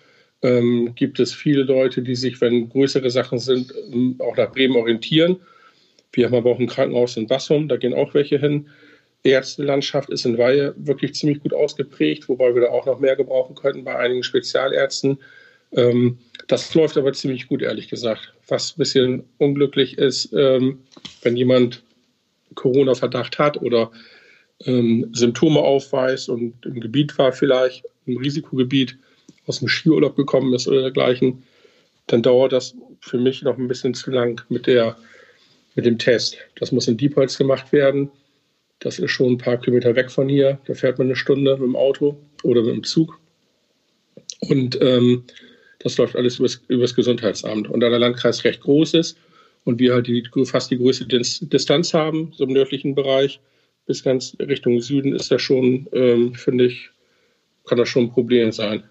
ähm, 0.40 0.94
gibt 0.94 1.21
es 1.21 1.35
viele 1.35 1.64
Leute, 1.64 2.01
die 2.01 2.14
sich, 2.14 2.40
wenn 2.40 2.71
größere 2.71 3.11
Sachen 3.11 3.38
sind, 3.38 3.75
ähm, 3.92 4.16
auch 4.21 4.38
nach 4.38 4.53
Bremen 4.53 4.77
orientieren. 4.77 5.37
Wir 6.12 6.27
haben 6.27 6.35
aber 6.35 6.53
auch 6.53 6.59
ein 6.59 6.66
Krankenhaus 6.66 7.18
in 7.18 7.27
Bassum, 7.27 7.68
da 7.68 7.77
gehen 7.77 7.92
auch 7.92 8.14
welche 8.14 8.38
hin. 8.38 8.68
Ärztelandschaft 9.25 10.11
ist 10.11 10.25
in 10.25 10.39
Weihe 10.39 10.75
wirklich 10.77 11.15
ziemlich 11.15 11.41
gut 11.41 11.53
ausgeprägt, 11.53 12.29
wobei 12.29 12.55
wir 12.55 12.63
da 12.63 12.69
auch 12.69 12.87
noch 12.87 13.01
mehr 13.01 13.17
gebrauchen 13.17 13.55
könnten 13.55 13.85
bei 13.85 13.97
einigen 13.97 14.23
Spezialärzten. 14.23 15.19
Ähm, 15.73 16.19
das 16.47 16.75
läuft 16.75 16.97
aber 16.97 17.13
ziemlich 17.13 17.49
gut, 17.49 17.63
ehrlich 17.63 17.89
gesagt. 17.89 18.33
Was 18.47 18.73
ein 18.73 18.79
bisschen 18.79 19.25
unglücklich 19.39 19.99
ist, 19.99 20.33
ähm, 20.33 20.81
wenn 21.23 21.37
jemand 21.37 21.83
Corona-Verdacht 22.55 23.39
hat 23.39 23.61
oder 23.61 23.91
ähm, 24.65 25.11
Symptome 25.13 25.61
aufweist 25.61 26.29
und 26.29 26.55
im 26.65 26.81
Gebiet 26.81 27.17
war 27.19 27.33
vielleicht, 27.33 27.85
im 28.07 28.17
Risikogebiet, 28.17 28.97
aus 29.47 29.61
dem 29.61 29.69
Skiurlaub 29.69 30.17
gekommen 30.17 30.53
ist 30.55 30.69
oder 30.69 30.83
dergleichen, 30.83 31.43
dann 32.07 32.23
dauert 32.23 32.53
das 32.53 32.75
für 33.01 33.19
mich 33.19 33.43
noch 33.43 33.59
ein 33.59 33.69
bisschen 33.69 33.95
zu 33.95 34.11
lang 34.11 34.43
mit, 34.49 34.67
der, 34.67 34.97
mit 35.75 35.87
dem 35.87 35.99
Test. 35.99 36.39
Das 36.57 36.73
muss 36.73 36.89
in 36.89 36.97
Diepholz 36.97 37.39
gemacht 37.39 37.73
werden. 37.73 38.11
Das 38.81 38.99
ist 38.99 39.11
schon 39.11 39.33
ein 39.33 39.38
paar 39.38 39.59
Kilometer 39.59 39.97
weg 39.97 40.11
von 40.11 40.29
hier. 40.29 40.59
Da 40.67 40.75
fährt 40.75 40.99
man 40.99 41.09
eine 41.09 41.17
Stunde 41.17 41.53
mit 41.53 41.62
dem 41.62 41.77
Auto 41.77 42.17
oder 42.43 42.62
mit 42.62 42.75
dem 42.75 42.85
Zug. 42.85 43.19
Und 44.41 44.81
ähm, 44.81 45.25
das 45.81 45.97
läuft 45.97 46.17
alles 46.17 46.38
übers, 46.38 46.62
übers 46.69 46.95
Gesundheitsamt. 46.95 47.69
Und 47.69 47.81
da 47.81 47.88
der 47.88 47.99
Landkreis 47.99 48.45
recht 48.45 48.61
groß 48.61 48.95
ist 48.95 49.19
und 49.64 49.79
wir 49.79 49.95
halt 49.95 50.07
die, 50.07 50.23
fast 50.45 50.71
die 50.71 50.79
größte 50.79 51.07
Distanz 51.07 51.95
haben, 51.95 52.33
so 52.37 52.45
im 52.45 52.53
nördlichen 52.53 52.95
Bereich, 52.95 53.41
bis 53.87 54.05
ganz 54.05 54.37
Richtung 54.38 54.81
Süden, 54.81 55.14
ist 55.14 55.31
das 55.31 55.43
schon, 55.43 55.88
ähm, 55.93 56.35
finde 56.35 56.67
ich, 56.67 56.91
kann 57.67 57.79
das 57.79 57.88
schon 57.88 58.05
ein 58.05 58.12
Problem 58.12 58.53
sein. 58.53 58.85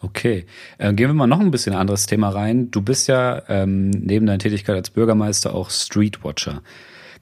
Okay, 0.00 0.44
äh, 0.78 0.92
gehen 0.92 1.08
wir 1.08 1.14
mal 1.14 1.26
noch 1.26 1.40
ein 1.40 1.50
bisschen 1.50 1.72
anderes 1.72 2.06
Thema 2.06 2.28
rein. 2.28 2.70
Du 2.70 2.82
bist 2.82 3.08
ja 3.08 3.42
ähm, 3.48 3.90
neben 3.90 4.26
deiner 4.26 4.38
Tätigkeit 4.38 4.76
als 4.76 4.90
Bürgermeister 4.90 5.54
auch 5.54 5.70
Streetwatcher. 5.70 6.62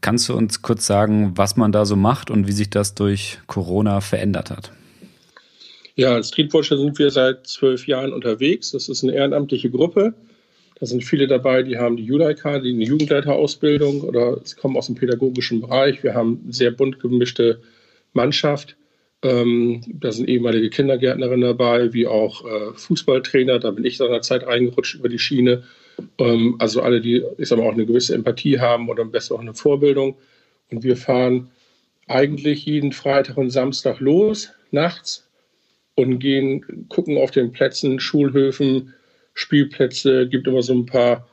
Kannst 0.03 0.29
du 0.29 0.35
uns 0.35 0.63
kurz 0.63 0.87
sagen, 0.87 1.33
was 1.37 1.57
man 1.57 1.71
da 1.73 1.87
so 1.87 1.97
macht 1.97 2.31
und 2.31 2.49
wie 2.49 2.53
sich 2.53 2.69
das 2.69 2.95
durch 2.95 3.39
Corona 3.47 4.01
verändert 4.01 4.51
hat? 4.51 4.73
Ja, 5.95 6.15
als 6.15 6.29
Streetwatcher 6.29 6.77
sind 6.77 6.99
wir 6.99 7.11
seit 7.11 7.47
zwölf 7.47 7.87
Jahren 7.87 8.13
unterwegs. 8.13 8.73
Das 8.73 8.89
ist 8.89 9.05
eine 9.05 9.15
ehrenamtliche 9.15 9.71
Gruppe. 9.71 10.13
Da 10.81 10.87
sind 10.87 11.05
viele 11.05 11.29
dabei, 11.29 11.63
die 11.63 11.79
haben 11.79 11.97
die 11.97 12.05
Juleika, 12.05 12.59
die 12.59 12.73
eine 12.73 12.83
Jugendleiterausbildung 12.83 14.01
oder 14.01 14.41
sie 14.43 14.57
kommen 14.57 14.77
aus 14.77 14.87
dem 14.87 14.97
pädagogischen 14.97 15.61
Bereich. 15.61 16.03
Wir 16.03 16.15
haben 16.15 16.41
eine 16.43 16.53
sehr 16.53 16.73
bunt 16.73 16.99
gemischte 16.99 17.61
Mannschaft. 18.13 18.77
Ähm, 19.23 19.83
da 19.87 20.11
sind 20.11 20.29
ehemalige 20.29 20.71
Kindergärtnerinnen 20.71 21.43
dabei, 21.43 21.93
wie 21.93 22.09
auch 22.09 22.45
äh, 22.45 22.75
Fußballtrainer. 22.75 23.61
Da 23.61 23.71
bin 23.71 23.85
ich 23.85 23.99
seinerzeit 23.99 24.45
reingerutscht 24.45 24.97
über 24.97 25.09
die 25.09 25.21
Schiene. 25.21 25.63
Ähm, 26.19 26.57
also 26.59 26.83
alle, 26.83 27.01
die, 27.01 27.23
ich 27.39 27.49
sag 27.49 27.59
mal, 27.59 27.67
auch 27.67 27.73
eine 27.73 27.87
gewisse 27.87 28.15
Empathie 28.15 28.59
haben 28.59 28.89
oder 28.89 29.03
am 29.03 29.11
besten 29.11 29.35
auch 29.35 29.41
eine 29.41 29.55
Vorbildung. 29.55 30.17
Und 30.71 30.85
wir 30.85 30.97
fahren 30.97 31.51
eigentlich 32.09 32.67
jeden 32.67 32.93
Freitag 32.93 33.37
und 33.37 33.51
Samstag 33.51 34.01
los, 34.01 34.51
nachts, 34.71 35.29
und 35.95 36.19
gehen, 36.19 36.87
gucken 36.89 37.19
auf 37.19 37.31
den 37.31 37.53
Plätzen, 37.53 38.01
Schulhöfen, 38.01 38.95
Spielplätze, 39.35 40.29
gibt 40.29 40.47
immer 40.47 40.63
so 40.63 40.73
ein 40.73 40.87
paar 40.87 41.29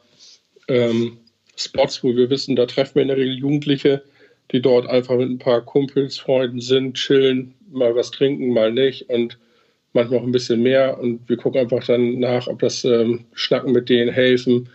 ähm, 0.67 1.17
Spots, 1.56 2.04
wo 2.04 2.15
wir 2.15 2.30
wissen, 2.30 2.56
da 2.56 2.65
treffen 2.65 2.95
wir 2.95 3.02
in 3.04 3.08
der 3.10 3.17
Regel 3.17 3.38
Jugendliche, 3.38 4.04
die 4.52 4.62
dort 4.62 4.88
einfach 4.88 5.17
mit 5.17 5.29
ein 5.29 5.40
paar 5.40 5.62
Kumpels, 5.62 6.17
Freunden 6.17 6.62
sind, 6.62 6.96
chillen, 6.96 7.54
mal 7.71 7.96
was 7.96 8.12
trinken, 8.12 8.54
mal 8.54 8.71
nicht 8.71 9.10
und 9.10 9.38
manchmal 9.94 10.19
auch 10.19 10.23
ein 10.23 10.31
bisschen 10.31 10.62
mehr. 10.62 11.00
Und 11.00 11.27
wir 11.27 11.37
gucken 11.37 11.62
einfach 11.62 11.85
dann 11.85 12.19
nach, 12.19 12.48
ob 12.48 12.60
das 12.60 12.83
ähm, 12.83 13.25
Schnacken 13.33 13.71
mit 13.71 13.90
denen 13.90 14.12
helfen, 14.12 14.69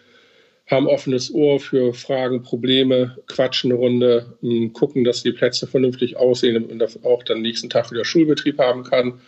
haben 0.66 0.86
offenes 0.86 1.32
Ohr 1.32 1.60
für 1.60 1.92
Fragen, 1.92 2.42
Probleme, 2.42 3.16
quatschen 3.26 3.70
eine 3.70 3.78
Runde, 3.78 4.36
ähm, 4.42 4.72
gucken, 4.72 5.04
dass 5.04 5.22
die 5.22 5.32
Plätze 5.32 5.66
vernünftig 5.66 6.16
aussehen 6.16 6.64
und 6.64 7.04
auch 7.04 7.22
dann 7.22 7.42
nächsten 7.42 7.68
Tag 7.68 7.90
wieder 7.90 8.04
Schulbetrieb 8.04 8.58
haben 8.58 8.82
kann. 8.82 9.20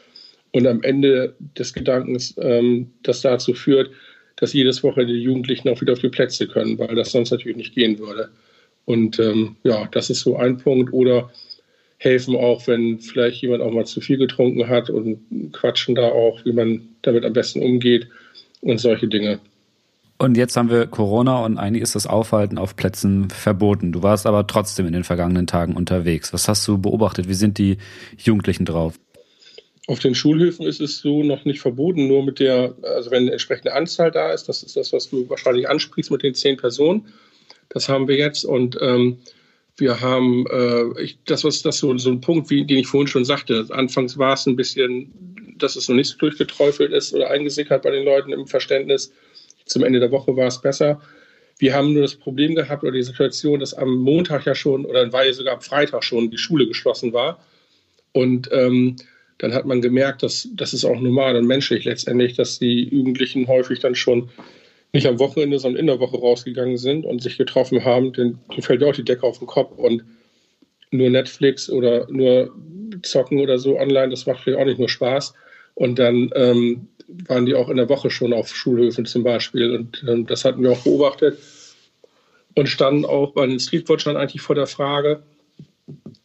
Und 0.52 0.66
am 0.66 0.82
Ende 0.82 1.34
des 1.58 1.74
Gedankens, 1.74 2.34
ähm, 2.40 2.90
das 3.02 3.20
dazu 3.20 3.52
führt, 3.52 3.90
dass 4.36 4.52
jedes 4.52 4.82
Wochenende 4.82 5.14
die 5.14 5.22
Jugendlichen 5.22 5.68
auch 5.68 5.80
wieder 5.80 5.92
auf 5.92 5.98
die 5.98 6.08
Plätze 6.08 6.46
können, 6.46 6.78
weil 6.78 6.94
das 6.94 7.12
sonst 7.12 7.30
natürlich 7.30 7.56
nicht 7.56 7.74
gehen 7.74 7.98
würde. 7.98 8.30
Und 8.86 9.18
ähm, 9.18 9.56
ja, 9.64 9.88
das 9.90 10.10
ist 10.10 10.20
so 10.20 10.36
ein 10.36 10.58
Punkt. 10.58 10.92
Oder 10.92 11.30
helfen 12.06 12.36
auch, 12.36 12.66
wenn 12.66 13.00
vielleicht 13.00 13.42
jemand 13.42 13.62
auch 13.62 13.72
mal 13.72 13.84
zu 13.84 14.00
viel 14.00 14.16
getrunken 14.16 14.68
hat 14.68 14.88
und 14.88 15.18
quatschen 15.52 15.94
da 15.94 16.08
auch, 16.08 16.44
wie 16.44 16.52
man 16.52 16.88
damit 17.02 17.24
am 17.24 17.32
besten 17.32 17.60
umgeht 17.62 18.08
und 18.60 18.78
solche 18.78 19.08
Dinge. 19.08 19.40
Und 20.18 20.38
jetzt 20.38 20.56
haben 20.56 20.70
wir 20.70 20.86
Corona 20.86 21.44
und 21.44 21.58
eigentlich 21.58 21.82
ist 21.82 21.94
das 21.94 22.06
Aufhalten 22.06 22.56
auf 22.56 22.74
Plätzen 22.74 23.28
verboten. 23.28 23.92
Du 23.92 24.02
warst 24.02 24.26
aber 24.26 24.46
trotzdem 24.46 24.86
in 24.86 24.94
den 24.94 25.04
vergangenen 25.04 25.46
Tagen 25.46 25.76
unterwegs. 25.76 26.32
Was 26.32 26.48
hast 26.48 26.66
du 26.66 26.78
beobachtet? 26.78 27.28
Wie 27.28 27.34
sind 27.34 27.58
die 27.58 27.76
Jugendlichen 28.16 28.64
drauf? 28.64 28.94
Auf 29.88 29.98
den 29.98 30.14
Schulhöfen 30.14 30.66
ist 30.66 30.80
es 30.80 30.98
so 30.98 31.22
noch 31.22 31.44
nicht 31.44 31.60
verboten, 31.60 32.08
nur 32.08 32.24
mit 32.24 32.40
der, 32.40 32.74
also 32.82 33.10
wenn 33.10 33.24
eine 33.24 33.32
entsprechende 33.32 33.74
Anzahl 33.74 34.10
da 34.10 34.32
ist, 34.32 34.48
das 34.48 34.62
ist 34.62 34.76
das, 34.76 34.92
was 34.92 35.10
du 35.10 35.28
wahrscheinlich 35.28 35.68
ansprichst 35.68 36.10
mit 36.10 36.22
den 36.22 36.34
zehn 36.34 36.56
Personen. 36.56 37.06
Das 37.68 37.88
haben 37.88 38.08
wir 38.08 38.16
jetzt 38.16 38.44
und 38.44 38.78
ähm, 38.80 39.18
wir 39.76 40.00
haben, 40.00 40.46
äh, 40.46 41.02
ich, 41.02 41.18
das 41.26 41.44
was 41.44 41.62
das 41.62 41.78
so, 41.78 41.96
so 41.98 42.10
ein 42.10 42.20
Punkt, 42.20 42.50
wie, 42.50 42.64
den 42.64 42.78
ich 42.78 42.86
vorhin 42.86 43.08
schon 43.08 43.24
sagte. 43.24 43.66
Anfangs 43.70 44.16
war 44.16 44.34
es 44.34 44.46
ein 44.46 44.56
bisschen, 44.56 45.12
dass 45.58 45.76
es 45.76 45.88
noch 45.88 45.96
nicht 45.96 46.08
so 46.08 46.18
durchgeträufelt 46.18 46.92
ist 46.92 47.14
oder 47.14 47.30
eingesickert 47.30 47.82
bei 47.82 47.90
den 47.90 48.04
Leuten 48.04 48.32
im 48.32 48.46
Verständnis. 48.46 49.12
Zum 49.66 49.84
Ende 49.84 50.00
der 50.00 50.10
Woche 50.10 50.36
war 50.36 50.46
es 50.46 50.60
besser. 50.60 51.00
Wir 51.58 51.74
haben 51.74 51.92
nur 51.92 52.02
das 52.02 52.14
Problem 52.14 52.54
gehabt 52.54 52.82
oder 52.82 52.92
die 52.92 53.02
Situation, 53.02 53.60
dass 53.60 53.74
am 53.74 53.96
Montag 53.96 54.44
ja 54.44 54.54
schon 54.54 54.84
oder 54.84 55.10
war 55.12 55.24
ja 55.24 55.32
sogar 55.32 55.54
am 55.54 55.62
Freitag 55.62 56.04
schon 56.04 56.30
die 56.30 56.38
Schule 56.38 56.66
geschlossen 56.66 57.12
war. 57.12 57.40
Und 58.12 58.48
ähm, 58.52 58.96
dann 59.38 59.52
hat 59.52 59.66
man 59.66 59.82
gemerkt, 59.82 60.22
dass 60.22 60.48
das 60.52 60.72
ist 60.72 60.84
auch 60.84 60.98
normal 60.98 61.36
und 61.36 61.46
menschlich 61.46 61.84
letztendlich, 61.84 62.34
dass 62.34 62.58
die 62.58 62.88
Jugendlichen 62.88 63.46
häufig 63.46 63.80
dann 63.80 63.94
schon 63.94 64.30
nicht 64.96 65.06
am 65.06 65.18
Wochenende, 65.18 65.58
sondern 65.58 65.80
in 65.80 65.86
der 65.86 66.00
Woche 66.00 66.16
rausgegangen 66.16 66.78
sind 66.78 67.04
und 67.04 67.22
sich 67.22 67.36
getroffen 67.36 67.84
haben, 67.84 68.12
dann 68.14 68.38
fällt 68.60 68.80
ja 68.80 68.88
auch 68.88 68.94
die 68.94 69.04
Decke 69.04 69.24
auf 69.24 69.38
den 69.38 69.46
Kopf 69.46 69.76
und 69.76 70.02
nur 70.90 71.10
Netflix 71.10 71.68
oder 71.68 72.10
nur 72.10 72.50
zocken 73.02 73.40
oder 73.40 73.58
so 73.58 73.78
online, 73.78 74.08
das 74.08 74.26
macht 74.26 74.40
vielleicht 74.40 74.58
auch 74.58 74.64
nicht 74.64 74.78
nur 74.78 74.88
Spaß. 74.88 75.34
Und 75.74 75.98
dann 75.98 76.30
ähm, 76.34 76.88
waren 77.28 77.44
die 77.44 77.54
auch 77.54 77.68
in 77.68 77.76
der 77.76 77.90
Woche 77.90 78.10
schon 78.10 78.32
auf 78.32 78.48
Schulhöfen 78.48 79.04
zum 79.04 79.22
Beispiel. 79.22 79.74
Und 79.74 80.02
ähm, 80.08 80.26
das 80.26 80.44
hatten 80.44 80.62
wir 80.62 80.72
auch 80.72 80.82
beobachtet 80.82 81.38
und 82.54 82.68
standen 82.68 83.04
auch 83.04 83.32
bei 83.32 83.46
den 83.46 83.60
Streetwatchern 83.60 84.16
eigentlich 84.16 84.40
vor 84.40 84.54
der 84.54 84.66
Frage, 84.66 85.22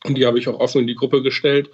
und 0.05 0.17
die 0.17 0.25
habe 0.25 0.39
ich 0.39 0.47
auch 0.47 0.59
offen 0.59 0.81
in 0.81 0.87
die 0.87 0.95
Gruppe 0.95 1.21
gestellt, 1.21 1.69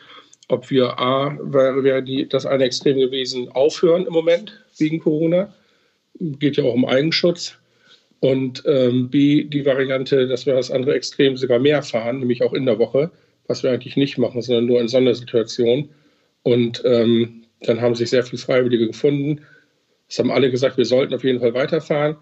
ob 0.50 0.70
wir 0.72 1.00
A, 1.00 1.38
wäre 1.42 1.84
wär 1.84 2.02
das 2.26 2.46
eine 2.46 2.64
Extrem 2.64 2.98
gewesen, 2.98 3.50
aufhören 3.50 4.06
im 4.06 4.14
Moment 4.14 4.60
wegen 4.78 5.00
Corona 5.00 5.54
geht 6.20 6.58
ja 6.58 6.64
auch 6.64 6.74
um 6.74 6.86
Eigenschutz. 6.86 7.58
Und 8.20 8.64
ähm, 8.66 9.10
B, 9.10 9.44
die 9.44 9.66
Variante, 9.66 10.28
dass 10.28 10.46
wir 10.46 10.56
das 10.56 10.72
andere 10.72 10.96
Extrem 10.96 11.38
sogar 11.38 11.60
mehr 11.60 11.84
fahren, 11.84 12.20
nämlich 12.20 12.42
auch 12.42 12.54
in 12.54 12.66
der 12.66 12.80
Woche, 12.80 13.12
was 13.48 13.62
wir 13.62 13.72
eigentlich 13.72 13.96
nicht 13.96 14.18
machen, 14.18 14.42
sondern 14.42 14.66
nur 14.66 14.82
in 14.82 14.88
Sondersituationen. 14.88 15.90
Und 16.42 16.82
ähm, 16.86 17.44
dann 17.62 17.82
haben 17.82 17.96
sich 17.96 18.10
sehr 18.10 18.24
viele 18.24 18.42
Freiwillige 18.42 18.88
gefunden. 18.88 19.42
Es 20.10 20.18
haben 20.18 20.32
alle 20.32 20.50
gesagt, 20.50 20.78
wir 20.78 20.86
sollten 20.86 21.14
auf 21.14 21.24
jeden 21.24 21.40
Fall 21.40 21.54
weiterfahren. 21.54 22.16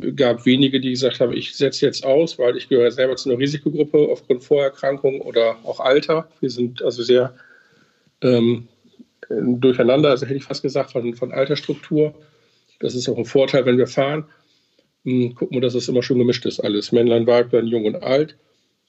Es 0.00 0.16
gab 0.16 0.46
wenige, 0.46 0.80
die 0.80 0.90
gesagt 0.90 1.20
haben, 1.20 1.32
ich 1.32 1.54
setze 1.54 1.86
jetzt 1.86 2.04
aus, 2.04 2.38
weil 2.38 2.56
ich 2.56 2.68
gehöre 2.68 2.90
selber 2.90 3.16
zu 3.16 3.30
einer 3.30 3.38
Risikogruppe 3.38 4.08
aufgrund 4.10 4.42
Vorerkrankung 4.42 5.20
oder 5.20 5.56
auch 5.64 5.80
Alter. 5.80 6.28
Wir 6.40 6.50
sind 6.50 6.82
also 6.82 7.02
sehr 7.02 7.34
ähm, 8.22 8.68
durcheinander, 9.28 10.10
also 10.10 10.26
hätte 10.26 10.36
ich 10.36 10.44
fast 10.44 10.62
gesagt, 10.62 10.92
von, 10.92 11.14
von 11.14 11.32
Altersstruktur. 11.32 12.14
Das 12.82 12.96
ist 12.96 13.08
auch 13.08 13.16
ein 13.16 13.24
Vorteil, 13.24 13.64
wenn 13.64 13.78
wir 13.78 13.86
fahren. 13.86 14.24
Hm, 15.04 15.34
gucken 15.34 15.56
wir, 15.56 15.60
dass 15.60 15.74
es 15.74 15.88
immer 15.88 16.02
schon 16.02 16.18
gemischt 16.18 16.44
ist 16.46 16.60
alles. 16.60 16.90
Männlein, 16.92 17.26
Weiblein, 17.26 17.68
Jung 17.68 17.86
und 17.86 18.02
Alt. 18.02 18.36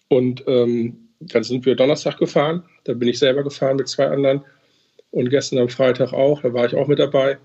Und 0.10 0.44
ähm, 0.48 1.10
dann 1.20 1.44
sind 1.44 1.66
wir 1.66 1.76
Donnerstag 1.76 2.18
gefahren. 2.18 2.64
Da 2.86 2.94
bin 2.94 3.08
ich 3.08 3.20
selber 3.20 3.44
gefahren 3.44 3.78
mit 3.78 3.88
zwei 3.88 4.08
anderen. 4.08 4.41
Und 5.12 5.30
gestern 5.30 5.60
am 5.60 5.70
Freitag 5.70 6.12
auch. 6.12 6.41
Da 6.41 6.54
war 6.54 6.66
ich 6.66 6.76
auch 6.76 6.88
mit 6.88 6.98
dabei. 6.98 7.38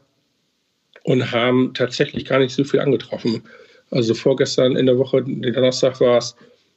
Und 1.04 1.32
haben 1.32 1.74
tatsächlich 1.74 2.24
gar 2.24 2.38
nicht 2.38 2.54
so 2.54 2.64
viel 2.64 2.80
angetroffen. 2.80 3.42
Also 3.90 4.14
vorgestern 4.14 4.74
in 4.74 4.86
der 4.86 4.98
Woche, 4.98 5.22
den 5.22 5.42
Donnerstag 5.42 6.00
war 6.00 6.18
es, 6.18 6.34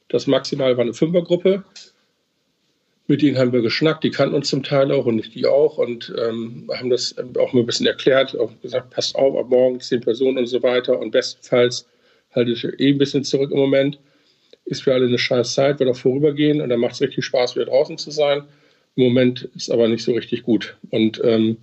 das 0.08 0.26
maximal 0.26 0.76
war 0.76 0.84
eine 0.84 0.94
Fünfergruppe. 0.94 1.64
Mit 3.12 3.20
denen 3.20 3.36
haben 3.36 3.52
wir 3.52 3.60
geschnackt, 3.60 4.04
die 4.04 4.10
kannten 4.10 4.34
uns 4.34 4.48
zum 4.48 4.62
Teil 4.62 4.90
auch 4.90 5.04
und 5.04 5.18
ich 5.18 5.28
die 5.28 5.44
auch 5.44 5.76
und 5.76 6.10
ähm, 6.18 6.70
haben 6.72 6.88
das 6.88 7.14
auch 7.38 7.52
mal 7.52 7.60
ein 7.60 7.66
bisschen 7.66 7.86
erklärt, 7.86 8.34
auch 8.38 8.50
gesagt, 8.62 8.88
passt 8.88 9.14
auf, 9.16 9.36
ab 9.36 9.50
morgen 9.50 9.80
zehn 9.80 10.00
Personen 10.00 10.38
und 10.38 10.46
so 10.46 10.62
weiter 10.62 10.98
und 10.98 11.10
bestenfalls 11.10 11.86
halte 12.34 12.52
ich 12.52 12.64
eh 12.64 12.88
ein 12.88 12.96
bisschen 12.96 13.22
zurück 13.22 13.50
im 13.50 13.58
Moment. 13.58 13.98
Ist 14.64 14.84
für 14.84 14.94
alle 14.94 15.04
eine 15.04 15.18
scheiß 15.18 15.52
Zeit, 15.52 15.78
wird 15.78 15.90
auch 15.90 15.96
vorübergehen 15.96 16.62
und 16.62 16.70
dann 16.70 16.80
macht 16.80 16.94
es 16.94 17.02
richtig 17.02 17.26
Spaß, 17.26 17.54
wieder 17.54 17.66
draußen 17.66 17.98
zu 17.98 18.10
sein. 18.10 18.44
Im 18.96 19.04
Moment 19.04 19.46
ist 19.54 19.70
aber 19.70 19.88
nicht 19.88 20.04
so 20.04 20.14
richtig 20.14 20.42
gut. 20.42 20.74
Und 20.88 21.20
ähm, 21.22 21.58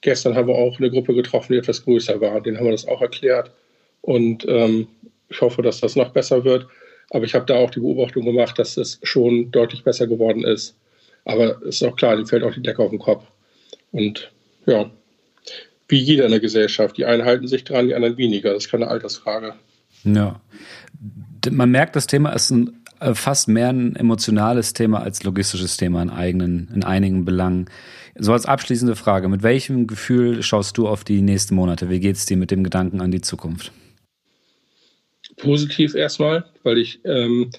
gestern 0.00 0.34
haben 0.34 0.48
wir 0.48 0.54
auch 0.54 0.78
eine 0.78 0.90
Gruppe 0.90 1.12
getroffen, 1.12 1.52
die 1.52 1.58
etwas 1.58 1.84
größer 1.84 2.18
war. 2.22 2.40
Den 2.40 2.56
haben 2.56 2.64
wir 2.64 2.72
das 2.72 2.88
auch 2.88 3.02
erklärt. 3.02 3.50
Und 4.00 4.46
ähm, 4.48 4.86
ich 5.28 5.42
hoffe, 5.42 5.60
dass 5.60 5.82
das 5.82 5.94
noch 5.94 6.08
besser 6.08 6.42
wird. 6.42 6.66
Aber 7.10 7.24
ich 7.24 7.34
habe 7.34 7.46
da 7.46 7.56
auch 7.56 7.70
die 7.70 7.80
Beobachtung 7.80 8.24
gemacht, 8.24 8.58
dass 8.58 8.76
es 8.76 8.98
schon 9.02 9.50
deutlich 9.50 9.84
besser 9.84 10.06
geworden 10.06 10.44
ist. 10.44 10.76
Aber 11.24 11.62
es 11.62 11.76
ist 11.76 11.82
auch 11.84 11.96
klar, 11.96 12.16
dem 12.16 12.26
fällt 12.26 12.42
auch 12.42 12.54
die 12.54 12.62
Decke 12.62 12.82
auf 12.82 12.90
den 12.90 12.98
Kopf. 12.98 13.24
Und 13.92 14.32
ja, 14.66 14.90
wie 15.88 15.98
jeder 15.98 16.24
in 16.24 16.30
der 16.30 16.40
Gesellschaft. 16.40 16.96
Die 16.96 17.04
einen 17.04 17.24
halten 17.24 17.46
sich 17.46 17.64
dran, 17.64 17.88
die 17.88 17.94
anderen 17.94 18.16
weniger. 18.16 18.52
Das 18.52 18.64
ist 18.64 18.70
keine 18.70 18.88
Altersfrage. 18.88 19.54
Ja. 20.04 20.40
Man 21.50 21.70
merkt, 21.70 21.96
das 21.96 22.06
Thema 22.06 22.30
ist 22.30 22.50
ein, 22.50 22.80
äh, 23.00 23.14
fast 23.14 23.48
mehr 23.48 23.68
ein 23.68 23.96
emotionales 23.96 24.72
Thema 24.72 25.02
als 25.02 25.22
logistisches 25.24 25.76
Thema 25.76 26.02
in, 26.02 26.10
eigenen, 26.10 26.70
in 26.74 26.84
einigen 26.84 27.24
Belangen. 27.24 27.66
So 28.16 28.32
als 28.32 28.46
abschließende 28.46 28.96
Frage, 28.96 29.28
mit 29.28 29.42
welchem 29.42 29.86
Gefühl 29.86 30.42
schaust 30.42 30.78
du 30.78 30.88
auf 30.88 31.04
die 31.04 31.20
nächsten 31.20 31.54
Monate? 31.54 31.90
Wie 31.90 32.00
geht 32.00 32.16
es 32.16 32.26
dir 32.26 32.36
mit 32.36 32.50
dem 32.50 32.64
Gedanken 32.64 33.00
an 33.00 33.10
die 33.10 33.20
Zukunft? 33.20 33.72
Positiv 35.36 35.94
erstmal, 35.94 36.44
weil 36.62 36.78
ich 36.78 37.00
ähm, 37.04 37.50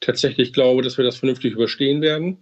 tatsächlich 0.00 0.52
glaube, 0.52 0.82
dass 0.82 0.98
wir 0.98 1.04
das 1.04 1.16
vernünftig 1.16 1.54
überstehen 1.54 2.02
werden. 2.02 2.38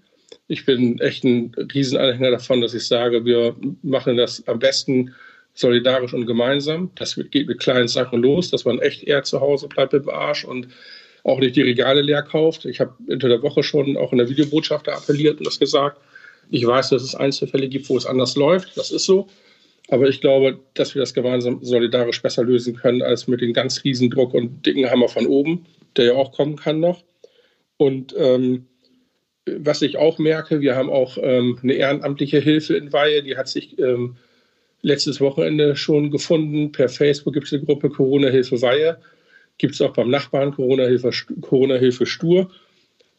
Ich 0.49 0.64
bin 0.64 0.99
echt 1.01 1.24
ein 1.24 1.53
Riesenanhänger 1.74 2.31
davon, 2.33 2.61
dass 2.61 2.74
ich 2.74 2.87
sage, 2.87 3.24
wir 3.24 3.55
machen 3.83 4.16
das 4.16 4.47
am 4.49 4.59
besten 4.59 5.14
solidarisch 5.55 6.14
und 6.14 6.26
gemeinsam. 6.26 6.91
Das 6.95 7.18
geht 7.31 7.49
mit 7.49 7.59
kleinen 7.59 7.89
Sachen 7.89 8.22
los, 8.22 8.51
dass 8.51 8.64
man 8.64 8.78
echt 8.78 9.05
eher 9.05 9.22
zu 9.22 9.41
Hause 9.41 9.68
bleibt 9.68 9.93
dem 9.93 10.09
Arsch 10.09 10.45
und 10.45 10.68
auch 11.24 11.39
nicht 11.39 11.57
die 11.57 11.62
Regale 11.62 12.01
leer 12.01 12.22
kauft. 12.22 12.64
Ich 12.64 12.81
habe 12.81 12.95
unter 13.09 13.28
der 13.28 13.43
Woche 13.43 13.62
schon 13.62 13.97
auch 13.97 14.12
in 14.12 14.18
der 14.18 14.28
Videobotschaft 14.28 14.89
appelliert 14.89 15.39
und 15.39 15.47
das 15.47 15.59
gesagt. 15.59 16.01
Ich 16.51 16.66
weiß, 16.66 16.91
dass 16.91 17.03
es 17.03 17.14
Einzelfälle 17.14 17.68
gibt, 17.68 17.89
wo 17.89 17.97
es 17.97 18.07
anders 18.07 18.37
läuft. 18.37 18.76
Das 18.76 18.91
ist 18.91 19.05
so. 19.05 19.28
Aber 19.91 20.09
ich 20.09 20.20
glaube, 20.20 20.61
dass 20.74 20.95
wir 20.95 21.01
das 21.01 21.14
gemeinsam 21.14 21.59
solidarisch 21.62 22.22
besser 22.22 22.45
lösen 22.45 22.76
können 22.76 23.03
als 23.03 23.26
mit 23.26 23.41
dem 23.41 23.53
ganz 23.53 23.82
riesen 23.82 24.09
Druck 24.09 24.34
und 24.34 24.64
dicken 24.64 24.88
Hammer 24.88 25.09
von 25.09 25.26
oben, 25.26 25.66
der 25.97 26.05
ja 26.05 26.12
auch 26.14 26.30
kommen 26.30 26.55
kann 26.55 26.78
noch. 26.78 27.03
Und 27.76 28.14
ähm, 28.16 28.66
was 29.47 29.82
ich 29.82 29.97
auch 29.97 30.18
merke, 30.18 30.61
wir 30.61 30.76
haben 30.76 30.91
auch 30.91 31.18
ähm, 31.20 31.59
eine 31.62 31.72
ehrenamtliche 31.72 32.38
Hilfe 32.38 32.76
in 32.76 32.93
Weihe, 32.93 33.24
die 33.24 33.36
hat 33.36 33.49
sich 33.49 33.80
ähm, 33.80 34.16
letztes 34.80 35.20
Wochenende 35.20 35.74
schon 35.74 36.12
gefunden. 36.12 36.70
Per 36.70 36.88
Facebook 36.88 37.34
gibt 37.34 37.47
es 37.47 37.53
eine 37.53 37.64
Gruppe 37.64 37.91
Corona-Hilfe 37.91 38.62
Weihe. 38.62 38.99
Gibt 39.59 39.74
es 39.74 39.80
auch 39.80 39.93
beim 39.93 40.09
Nachbarn 40.09 40.53
Corona-Hilfe 40.53 41.11
Corona 41.41 41.80
Stur. 41.91 42.49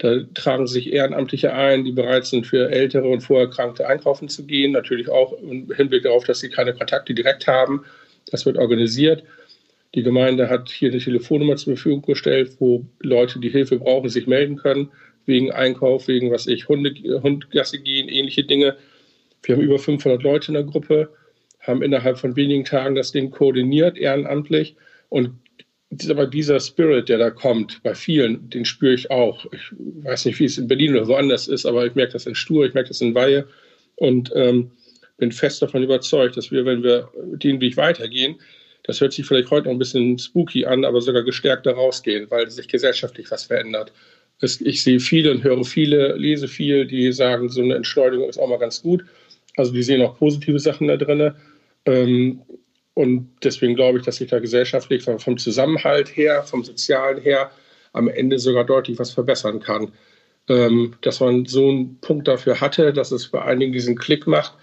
Da 0.01 0.21
tragen 0.33 0.65
sich 0.65 0.91
Ehrenamtliche 0.91 1.53
ein, 1.53 1.85
die 1.85 1.91
bereit 1.91 2.25
sind, 2.25 2.47
für 2.47 2.71
Ältere 2.71 3.07
und 3.07 3.21
Vorerkrankte 3.21 3.87
einkaufen 3.87 4.29
zu 4.29 4.47
gehen. 4.47 4.71
Natürlich 4.71 5.09
auch 5.09 5.33
im 5.33 5.71
Hinblick 5.71 6.01
darauf, 6.01 6.23
dass 6.23 6.39
sie 6.39 6.49
keine 6.49 6.73
Kontakte 6.73 7.13
direkt 7.13 7.45
haben. 7.45 7.85
Das 8.31 8.47
wird 8.47 8.57
organisiert. 8.57 9.23
Die 9.93 10.01
Gemeinde 10.01 10.49
hat 10.49 10.71
hier 10.71 10.89
eine 10.89 10.97
Telefonnummer 10.97 11.55
zur 11.55 11.75
Verfügung 11.75 12.01
gestellt, 12.01 12.53
wo 12.57 12.83
Leute, 12.99 13.39
die 13.39 13.49
Hilfe 13.49 13.77
brauchen, 13.77 14.09
sich 14.09 14.25
melden 14.25 14.55
können, 14.55 14.89
wegen 15.27 15.51
Einkauf, 15.51 16.07
wegen, 16.07 16.31
was 16.31 16.47
ich, 16.47 16.67
Hunde, 16.67 16.95
Hundgasse 17.21 17.77
gehen, 17.77 18.09
ähnliche 18.09 18.43
Dinge. 18.43 18.77
Wir 19.43 19.55
haben 19.55 19.61
über 19.61 19.77
500 19.77 20.23
Leute 20.23 20.47
in 20.47 20.55
der 20.55 20.63
Gruppe, 20.63 21.09
haben 21.59 21.83
innerhalb 21.83 22.17
von 22.17 22.35
wenigen 22.35 22.65
Tagen 22.65 22.95
das 22.95 23.11
Ding 23.11 23.29
koordiniert, 23.29 23.99
ehrenamtlich 23.99 24.75
und 25.09 25.29
aber 26.09 26.25
dieser 26.25 26.59
Spirit, 26.59 27.09
der 27.09 27.17
da 27.17 27.29
kommt, 27.29 27.83
bei 27.83 27.93
vielen, 27.93 28.49
den 28.49 28.63
spüre 28.63 28.93
ich 28.93 29.11
auch. 29.11 29.45
Ich 29.51 29.71
weiß 30.03 30.25
nicht, 30.25 30.39
wie 30.39 30.45
es 30.45 30.57
in 30.57 30.67
Berlin 30.67 30.95
oder 30.95 31.07
woanders 31.07 31.47
ist, 31.47 31.65
aber 31.65 31.85
ich 31.85 31.95
merke 31.95 32.13
das 32.13 32.25
in 32.25 32.35
Stur, 32.35 32.65
ich 32.65 32.73
merke 32.73 32.89
das 32.89 33.01
in 33.01 33.13
Weihe 33.13 33.45
und 33.95 34.31
ähm, 34.35 34.71
bin 35.17 35.31
fest 35.31 35.61
davon 35.61 35.83
überzeugt, 35.83 36.37
dass 36.37 36.49
wir, 36.49 36.65
wenn 36.65 36.81
wir 36.81 37.09
den 37.15 37.59
Weg 37.59 37.77
weitergehen, 37.77 38.37
das 38.83 38.99
hört 39.01 39.13
sich 39.13 39.25
vielleicht 39.25 39.51
heute 39.51 39.65
noch 39.67 39.73
ein 39.73 39.79
bisschen 39.79 40.17
spooky 40.17 40.65
an, 40.65 40.85
aber 40.85 41.01
sogar 41.01 41.23
gestärkt 41.23 41.65
da 41.65 41.71
rausgehen, 41.71 42.29
weil 42.31 42.49
sich 42.49 42.67
gesellschaftlich 42.67 43.29
was 43.29 43.43
verändert. 43.43 43.91
Es, 44.39 44.59
ich 44.59 44.81
sehe 44.81 44.99
viele 44.99 45.31
und 45.31 45.43
höre 45.43 45.63
viele, 45.63 46.15
lese 46.15 46.47
viel, 46.47 46.87
die 46.87 47.11
sagen, 47.11 47.49
so 47.49 47.61
eine 47.61 47.75
Entschleunigung 47.75 48.27
ist 48.27 48.39
auch 48.39 48.49
mal 48.49 48.57
ganz 48.57 48.81
gut. 48.81 49.05
Also 49.55 49.71
die 49.71 49.83
sehen 49.83 50.01
auch 50.01 50.17
positive 50.17 50.57
Sachen 50.57 50.87
da 50.87 50.97
drin. 50.97 51.33
Ähm, 51.85 52.41
und 52.93 53.29
deswegen 53.43 53.75
glaube 53.75 53.99
ich, 53.99 54.05
dass 54.05 54.17
sich 54.17 54.29
da 54.29 54.39
gesellschaftlich 54.39 55.03
vom 55.03 55.37
Zusammenhalt 55.37 56.15
her, 56.15 56.43
vom 56.43 56.63
Sozialen 56.63 57.21
her, 57.21 57.51
am 57.93 58.07
Ende 58.07 58.39
sogar 58.39 58.63
deutlich 58.65 58.99
was 58.99 59.11
verbessern 59.11 59.59
kann. 59.59 59.93
Ähm, 60.49 60.95
dass 61.01 61.19
man 61.19 61.45
so 61.45 61.69
einen 61.69 61.99
Punkt 62.01 62.27
dafür 62.27 62.59
hatte, 62.61 62.93
dass 62.93 63.11
es 63.11 63.27
bei 63.29 63.41
einigen 63.43 63.73
diesen 63.73 63.95
Klick 63.97 64.27
macht, 64.27 64.53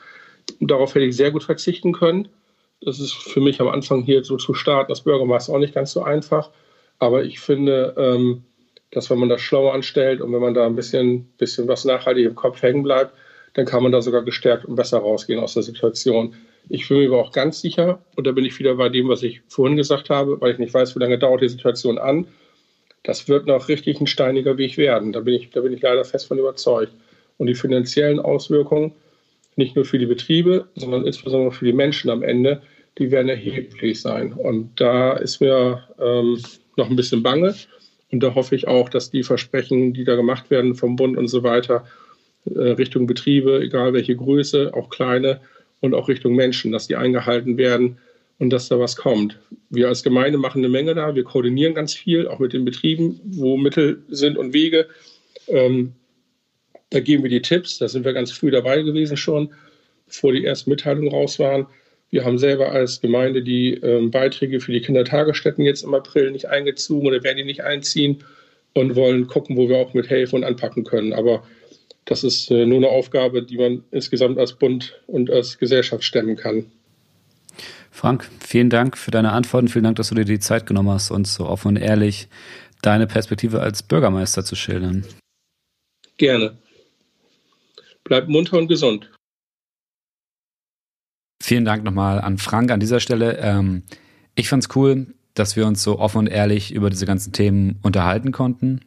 darauf 0.61 0.95
hätte 0.95 1.05
ich 1.07 1.16
sehr 1.16 1.31
gut 1.31 1.45
verzichten 1.45 1.93
können, 1.93 2.29
Das 2.81 3.01
ist 3.01 3.12
für 3.14 3.41
mich 3.41 3.61
am 3.61 3.68
Anfang 3.68 4.03
hier 4.03 4.24
so 4.24 4.37
zu 4.37 4.55
starten 4.55 4.93
als 4.93 5.03
Bürgermeister 5.03 5.53
auch 5.53 5.59
nicht 5.59 5.74
ganz 5.74 5.93
so 5.93 6.03
einfach. 6.03 6.51
Aber 6.99 7.24
ich 7.24 7.41
finde, 7.41 7.95
ähm, 7.99 8.45
dass 8.91 9.11
wenn 9.11 9.18
man 9.18 9.29
das 9.29 9.41
schlauer 9.41 9.74
anstellt 9.74 10.20
und 10.20 10.33
wenn 10.33 10.41
man 10.41 10.55
da 10.55 10.66
ein 10.66 10.76
bisschen, 10.76 11.26
bisschen 11.39 11.68
was 11.68 11.85
nachhaltig 11.85 12.26
im 12.26 12.35
Kopf 12.35 12.62
hängen 12.62 12.83
bleibt, 12.83 13.12
dann 13.55 13.66
kann 13.66 13.83
man 13.83 13.93
da 13.93 14.03
sogar 14.03 14.22
gestärkt 14.22 14.64
und 14.64 14.76
besser 14.76 14.99
rausgehen 14.99 15.41
aus 15.41 15.55
der 15.55 15.62
Situation. 15.62 16.35
Ich 16.69 16.89
bin 16.89 16.99
mir 16.99 17.09
aber 17.09 17.21
auch 17.21 17.33
ganz 17.33 17.61
sicher, 17.61 18.03
und 18.16 18.27
da 18.27 18.33
bin 18.33 18.45
ich 18.45 18.59
wieder 18.59 18.75
bei 18.75 18.89
dem, 18.89 19.09
was 19.09 19.23
ich 19.23 19.41
vorhin 19.49 19.77
gesagt 19.77 20.11
habe, 20.11 20.41
weil 20.41 20.53
ich 20.53 20.59
nicht 20.59 20.75
weiß, 20.75 20.95
wie 20.95 21.01
lange 21.01 21.19
dauert 21.19 21.43
die 21.43 21.49
Situation 21.49 21.99
an. 21.99 22.27
Das 23.05 23.29
wird 23.29 23.47
noch 23.47 23.69
richtig 23.69 24.01
ein 24.01 24.07
steiniger 24.07 24.59
Weg 24.59 24.77
werden. 24.77 25.12
Da 25.12 25.21
bin 25.21 25.35
ich, 25.35 25.51
da 25.51 25.61
bin 25.61 25.73
ich 25.73 25.81
leider 25.81 26.05
fest 26.05 26.27
von 26.27 26.39
überzeugt. 26.39 26.93
Und 27.39 27.47
die 27.47 27.55
finanziellen 27.55 28.21
Auswirkungen, 28.21 28.93
nicht 29.57 29.77
nur 29.77 29.85
für 29.85 29.99
die 29.99 30.07
Betriebe, 30.07 30.66
sondern 30.75 31.07
insbesondere 31.07 31.53
für 31.53 31.64
die 31.64 31.73
Menschen 31.73 32.11
am 32.11 32.23
Ende, 32.23 32.62
die 32.99 33.11
werden 33.11 33.29
erheblich 33.29 34.01
sein. 34.01 34.33
Und 34.33 34.81
da 34.81 35.12
ist 35.12 35.41
mir 35.41 35.85
ähm, 36.01 36.39
noch 36.77 36.91
ein 36.91 36.97
bisschen 36.97 37.23
bange. 37.23 37.55
Und 38.11 38.23
da 38.23 38.35
hoffe 38.35 38.55
ich 38.55 38.69
auch, 38.69 38.89
dass 38.89 39.11
die 39.11 39.23
Versprechen, 39.23 39.95
die 39.95 40.05
da 40.05 40.16
gemacht 40.16 40.51
werden 40.51 40.75
vom 40.75 40.97
Bund 40.97 41.16
und 41.16 41.29
so 41.29 41.43
weiter, 41.43 41.87
äh, 42.45 42.71
Richtung 42.71 43.07
Betriebe, 43.07 43.61
egal 43.61 43.93
welche 43.93 44.16
Größe, 44.16 44.73
auch 44.75 44.91
kleine 44.91 45.41
und 45.81 45.95
auch 45.95 46.09
Richtung 46.09 46.35
Menschen, 46.35 46.72
dass 46.72 46.87
die 46.87 46.97
eingehalten 46.97 47.57
werden 47.57 47.99
und 48.39 48.51
dass 48.51 48.68
da 48.68 48.79
was 48.79 48.97
kommt. 48.97 49.39
Wir 49.70 49.89
als 49.89 50.03
Gemeinde 50.03 50.39
machen 50.39 50.59
eine 50.59 50.68
Menge 50.68 50.95
da. 50.95 51.14
Wir 51.14 51.24
koordinieren 51.24 51.74
ganz 51.74 51.95
viel, 51.95 52.29
auch 52.29 52.39
mit 52.39 52.53
den 52.53 52.64
Betrieben, 52.64 53.20
wo 53.24 53.57
Mittel 53.57 54.03
sind 54.09 54.39
und 54.39 54.53
Wege. 54.53 54.87
Ähm, 55.49 55.93
da 56.91 57.01
geben 57.01 57.22
wir 57.22 57.31
die 57.31 57.43
Tipps. 57.43 57.79
Da 57.79 57.89
sind 57.89 58.05
wir 58.05 58.12
ganz 58.12 58.31
früh 58.31 58.51
dabei 58.51 58.83
gewesen 58.83 59.16
schon, 59.16 59.53
bevor 60.07 60.33
die 60.33 60.45
ersten 60.45 60.70
Mitteilungen 60.70 61.12
raus 61.12 61.39
waren. 61.39 61.66
Wir 62.11 62.24
haben 62.24 62.39
selber 62.39 62.72
als 62.72 63.01
Gemeinde 63.01 63.43
die 63.43 63.74
ähm, 63.74 64.11
Beiträge 64.11 64.61
für 64.61 64.72
die 64.72 64.81
Kindertagesstätten 64.81 65.64
jetzt 65.64 65.83
im 65.85 65.93
April 65.93 66.31
nicht 66.31 66.47
eingezogen 66.47 67.07
oder 67.07 67.22
werden 67.22 67.37
die 67.37 67.45
nicht 67.45 67.64
einziehen 67.64 68.24
und 68.72 68.97
wollen 68.97 69.26
gucken, 69.26 69.57
wo 69.57 69.68
wir 69.68 69.76
auch 69.76 69.93
mit 69.93 70.09
helfen 70.09 70.37
und 70.37 70.45
anpacken 70.45 70.85
können. 70.85 71.12
Aber 71.12 71.43
das 72.09 72.24
ist 72.24 72.50
äh, 72.50 72.64
nur 72.64 72.78
eine 72.78 72.88
Aufgabe, 72.88 73.42
die 73.42 73.59
man 73.59 73.84
insgesamt 73.90 74.38
als 74.38 74.54
Bund 74.54 74.98
und 75.06 75.30
als 75.30 75.59
Gesellschaft 75.59 76.02
stemmen 76.02 76.36
kann. 76.36 76.64
Frank, 77.90 78.28
vielen 78.40 78.70
Dank 78.70 78.96
für 78.96 79.11
deine 79.11 79.32
Antworten. 79.32 79.68
Vielen 79.68 79.84
Dank, 79.84 79.96
dass 79.96 80.09
du 80.09 80.14
dir 80.14 80.24
die 80.24 80.38
Zeit 80.38 80.66
genommen 80.66 80.88
hast, 80.88 81.11
uns 81.11 81.34
so 81.34 81.46
offen 81.46 81.68
und 81.68 81.76
ehrlich 81.76 82.28
deine 82.80 83.06
Perspektive 83.06 83.61
als 83.61 83.82
Bürgermeister 83.82 84.42
zu 84.42 84.56
schildern. 84.56 85.04
Gerne. 86.16 86.56
Bleib 88.04 88.28
munter 88.28 88.56
und 88.56 88.68
gesund. 88.68 89.11
Vielen 91.42 91.66
Dank 91.66 91.84
nochmal 91.84 92.20
an 92.20 92.38
Frank 92.38 92.70
an 92.70 92.80
dieser 92.80 93.00
Stelle. 93.00 93.38
Ähm, 93.38 93.82
ich 94.34 94.48
fand 94.48 94.64
es 94.64 94.76
cool, 94.76 95.09
dass 95.34 95.56
wir 95.56 95.66
uns 95.66 95.82
so 95.82 95.98
offen 95.98 96.18
und 96.18 96.26
ehrlich 96.28 96.72
über 96.72 96.88
diese 96.88 97.04
ganzen 97.04 97.32
Themen 97.32 97.78
unterhalten 97.82 98.32
konnten. 98.32 98.80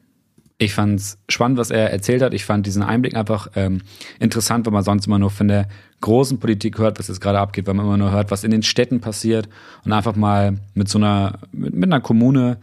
Ich 0.62 0.76
fand 0.76 1.00
es 1.00 1.18
spannend, 1.28 1.58
was 1.58 1.72
er 1.72 1.90
erzählt 1.90 2.22
hat. 2.22 2.36
Ich 2.36 2.46
fand 2.46 2.68
diesen 2.68 2.84
Einblick 2.84 3.16
einfach 3.16 3.50
ähm, 3.56 3.82
interessant, 4.20 4.64
weil 4.68 4.74
man 4.74 4.84
sonst 4.84 5.08
immer 5.08 5.18
nur 5.18 5.32
von 5.32 5.48
der 5.48 5.68
großen 6.02 6.40
Politik 6.40 6.78
hört, 6.78 7.00
was 7.00 7.08
jetzt 7.08 7.20
gerade 7.20 7.40
abgeht, 7.40 7.66
weil 7.66 7.74
man 7.74 7.88
immer 7.88 7.98
nur 7.98 8.12
hört, 8.12 8.30
was 8.30 8.44
in 8.44 8.52
den 8.52 8.62
Städten 8.62 9.02
passiert 9.02 9.50
und 9.86 9.92
einfach 9.92 10.16
mal 10.16 10.60
mit 10.76 10.88
so 10.88 11.00
einer, 11.00 11.40
mit, 11.52 11.74
mit 11.74 11.86
einer 11.86 12.00
Kommune 12.00 12.60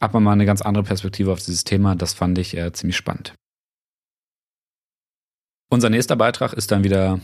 hat 0.00 0.14
man 0.14 0.22
mal 0.22 0.32
eine 0.32 0.46
ganz 0.46 0.62
andere 0.62 0.84
Perspektive 0.84 1.30
auf 1.32 1.40
dieses 1.40 1.64
Thema. 1.64 1.96
Das 1.96 2.14
fand 2.14 2.38
ich 2.38 2.56
äh, 2.56 2.72
ziemlich 2.72 2.96
spannend. 2.96 3.34
Unser 5.68 5.90
nächster 5.90 6.16
Beitrag 6.16 6.54
ist 6.54 6.70
dann 6.70 6.82
wieder 6.82 7.20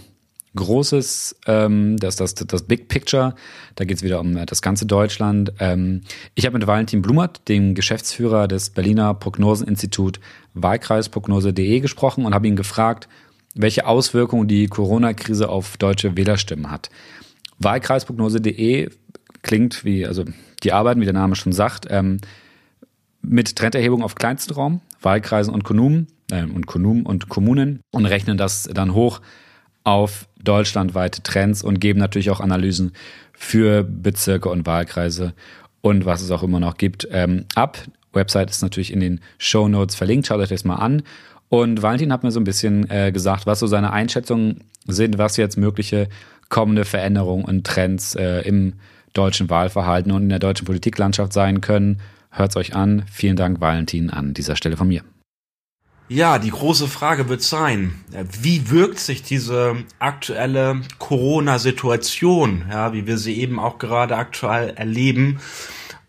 Großes, 0.54 1.36
ähm, 1.46 1.96
das, 1.98 2.16
das, 2.16 2.34
das 2.34 2.62
Big 2.62 2.88
Picture. 2.88 3.34
Da 3.74 3.84
geht 3.84 3.98
es 3.98 4.02
wieder 4.02 4.20
um 4.20 4.36
äh, 4.36 4.46
das 4.46 4.62
ganze 4.62 4.86
Deutschland. 4.86 5.52
Ähm, 5.58 6.02
ich 6.34 6.46
habe 6.46 6.58
mit 6.58 6.66
Valentin 6.66 7.02
Blumert, 7.02 7.48
dem 7.48 7.74
Geschäftsführer 7.74 8.48
des 8.48 8.70
Berliner 8.70 9.14
Prognoseninstitut 9.14 10.20
Wahlkreisprognose.de 10.54 11.80
gesprochen 11.80 12.24
und 12.24 12.34
habe 12.34 12.48
ihn 12.48 12.56
gefragt, 12.56 13.08
welche 13.54 13.86
Auswirkungen 13.86 14.48
die 14.48 14.68
Corona-Krise 14.68 15.48
auf 15.48 15.76
deutsche 15.76 16.16
Wählerstimmen 16.16 16.70
hat. 16.70 16.90
Wahlkreisprognose.de 17.58 18.90
klingt 19.42 19.84
wie, 19.84 20.06
also 20.06 20.24
die 20.62 20.72
arbeiten, 20.72 21.00
wie 21.00 21.06
der 21.06 21.14
Name 21.14 21.36
schon 21.36 21.52
sagt, 21.52 21.86
ähm, 21.90 22.18
mit 23.20 23.56
Trenderhebung 23.56 24.02
auf 24.02 24.14
kleinsten 24.14 24.54
Raum, 24.54 24.80
Wahlkreisen 25.02 25.52
und 25.52 25.64
Kommunen, 25.64 26.08
äh, 26.30 26.44
und 26.44 26.66
Kommunen 26.66 27.04
und 27.04 27.28
Kommunen 27.28 27.80
und 27.90 28.06
rechnen 28.06 28.38
das 28.38 28.68
dann 28.72 28.94
hoch 28.94 29.20
auf 29.84 30.28
deutschlandweite 30.42 31.22
Trends 31.22 31.62
und 31.62 31.80
geben 31.80 31.98
natürlich 31.98 32.30
auch 32.30 32.40
Analysen 32.40 32.92
für 33.32 33.84
Bezirke 33.84 34.48
und 34.48 34.66
Wahlkreise 34.66 35.34
und 35.80 36.04
was 36.04 36.22
es 36.22 36.30
auch 36.30 36.42
immer 36.42 36.60
noch 36.60 36.76
gibt 36.76 37.08
ähm, 37.10 37.44
ab. 37.54 37.78
Website 38.12 38.50
ist 38.50 38.62
natürlich 38.62 38.92
in 38.92 39.00
den 39.00 39.20
Show 39.38 39.68
Notes 39.68 39.94
verlinkt. 39.94 40.26
Schaut 40.26 40.40
euch 40.40 40.48
das 40.48 40.64
mal 40.64 40.76
an. 40.76 41.02
Und 41.48 41.82
Valentin 41.82 42.12
hat 42.12 42.22
mir 42.22 42.30
so 42.30 42.40
ein 42.40 42.44
bisschen 42.44 42.90
äh, 42.90 43.12
gesagt, 43.12 43.46
was 43.46 43.60
so 43.60 43.66
seine 43.66 43.92
Einschätzungen 43.92 44.64
sind, 44.86 45.18
was 45.18 45.36
jetzt 45.36 45.56
mögliche 45.56 46.08
kommende 46.48 46.84
Veränderungen 46.84 47.44
und 47.44 47.66
Trends 47.66 48.14
äh, 48.14 48.40
im 48.40 48.74
deutschen 49.12 49.48
Wahlverhalten 49.48 50.12
und 50.12 50.22
in 50.22 50.28
der 50.28 50.38
deutschen 50.38 50.66
Politiklandschaft 50.66 51.32
sein 51.32 51.60
können. 51.60 52.00
Hört's 52.30 52.56
euch 52.56 52.74
an. 52.74 53.04
Vielen 53.10 53.36
Dank, 53.36 53.60
Valentin, 53.60 54.10
an 54.10 54.34
dieser 54.34 54.56
Stelle 54.56 54.76
von 54.76 54.88
mir. 54.88 55.02
Ja, 56.10 56.38
die 56.38 56.50
große 56.50 56.88
Frage 56.88 57.28
wird 57.28 57.42
sein, 57.42 58.02
wie 58.40 58.70
wirkt 58.70 58.98
sich 58.98 59.22
diese 59.22 59.76
aktuelle 59.98 60.80
Corona-Situation, 60.98 62.64
ja, 62.70 62.94
wie 62.94 63.06
wir 63.06 63.18
sie 63.18 63.38
eben 63.38 63.60
auch 63.60 63.78
gerade 63.78 64.16
aktuell 64.16 64.70
erleben, 64.70 65.38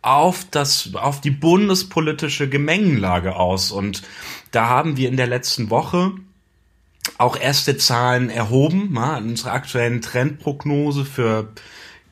auf 0.01 0.45
das, 0.49 0.91
auf 0.93 1.19
die 1.19 1.31
bundespolitische 1.31 2.47
Gemengenlage 2.47 3.35
aus? 3.35 3.73
Und 3.73 4.03
da 4.51 4.69
haben 4.69 4.95
wir 4.95 5.09
in 5.09 5.17
der 5.17 5.27
letzten 5.27 5.69
Woche 5.69 6.11
auch 7.17 7.35
erste 7.35 7.75
Zahlen 7.75 8.29
erhoben, 8.29 8.93
ja, 8.95 9.17
in 9.17 9.31
unserer 9.31 9.51
aktuellen 9.51 10.01
Trendprognose 10.01 11.03
für 11.03 11.49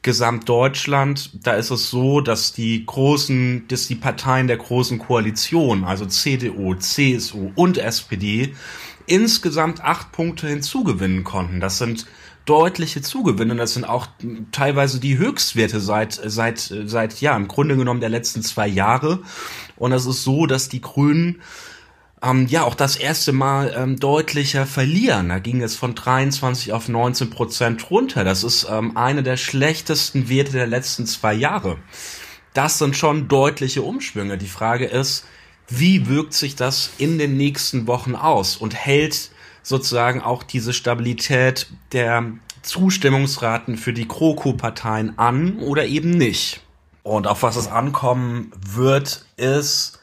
Gesamtdeutschland, 0.07 1.31
da 1.45 1.55
ist 1.55 1.69
es 1.69 1.89
so, 1.89 2.21
dass 2.21 2.53
die 2.53 2.85
großen, 2.85 3.67
dass 3.67 3.87
die 3.87 3.95
Parteien 3.95 4.47
der 4.47 4.55
großen 4.55 4.99
Koalition, 4.99 5.83
also 5.83 6.05
CDU, 6.05 6.75
CSU 6.75 7.51
und 7.55 7.77
SPD, 7.77 8.55
insgesamt 9.05 9.83
acht 9.83 10.13
Punkte 10.13 10.47
hinzugewinnen 10.47 11.25
konnten. 11.25 11.59
Das 11.59 11.77
sind 11.77 12.05
deutliche 12.45 13.01
Zugewinne. 13.01 13.57
Das 13.57 13.73
sind 13.73 13.83
auch 13.83 14.07
teilweise 14.53 15.01
die 15.01 15.17
Höchstwerte 15.17 15.81
seit, 15.81 16.13
seit, 16.13 16.59
seit, 16.85 17.19
ja, 17.19 17.35
im 17.35 17.49
Grunde 17.49 17.75
genommen 17.75 17.99
der 17.99 18.07
letzten 18.07 18.43
zwei 18.43 18.65
Jahre. 18.65 19.19
Und 19.75 19.91
es 19.91 20.05
ist 20.05 20.23
so, 20.23 20.45
dass 20.45 20.69
die 20.69 20.79
Grünen 20.79 21.41
ähm, 22.23 22.47
ja 22.47 22.63
auch 22.63 22.75
das 22.75 22.95
erste 22.95 23.31
Mal 23.31 23.73
ähm, 23.75 23.99
deutlicher 23.99 24.65
verlieren. 24.65 25.29
Da 25.29 25.39
ging 25.39 25.61
es 25.61 25.75
von 25.75 25.95
23 25.95 26.73
auf 26.73 26.89
19 26.89 27.29
Prozent 27.29 27.89
runter. 27.91 28.23
Das 28.23 28.43
ist 28.43 28.67
ähm, 28.69 28.97
eine 28.97 29.23
der 29.23 29.37
schlechtesten 29.37 30.29
Werte 30.29 30.53
der 30.53 30.67
letzten 30.67 31.05
zwei 31.05 31.33
Jahre. 31.33 31.77
Das 32.53 32.79
sind 32.79 32.97
schon 32.97 33.27
deutliche 33.27 33.83
Umschwünge. 33.83 34.37
Die 34.37 34.47
Frage 34.47 34.85
ist, 34.85 35.25
wie 35.67 36.07
wirkt 36.07 36.33
sich 36.33 36.55
das 36.55 36.91
in 36.97 37.17
den 37.17 37.37
nächsten 37.37 37.87
Wochen 37.87 38.15
aus 38.15 38.57
und 38.57 38.73
hält 38.73 39.31
sozusagen 39.61 40.21
auch 40.21 40.43
diese 40.43 40.73
Stabilität 40.73 41.67
der 41.91 42.25
Zustimmungsraten 42.63 43.77
für 43.77 43.93
die 43.93 44.07
Kroko-Parteien 44.07 45.19
an 45.19 45.59
oder 45.59 45.85
eben 45.85 46.11
nicht? 46.11 46.61
Und 47.03 47.27
auf 47.27 47.43
was 47.43 47.57
es 47.57 47.67
ankommen 47.67 48.51
wird, 48.65 49.25
ist, 49.37 49.96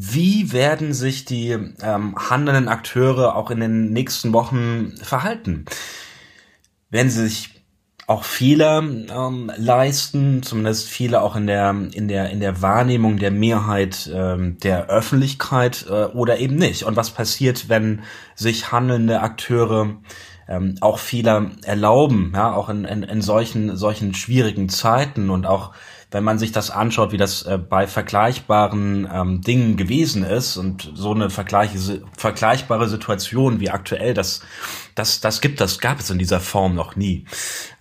wie 0.00 0.52
werden 0.52 0.92
sich 0.94 1.24
die 1.24 1.50
ähm, 1.50 2.14
handelnden 2.16 2.68
Akteure 2.68 3.34
auch 3.34 3.50
in 3.50 3.58
den 3.58 3.92
nächsten 3.92 4.32
Wochen 4.32 4.94
verhalten? 5.02 5.64
Werden 6.88 7.10
sie 7.10 7.24
sich 7.24 7.50
auch 8.06 8.22
Fehler 8.22 8.78
ähm, 8.78 9.50
leisten, 9.56 10.44
zumindest 10.44 10.88
viele 10.88 11.20
auch 11.20 11.34
in 11.34 11.48
der 11.48 11.70
in 11.92 12.06
der 12.06 12.30
in 12.30 12.38
der 12.38 12.62
Wahrnehmung 12.62 13.16
der 13.16 13.32
Mehrheit 13.32 14.08
ähm, 14.14 14.58
der 14.60 14.86
Öffentlichkeit 14.86 15.86
äh, 15.90 16.04
oder 16.04 16.38
eben 16.38 16.54
nicht. 16.54 16.84
Und 16.84 16.94
was 16.94 17.10
passiert, 17.10 17.68
wenn 17.68 18.02
sich 18.36 18.70
handelnde 18.70 19.20
Akteure 19.20 19.96
ähm, 20.46 20.76
auch 20.80 21.00
Fehler 21.00 21.50
erlauben, 21.64 22.32
ja, 22.36 22.54
auch 22.54 22.68
in, 22.68 22.84
in, 22.84 23.02
in 23.02 23.20
solchen 23.20 23.76
solchen 23.76 24.14
schwierigen 24.14 24.68
Zeiten 24.68 25.28
und 25.28 25.44
auch 25.44 25.72
wenn 26.10 26.24
man 26.24 26.38
sich 26.38 26.52
das 26.52 26.70
anschaut, 26.70 27.12
wie 27.12 27.18
das 27.18 27.42
äh, 27.42 27.58
bei 27.58 27.86
vergleichbaren 27.86 29.08
ähm, 29.12 29.40
Dingen 29.42 29.76
gewesen 29.76 30.24
ist 30.24 30.56
und 30.56 30.90
so 30.94 31.12
eine 31.12 31.28
vergleiche, 31.28 32.02
vergleichbare 32.16 32.88
Situation 32.88 33.60
wie 33.60 33.70
aktuell, 33.70 34.14
das, 34.14 34.40
das, 34.94 35.20
das 35.20 35.40
gibt, 35.42 35.60
das 35.60 35.80
gab 35.80 36.00
es 36.00 36.08
in 36.08 36.18
dieser 36.18 36.40
Form 36.40 36.74
noch 36.74 36.96
nie. 36.96 37.26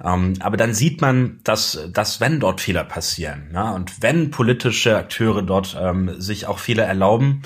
Ähm, 0.03 0.33
aber 0.41 0.57
dann 0.57 0.73
sieht 0.73 0.99
man, 0.99 1.39
dass, 1.43 1.79
dass 1.93 2.19
wenn 2.19 2.41
dort 2.41 2.59
Fehler 2.59 2.83
passieren, 2.83 3.49
ja, 3.53 3.71
und 3.71 4.01
wenn 4.01 4.29
politische 4.29 4.97
Akteure 4.97 5.41
dort 5.41 5.77
ähm, 5.79 6.19
sich 6.19 6.47
auch 6.47 6.59
Fehler 6.59 6.83
erlauben, 6.83 7.43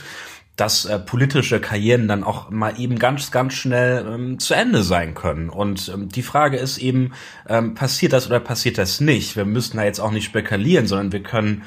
dass 0.55 0.85
äh, 0.85 0.99
politische 0.99 1.59
Karrieren 1.59 2.07
dann 2.07 2.23
auch 2.23 2.49
mal 2.49 2.79
eben 2.79 2.99
ganz, 2.99 3.31
ganz 3.31 3.53
schnell 3.53 4.05
ähm, 4.05 4.39
zu 4.39 4.53
Ende 4.53 4.83
sein 4.83 5.13
können. 5.13 5.49
Und 5.49 5.89
ähm, 5.93 6.09
die 6.09 6.21
Frage 6.21 6.57
ist 6.57 6.77
eben, 6.77 7.13
ähm, 7.47 7.73
passiert 7.73 8.13
das 8.13 8.27
oder 8.27 8.39
passiert 8.39 8.77
das 8.77 8.99
nicht? 8.99 9.35
Wir 9.35 9.45
müssen 9.45 9.77
da 9.77 9.83
jetzt 9.83 9.99
auch 9.99 10.11
nicht 10.11 10.25
spekulieren, 10.25 10.87
sondern 10.87 11.11
wir 11.11 11.23
können 11.23 11.63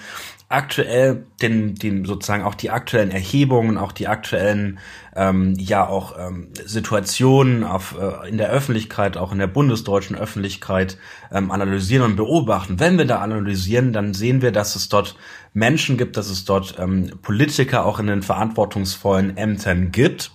aktuell 0.54 1.26
den, 1.42 1.74
den 1.74 2.04
sozusagen 2.04 2.44
auch 2.44 2.54
die 2.54 2.70
aktuellen 2.70 3.10
Erhebungen, 3.10 3.76
auch 3.76 3.92
die 3.92 4.06
aktuellen 4.06 4.78
ähm, 5.16 5.54
ja 5.58 5.86
auch 5.86 6.16
ähm, 6.18 6.48
Situationen 6.64 7.64
auf, 7.64 7.96
äh, 8.00 8.28
in 8.28 8.38
der 8.38 8.50
Öffentlichkeit, 8.50 9.16
auch 9.16 9.32
in 9.32 9.38
der 9.38 9.48
bundesdeutschen 9.48 10.16
Öffentlichkeit 10.16 10.96
ähm, 11.32 11.50
analysieren 11.50 12.04
und 12.04 12.16
beobachten. 12.16 12.78
Wenn 12.78 12.98
wir 12.98 13.04
da 13.04 13.18
analysieren, 13.18 13.92
dann 13.92 14.14
sehen 14.14 14.42
wir, 14.42 14.52
dass 14.52 14.76
es 14.76 14.88
dort 14.88 15.16
Menschen 15.52 15.96
gibt, 15.96 16.16
dass 16.16 16.30
es 16.30 16.44
dort 16.44 16.76
ähm, 16.78 17.10
Politiker 17.22 17.84
auch 17.84 17.98
in 17.98 18.06
den 18.06 18.22
verantwortungsvollen 18.22 19.36
Ämtern 19.36 19.90
gibt, 19.90 20.30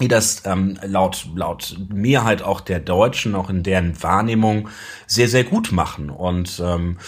die 0.00 0.08
das 0.08 0.42
ähm, 0.44 0.78
laut 0.82 1.28
laut 1.34 1.76
Mehrheit 1.92 2.42
auch 2.42 2.60
der 2.60 2.80
Deutschen, 2.80 3.34
auch 3.34 3.48
in 3.48 3.62
deren 3.62 4.02
Wahrnehmung 4.02 4.68
sehr 5.06 5.28
sehr 5.28 5.44
gut 5.44 5.72
machen 5.72 6.10
und 6.10 6.62
ähm, 6.62 6.98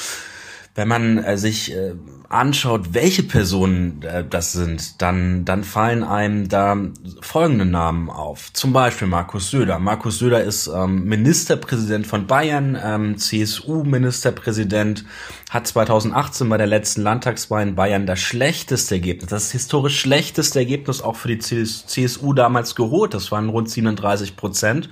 wenn 0.74 0.88
man 0.88 1.18
äh, 1.18 1.36
sich 1.36 1.74
äh, 1.74 1.94
anschaut, 2.30 2.94
welche 2.94 3.22
Personen 3.22 4.02
äh, 4.02 4.24
das 4.28 4.52
sind, 4.52 5.02
dann, 5.02 5.44
dann 5.44 5.64
fallen 5.64 6.02
einem 6.02 6.48
da 6.48 6.76
folgende 7.20 7.66
Namen 7.66 8.08
auf. 8.08 8.52
Zum 8.54 8.72
Beispiel 8.72 9.06
Markus 9.06 9.50
Söder. 9.50 9.78
Markus 9.78 10.18
Söder 10.18 10.42
ist 10.42 10.68
ähm, 10.68 11.04
Ministerpräsident 11.04 12.06
von 12.06 12.26
Bayern, 12.26 12.78
ähm, 12.82 13.18
CSU-Ministerpräsident, 13.18 15.04
hat 15.50 15.66
2018 15.66 16.48
bei 16.48 16.56
der 16.56 16.66
letzten 16.66 17.02
Landtagswahl 17.02 17.68
in 17.68 17.74
Bayern 17.74 18.06
das 18.06 18.20
schlechteste 18.20 18.94
Ergebnis, 18.94 19.28
das 19.28 19.52
historisch 19.52 20.00
schlechteste 20.00 20.58
Ergebnis 20.58 21.02
auch 21.02 21.16
für 21.16 21.28
die 21.28 21.38
CSU 21.38 22.32
damals 22.32 22.74
geholt. 22.74 23.12
Das 23.12 23.30
waren 23.30 23.50
rund 23.50 23.68
37 23.68 24.36
Prozent. 24.36 24.88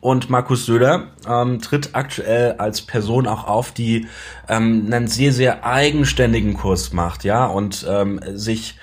Und 0.00 0.30
Markus 0.30 0.66
Söder 0.66 1.08
ähm, 1.28 1.60
tritt 1.60 1.90
aktuell 1.94 2.52
als 2.58 2.82
Person 2.82 3.26
auch 3.26 3.46
auf, 3.46 3.72
die 3.72 4.06
ähm, 4.48 4.84
einen 4.86 5.08
sehr, 5.08 5.32
sehr 5.32 5.64
eigenständigen 5.64 6.54
Kurs 6.54 6.92
macht, 6.92 7.24
ja, 7.24 7.46
und 7.46 7.86
ähm, 7.88 8.20
sich 8.34 8.76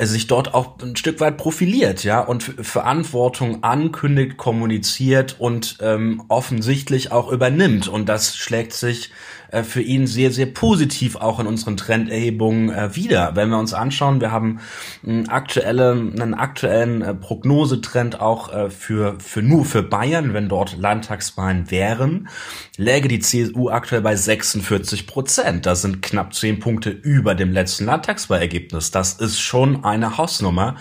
sich 0.00 0.26
dort 0.28 0.54
auch 0.54 0.78
ein 0.80 0.96
Stück 0.96 1.18
weit 1.20 1.36
profiliert, 1.38 2.04
ja, 2.04 2.20
und 2.20 2.42
Verantwortung 2.42 3.64
ankündigt, 3.64 4.36
kommuniziert 4.36 5.36
und 5.38 5.78
ähm, 5.80 6.22
offensichtlich 6.28 7.10
auch 7.10 7.32
übernimmt. 7.32 7.88
Und 7.88 8.08
das 8.08 8.36
schlägt 8.36 8.72
sich 8.74 9.10
äh, 9.50 9.62
für 9.62 9.80
ihn 9.80 10.06
sehr, 10.06 10.30
sehr 10.30 10.46
positiv 10.46 11.16
auch 11.16 11.40
in 11.40 11.46
unseren 11.46 11.76
Trenderhebungen 11.76 12.70
äh, 12.70 12.94
wieder. 12.94 13.34
Wenn 13.34 13.48
wir 13.50 13.58
uns 13.58 13.74
anschauen, 13.74 14.20
wir 14.20 14.30
haben 14.30 14.60
einen, 15.06 15.28
aktuelle, 15.28 15.92
einen 15.92 16.34
aktuellen 16.34 17.02
äh, 17.02 17.14
Prognosetrend 17.14 18.20
auch 18.20 18.52
äh, 18.52 18.70
für, 18.70 19.18
für 19.20 19.42
nur 19.42 19.64
für 19.64 19.82
Bayern, 19.82 20.34
wenn 20.34 20.48
dort 20.48 20.76
Landtagswahlen 20.76 21.70
wären, 21.70 22.28
läge 22.76 23.08
die 23.08 23.20
CSU 23.20 23.70
aktuell 23.70 24.02
bei 24.02 24.16
46 24.16 25.06
Prozent. 25.06 25.66
Das 25.66 25.82
sind 25.82 26.02
knapp 26.02 26.34
zehn 26.34 26.60
Punkte 26.60 26.90
über 26.90 27.34
dem 27.34 27.52
letzten 27.52 27.86
Landtagswahlergebnis. 27.86 28.90
Das 28.90 29.14
ist 29.14 29.40
schon 29.40 29.84
eine 29.84 30.18
Hausnummer. 30.18 30.76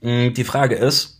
Mm, 0.00 0.32
die 0.32 0.44
Frage 0.44 0.76
ist, 0.76 1.17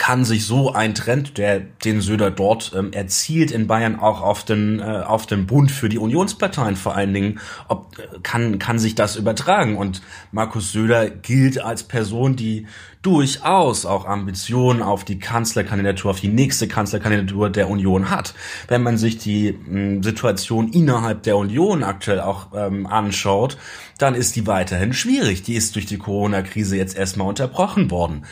kann 0.00 0.24
sich 0.24 0.46
so 0.46 0.72
ein 0.72 0.94
Trend, 0.94 1.36
der 1.36 1.60
den 1.60 2.00
Söder 2.00 2.30
dort 2.30 2.72
ähm, 2.74 2.90
erzielt 2.94 3.50
in 3.50 3.66
Bayern 3.66 4.00
auch 4.00 4.22
auf 4.22 4.46
den 4.46 4.80
äh, 4.80 4.82
auf 4.82 5.26
den 5.26 5.46
Bund 5.46 5.70
für 5.70 5.90
die 5.90 5.98
Unionsparteien 5.98 6.76
vor 6.76 6.96
allen 6.96 7.12
Dingen, 7.12 7.38
ob 7.68 7.98
äh, 7.98 8.18
kann 8.22 8.58
kann 8.58 8.78
sich 8.78 8.94
das 8.94 9.16
übertragen 9.16 9.76
und 9.76 10.00
Markus 10.32 10.72
Söder 10.72 11.10
gilt 11.10 11.60
als 11.60 11.82
Person, 11.82 12.34
die 12.34 12.66
durchaus 13.02 13.84
auch 13.84 14.06
Ambitionen 14.06 14.82
auf 14.82 15.04
die 15.04 15.18
Kanzlerkandidatur, 15.18 16.12
auf 16.12 16.20
die 16.20 16.28
nächste 16.28 16.66
Kanzlerkandidatur 16.66 17.50
der 17.50 17.68
Union 17.68 18.08
hat. 18.08 18.34
Wenn 18.68 18.82
man 18.82 18.96
sich 18.96 19.18
die 19.18 19.52
mh, 19.52 19.68
hm, 19.68 20.02
Situation 20.02 20.72
innerhalb 20.72 21.24
der 21.24 21.36
Union 21.36 21.82
aktuell 21.82 22.20
auch 22.20 22.48
ähm, 22.54 22.86
anschaut, 22.86 23.58
dann 23.98 24.14
ist 24.14 24.34
die 24.36 24.46
weiterhin 24.46 24.94
schwierig. 24.94 25.42
Die 25.42 25.54
ist 25.54 25.74
durch 25.74 25.84
die 25.84 25.98
Corona-Krise 25.98 26.78
jetzt 26.78 26.96
erstmal 26.96 27.28
unterbrochen 27.28 27.90
worden. 27.90 28.24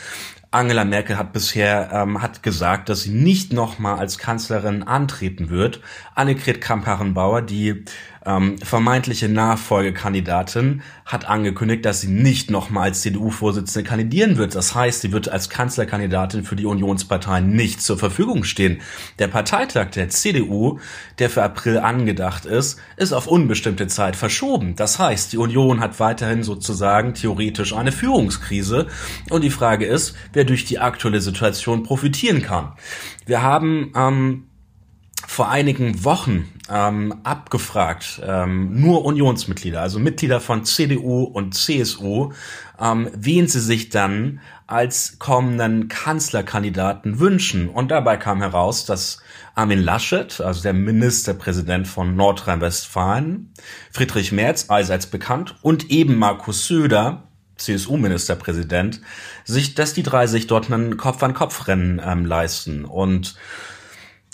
Angela 0.50 0.84
Merkel 0.84 1.18
hat 1.18 1.34
bisher 1.34 1.90
ähm, 1.92 2.22
hat 2.22 2.42
gesagt, 2.42 2.88
dass 2.88 3.02
sie 3.02 3.10
nicht 3.10 3.52
nochmal 3.52 3.98
als 3.98 4.16
Kanzlerin 4.16 4.82
antreten 4.82 5.50
wird. 5.50 5.82
Annegret 6.14 6.62
Kramp-Karrenbauer, 6.62 7.42
die 7.42 7.84
ähm, 8.28 8.58
vermeintliche 8.58 9.28
Nachfolgekandidatin, 9.28 10.82
hat 11.06 11.24
angekündigt, 11.24 11.86
dass 11.86 12.02
sie 12.02 12.08
nicht 12.08 12.50
nochmal 12.50 12.84
als 12.84 13.00
CDU-Vorsitzende 13.00 13.88
kandidieren 13.88 14.36
wird. 14.36 14.54
Das 14.54 14.74
heißt, 14.74 15.00
sie 15.00 15.12
wird 15.12 15.30
als 15.30 15.48
Kanzlerkandidatin 15.48 16.44
für 16.44 16.54
die 16.54 16.66
Unionsparteien 16.66 17.48
nicht 17.48 17.80
zur 17.80 17.98
Verfügung 17.98 18.44
stehen. 18.44 18.82
Der 19.18 19.28
Parteitag 19.28 19.90
der 19.92 20.10
CDU, 20.10 20.78
der 21.18 21.30
für 21.30 21.42
April 21.42 21.78
angedacht 21.78 22.44
ist, 22.44 22.78
ist 22.98 23.14
auf 23.14 23.26
unbestimmte 23.26 23.86
Zeit 23.86 24.14
verschoben. 24.14 24.76
Das 24.76 24.98
heißt, 24.98 25.32
die 25.32 25.38
Union 25.38 25.80
hat 25.80 25.98
weiterhin 25.98 26.42
sozusagen 26.42 27.14
theoretisch 27.14 27.72
eine 27.72 27.92
Führungskrise. 27.92 28.88
Und 29.30 29.42
die 29.42 29.50
Frage 29.50 29.86
ist, 29.86 30.14
wer 30.34 30.44
durch 30.44 30.66
die 30.66 30.78
aktuelle 30.78 31.22
Situation 31.22 31.82
profitieren 31.82 32.42
kann. 32.42 32.74
Wir 33.24 33.42
haben 33.42 33.92
ähm, 33.96 34.44
vor 35.26 35.48
einigen 35.48 36.04
Wochen 36.04 36.48
ähm, 36.70 37.20
abgefragt, 37.24 38.20
ähm, 38.24 38.80
nur 38.80 39.04
Unionsmitglieder, 39.04 39.80
also 39.80 39.98
Mitglieder 39.98 40.40
von 40.40 40.64
CDU 40.64 41.24
und 41.24 41.54
CSU, 41.54 42.32
ähm, 42.80 43.10
wen 43.14 43.48
sie 43.48 43.60
sich 43.60 43.88
dann 43.88 44.40
als 44.66 45.18
kommenden 45.18 45.88
Kanzlerkandidaten 45.88 47.18
wünschen. 47.18 47.68
Und 47.68 47.90
dabei 47.90 48.16
kam 48.18 48.40
heraus, 48.40 48.84
dass 48.84 49.22
Armin 49.54 49.82
Laschet, 49.82 50.40
also 50.40 50.62
der 50.62 50.74
Ministerpräsident 50.74 51.88
von 51.88 52.14
Nordrhein-Westfalen, 52.14 53.52
Friedrich 53.90 54.30
Merz, 54.30 54.66
allseits 54.68 55.06
bekannt, 55.06 55.56
und 55.62 55.90
eben 55.90 56.16
Markus 56.16 56.66
Söder, 56.66 57.24
CSU-Ministerpräsident, 57.56 59.00
sich, 59.44 59.74
dass 59.74 59.94
die 59.94 60.02
drei 60.02 60.26
sich 60.26 60.46
dort 60.46 60.70
einen 60.70 60.96
Kopf-an-Kopf-Rennen 60.96 62.00
ähm, 62.04 62.24
leisten. 62.24 62.84
Und 62.84 63.34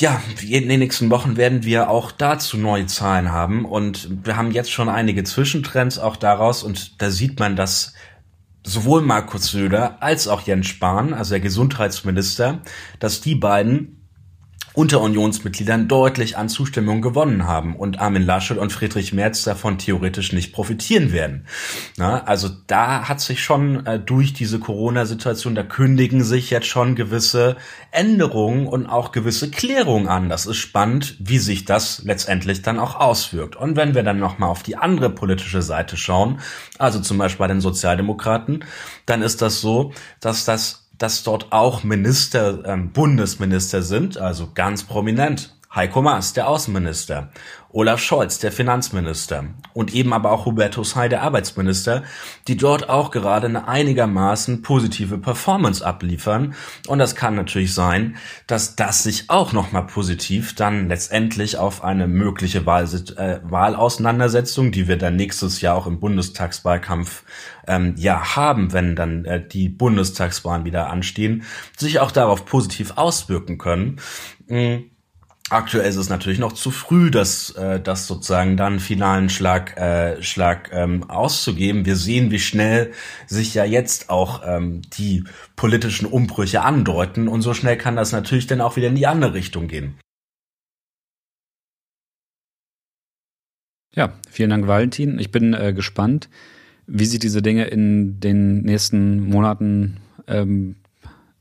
ja, 0.01 0.21
in 0.43 0.69
den 0.69 0.81
nächsten 0.81 1.11
Wochen 1.11 1.37
werden 1.37 1.63
wir 1.63 1.89
auch 1.89 2.11
dazu 2.11 2.57
neue 2.57 2.87
Zahlen 2.87 3.31
haben. 3.31 3.65
Und 3.65 4.25
wir 4.25 4.37
haben 4.37 4.51
jetzt 4.51 4.73
schon 4.73 4.89
einige 4.89 5.25
Zwischentrends 5.25 5.99
auch 5.99 6.17
daraus. 6.17 6.63
Und 6.63 7.01
da 7.01 7.11
sieht 7.11 7.39
man, 7.39 7.55
dass 7.55 7.95
sowohl 8.65 9.03
Markus 9.03 9.49
Söder 9.49 10.03
als 10.03 10.27
auch 10.27 10.41
Jens 10.43 10.67
Spahn, 10.67 11.15
also 11.15 11.31
der 11.31 11.41
Gesundheitsminister, 11.41 12.61
dass 12.99 13.21
die 13.21 13.35
beiden 13.35 14.04
unter 14.75 15.01
Unionsmitgliedern 15.01 15.87
deutlich 15.87 16.37
an 16.37 16.49
Zustimmung 16.49 17.01
gewonnen 17.01 17.47
haben 17.47 17.77
und 17.77 18.01
Armin 18.01 18.27
Laschet 18.27 18.59
und 18.59 18.73
Friedrich 18.73 19.13
Merz 19.13 19.45
davon 19.45 19.79
theoretisch 19.79 20.33
nicht 20.33 20.53
profitieren 20.53 21.13
werden. 21.13 21.47
Na, 21.97 22.25
also 22.25 22.51
da 22.67 23.09
hat 23.09 23.21
sich 23.21 23.43
schon 23.43 23.87
äh, 23.87 24.01
durch 24.01 24.33
diese 24.33 24.59
Corona-Situation, 24.59 25.55
da 25.55 25.63
kündigen 25.63 26.25
sich 26.25 26.51
jetzt 26.51 26.67
schon 26.67 26.97
gewisse 26.97 27.57
Änderungen 27.93 28.67
und 28.67 28.87
auch 28.87 29.13
gewisse 29.13 29.49
Klärungen 29.49 30.09
an. 30.09 30.29
Das 30.29 30.45
ist 30.45 30.57
spannend, 30.57 31.17
wie 31.21 31.39
sich 31.39 31.65
das 31.65 32.03
letztendlich 32.03 32.63
dann 32.63 32.81
auch 32.81 32.97
auswirkt. 32.97 33.55
Und 33.55 33.77
wenn 33.77 33.95
wir 33.95 34.03
dann 34.03 34.19
nochmal 34.19 34.51
auf 34.51 34.65
die 34.65 34.77
andere 34.77 35.11
politische 35.11 35.63
Seite 35.63 35.97
schauen, 35.97 36.41
also 36.79 37.01
zum 37.01 37.19
Beispiel 37.19 37.39
bei 37.39 37.49
den 37.49 37.61
Sozialdemokraten, 37.61 38.65
dann 39.07 39.23
ist 39.23 39.41
das 39.41 39.61
so, 39.61 39.93
dass 40.21 40.45
das 40.45 40.84
dass 40.99 41.23
dort 41.23 41.53
auch 41.53 41.85
Minister, 41.85 42.65
ähm, 42.67 42.93
Bundesminister 42.93 43.83
sind, 43.83 44.19
also 44.19 44.51
ganz 44.55 44.85
prominent. 44.85 45.54
Heiko 45.75 46.03
Maas, 46.03 46.33
der 46.35 46.49
Außenminister, 46.49 47.31
Olaf 47.71 48.01
Scholz, 48.01 48.39
der 48.39 48.53
Finanzminister 48.53 49.47
und 49.73 49.93
eben 49.93 50.13
aber 50.13 50.31
auch 50.31 50.47
Hubertus 50.47 50.95
Heil, 50.95 51.09
der 51.09 51.23
Arbeitsminister, 51.23 52.05
die 52.47 52.57
dort 52.57 52.89
auch 52.89 53.11
gerade 53.11 53.49
eine 53.49 53.67
einigermaßen 53.67 54.63
positive 54.63 55.19
Performance 55.19 55.85
abliefern. 55.85 56.55
Und 56.87 57.01
das 57.01 57.17
kann 57.17 57.35
natürlich 57.35 57.75
sein, 57.75 58.17
dass 58.47 58.77
das 58.77 59.03
sich 59.03 59.31
auch 59.31 59.53
nochmal 59.53 59.89
positiv 59.89 60.55
dann 60.55 60.89
letztendlich 60.89 61.57
auf 61.59 61.83
eine 61.83 62.07
mögliche 62.07 62.65
Wahl, 62.67 62.85
äh, 62.85 63.41
Wahlauseinandersetzung, 63.43 64.71
die 64.71 64.87
wir 64.87 64.97
dann 64.97 65.17
nächstes 65.17 65.61
Jahr 65.61 65.75
auch 65.75 65.89
im 65.89 65.99
Bundestagswahlkampf 65.99 67.25
ähm, 67.67 67.97
ja 67.99 68.37
haben, 68.37 68.73
wenn 68.73 68.95
dann 68.95 69.25
äh, 69.25 69.45
die 69.45 69.69
Bundestagswahlen 69.69 70.65
wieder 70.65 70.91
anstehen, 70.91 71.43
sich 71.77 71.99
auch 71.99 72.13
darauf 72.13 72.45
positiv 72.45 72.93
auswirken 72.97 73.59
können. 73.59 74.01
Mhm 74.47 74.94
Aktuell 75.51 75.87
ist 75.87 75.97
es 75.97 76.09
natürlich 76.09 76.39
noch 76.39 76.55
zu 76.55 76.71
früh, 76.71 77.11
das, 77.11 77.51
äh, 77.51 77.79
das 77.79 78.07
sozusagen 78.07 78.57
dann 78.57 78.81
finalen 78.81 79.29
Schlag, 79.29 79.77
äh, 79.77 80.23
Schlag 80.23 80.71
ähm, 80.73 81.09
auszugeben. 81.11 81.85
Wir 81.85 81.97
sehen, 81.97 82.31
wie 82.31 82.39
schnell 82.39 82.93
sich 83.27 83.53
ja 83.53 83.65
jetzt 83.65 84.09
auch 84.09 84.43
ähm, 84.47 84.81
die 84.97 85.25
politischen 85.55 86.07
Umbrüche 86.07 86.63
andeuten 86.63 87.29
und 87.29 87.43
so 87.43 87.53
schnell 87.53 87.77
kann 87.77 87.95
das 87.95 88.13
natürlich 88.13 88.47
dann 88.47 88.63
auch 88.63 88.77
wieder 88.77 88.89
in 88.89 88.95
die 88.95 89.07
andere 89.07 89.35
Richtung 89.35 89.69
gehen. 89.69 89.99
Ja, 93.95 94.15
vielen 94.31 94.51
Dank, 94.51 94.67
Valentin. 94.67 95.19
Ich 95.19 95.31
bin 95.31 95.53
äh, 95.53 95.75
gespannt, 95.75 96.31
wie 96.87 97.05
sich 97.05 97.19
diese 97.19 97.43
Dinge 97.43 97.67
in 97.67 98.19
den 98.19 98.63
nächsten 98.63 99.21
Monaten 99.21 99.99
ähm, 100.27 100.77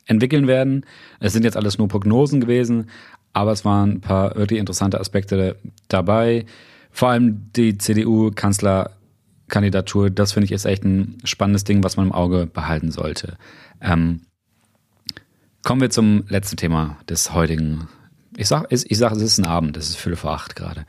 entwickeln 0.06 0.48
werden. 0.48 0.86
Es 1.20 1.34
sind 1.34 1.44
jetzt 1.44 1.58
alles 1.58 1.78
nur 1.78 1.88
Prognosen 1.88 2.42
gewesen, 2.42 2.90
aber 3.34 3.52
es 3.52 3.66
waren 3.66 3.94
ein 3.94 4.02
paar 4.02 4.36
wirklich 4.36 4.60
interessante 4.60 5.00
Aspekte 5.00 5.56
dabei. 5.88 6.46
Vor 6.92 7.10
allem 7.10 7.50
die 7.56 7.76
CDU-Kanzlerkandidatur, 7.78 10.12
das 10.12 10.34
finde 10.34 10.46
ich 10.46 10.52
ist 10.52 10.66
echt 10.66 10.84
ein 10.84 11.18
spannendes 11.24 11.64
Ding, 11.64 11.84
was 11.84 11.98
man 11.98 12.08
im 12.08 12.14
Auge 12.14 12.46
behalten 12.46 12.92
sollte. 12.92 13.38
Ähm, 13.82 14.22
kommen 15.64 15.82
wir 15.82 15.90
zum 15.90 16.26
letzten 16.28 16.58
Thema 16.58 16.98
des 17.10 17.34
heutigen. 17.34 17.88
Ich 18.38 18.48
sage, 18.48 18.68
ich 18.70 18.98
sag, 18.98 19.12
es 19.12 19.22
ist 19.22 19.40
ein 19.40 19.46
Abend, 19.46 19.78
es 19.78 19.90
ist 19.90 19.98
Fülle 19.98 20.16
vor 20.16 20.32
acht 20.32 20.56
gerade. 20.56 20.86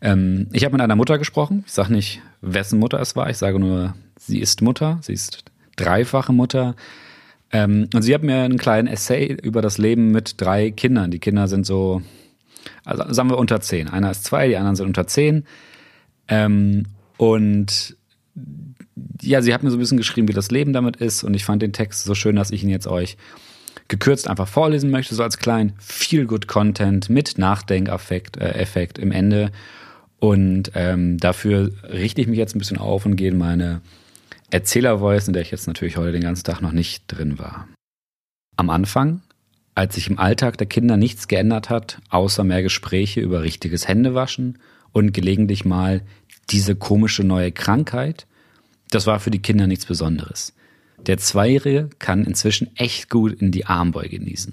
Ähm, 0.00 0.48
ich 0.52 0.64
habe 0.64 0.72
mit 0.72 0.80
einer 0.80 0.96
Mutter 0.96 1.18
gesprochen. 1.18 1.64
Ich 1.66 1.72
sage 1.72 1.92
nicht, 1.92 2.22
wessen 2.40 2.78
Mutter 2.78 3.00
es 3.00 3.16
war. 3.16 3.28
Ich 3.30 3.38
sage 3.38 3.58
nur, 3.58 3.94
sie 4.18 4.38
ist 4.40 4.62
Mutter. 4.62 4.98
Sie 5.02 5.12
ist 5.12 5.44
dreifache 5.76 6.32
Mutter. 6.32 6.74
Ähm, 7.52 7.88
und 7.94 8.02
sie 8.02 8.14
hat 8.14 8.22
mir 8.22 8.42
einen 8.42 8.58
kleinen 8.58 8.88
Essay 8.88 9.36
über 9.42 9.62
das 9.62 9.78
Leben 9.78 10.10
mit 10.10 10.40
drei 10.40 10.70
Kindern. 10.70 11.10
Die 11.10 11.18
Kinder 11.18 11.48
sind 11.48 11.66
so 11.66 12.02
also 12.84 13.12
sagen 13.12 13.30
wir 13.30 13.38
unter 13.38 13.60
zehn. 13.60 13.88
Einer 13.88 14.10
ist 14.10 14.24
zwei, 14.24 14.48
die 14.48 14.56
anderen 14.56 14.76
sind 14.76 14.86
unter 14.86 15.06
zehn. 15.06 15.44
Ähm, 16.28 16.86
und 17.16 17.96
ja, 19.20 19.42
sie 19.42 19.54
hat 19.54 19.62
mir 19.62 19.70
so 19.70 19.76
ein 19.76 19.80
bisschen 19.80 19.98
geschrieben, 19.98 20.28
wie 20.28 20.32
das 20.32 20.50
Leben 20.50 20.72
damit 20.72 20.96
ist. 20.96 21.22
Und 21.22 21.34
ich 21.34 21.44
fand 21.44 21.62
den 21.62 21.72
Text 21.72 22.04
so 22.04 22.14
schön, 22.14 22.36
dass 22.36 22.50
ich 22.50 22.62
ihn 22.62 22.70
jetzt 22.70 22.86
euch 22.86 23.16
gekürzt 23.88 24.28
einfach 24.28 24.48
vorlesen 24.48 24.90
möchte, 24.90 25.14
so 25.14 25.22
als 25.22 25.38
kleinen 25.38 25.74
Feel-Good-Content 25.78 27.10
mit 27.10 27.38
Nachdenkeffekt 27.38 28.36
äh, 28.36 28.52
Effekt 28.52 28.98
im 28.98 29.12
Ende. 29.12 29.50
Und 30.18 30.72
ähm, 30.74 31.18
dafür 31.18 31.72
richte 31.90 32.20
ich 32.20 32.26
mich 32.26 32.38
jetzt 32.38 32.54
ein 32.54 32.58
bisschen 32.58 32.78
auf 32.78 33.06
und 33.06 33.16
gehe 33.16 33.30
in 33.30 33.38
meine 33.38 33.80
Erzähler-Voice, 34.52 35.28
in 35.28 35.32
der 35.32 35.42
ich 35.42 35.50
jetzt 35.50 35.66
natürlich 35.66 35.96
heute 35.96 36.12
den 36.12 36.22
ganzen 36.22 36.44
Tag 36.44 36.60
noch 36.60 36.72
nicht 36.72 37.04
drin 37.08 37.38
war. 37.38 37.68
Am 38.56 38.70
Anfang 38.70 39.22
als 39.74 39.94
sich 39.94 40.08
im 40.08 40.18
Alltag 40.18 40.58
der 40.58 40.66
Kinder 40.66 40.96
nichts 40.96 41.28
geändert 41.28 41.70
hat, 41.70 42.00
außer 42.10 42.44
mehr 42.44 42.62
Gespräche 42.62 43.20
über 43.20 43.42
richtiges 43.42 43.88
Händewaschen 43.88 44.58
und 44.92 45.12
gelegentlich 45.12 45.64
mal 45.64 46.02
diese 46.50 46.76
komische 46.76 47.24
neue 47.24 47.52
Krankheit, 47.52 48.26
das 48.90 49.06
war 49.06 49.20
für 49.20 49.30
die 49.30 49.40
Kinder 49.40 49.66
nichts 49.66 49.86
Besonderes. 49.86 50.52
Der 50.98 51.18
Zweijährige 51.18 51.88
kann 51.98 52.24
inzwischen 52.24 52.76
echt 52.76 53.08
gut 53.08 53.32
in 53.32 53.50
die 53.50 53.66
Armbeuge 53.66 54.18
genießen. 54.18 54.52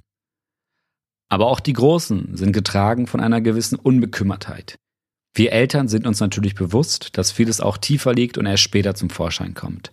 Aber 1.29 1.47
auch 1.47 1.59
die 1.59 1.73
Großen 1.73 2.37
sind 2.37 2.53
getragen 2.53 3.05
von 3.05 3.19
einer 3.19 3.41
gewissen 3.41 3.77
Unbekümmertheit. 3.77 4.77
Wir 5.33 5.53
Eltern 5.53 5.87
sind 5.87 6.07
uns 6.07 6.19
natürlich 6.19 6.55
bewusst, 6.55 7.17
dass 7.17 7.31
vieles 7.31 7.61
auch 7.61 7.77
tiefer 7.77 8.13
liegt 8.13 8.37
und 8.37 8.45
erst 8.45 8.63
später 8.63 8.95
zum 8.95 9.09
Vorschein 9.09 9.53
kommt. 9.53 9.91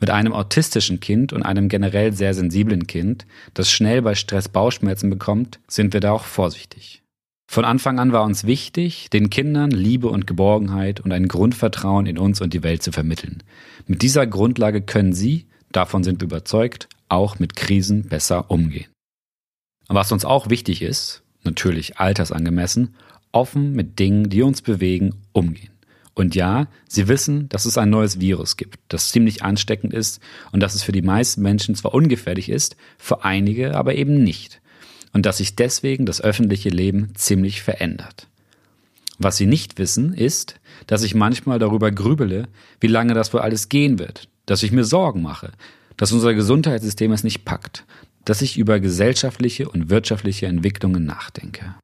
Mit 0.00 0.10
einem 0.10 0.32
autistischen 0.32 1.00
Kind 1.00 1.32
und 1.32 1.42
einem 1.42 1.68
generell 1.68 2.12
sehr 2.12 2.32
sensiblen 2.32 2.86
Kind, 2.86 3.26
das 3.54 3.70
schnell 3.70 4.02
bei 4.02 4.14
Stress 4.14 4.48
Bauchschmerzen 4.48 5.10
bekommt, 5.10 5.58
sind 5.66 5.92
wir 5.92 6.00
da 6.00 6.12
auch 6.12 6.24
vorsichtig. 6.24 7.02
Von 7.50 7.64
Anfang 7.64 7.98
an 7.98 8.12
war 8.12 8.24
uns 8.24 8.44
wichtig, 8.44 9.08
den 9.10 9.30
Kindern 9.30 9.70
Liebe 9.70 10.08
und 10.08 10.26
Geborgenheit 10.26 11.00
und 11.00 11.12
ein 11.12 11.28
Grundvertrauen 11.28 12.06
in 12.06 12.18
uns 12.18 12.40
und 12.40 12.52
die 12.52 12.62
Welt 12.62 12.82
zu 12.82 12.92
vermitteln. 12.92 13.42
Mit 13.86 14.02
dieser 14.02 14.26
Grundlage 14.26 14.82
können 14.82 15.14
sie, 15.14 15.46
davon 15.72 16.04
sind 16.04 16.20
wir 16.20 16.26
überzeugt, 16.26 16.88
auch 17.08 17.38
mit 17.38 17.56
Krisen 17.56 18.04
besser 18.04 18.50
umgehen. 18.50 18.90
Was 19.88 20.12
uns 20.12 20.26
auch 20.26 20.50
wichtig 20.50 20.82
ist, 20.82 21.22
natürlich 21.42 21.98
altersangemessen, 21.98 22.94
offen 23.32 23.72
mit 23.72 23.98
Dingen, 23.98 24.28
die 24.28 24.42
uns 24.42 24.62
bewegen, 24.62 25.14
umgehen. 25.32 25.70
Und 26.14 26.34
ja, 26.34 26.66
sie 26.88 27.06
wissen, 27.06 27.48
dass 27.48 27.64
es 27.64 27.78
ein 27.78 27.90
neues 27.90 28.18
Virus 28.18 28.56
gibt, 28.56 28.80
das 28.88 29.10
ziemlich 29.10 29.44
ansteckend 29.44 29.94
ist 29.94 30.20
und 30.50 30.60
dass 30.60 30.74
es 30.74 30.82
für 30.82 30.90
die 30.90 31.02
meisten 31.02 31.42
Menschen 31.42 31.76
zwar 31.76 31.94
ungefährlich 31.94 32.48
ist, 32.48 32.76
für 32.98 33.24
einige 33.24 33.76
aber 33.76 33.94
eben 33.94 34.24
nicht. 34.24 34.60
Und 35.12 35.26
dass 35.26 35.38
sich 35.38 35.54
deswegen 35.54 36.06
das 36.06 36.20
öffentliche 36.20 36.70
Leben 36.70 37.14
ziemlich 37.14 37.62
verändert. 37.62 38.26
Was 39.18 39.36
sie 39.36 39.46
nicht 39.46 39.78
wissen, 39.78 40.12
ist, 40.12 40.56
dass 40.88 41.04
ich 41.04 41.14
manchmal 41.14 41.60
darüber 41.60 41.92
grübele, 41.92 42.48
wie 42.80 42.88
lange 42.88 43.14
das 43.14 43.32
wohl 43.32 43.40
alles 43.40 43.68
gehen 43.68 44.00
wird, 44.00 44.28
dass 44.46 44.64
ich 44.64 44.72
mir 44.72 44.84
Sorgen 44.84 45.22
mache, 45.22 45.52
dass 45.96 46.12
unser 46.12 46.34
Gesundheitssystem 46.34 47.12
es 47.12 47.22
nicht 47.22 47.44
packt, 47.44 47.84
dass 48.24 48.42
ich 48.42 48.58
über 48.58 48.80
gesellschaftliche 48.80 49.68
und 49.68 49.88
wirtschaftliche 49.88 50.46
Entwicklungen 50.46 51.04
nachdenke. 51.04 51.76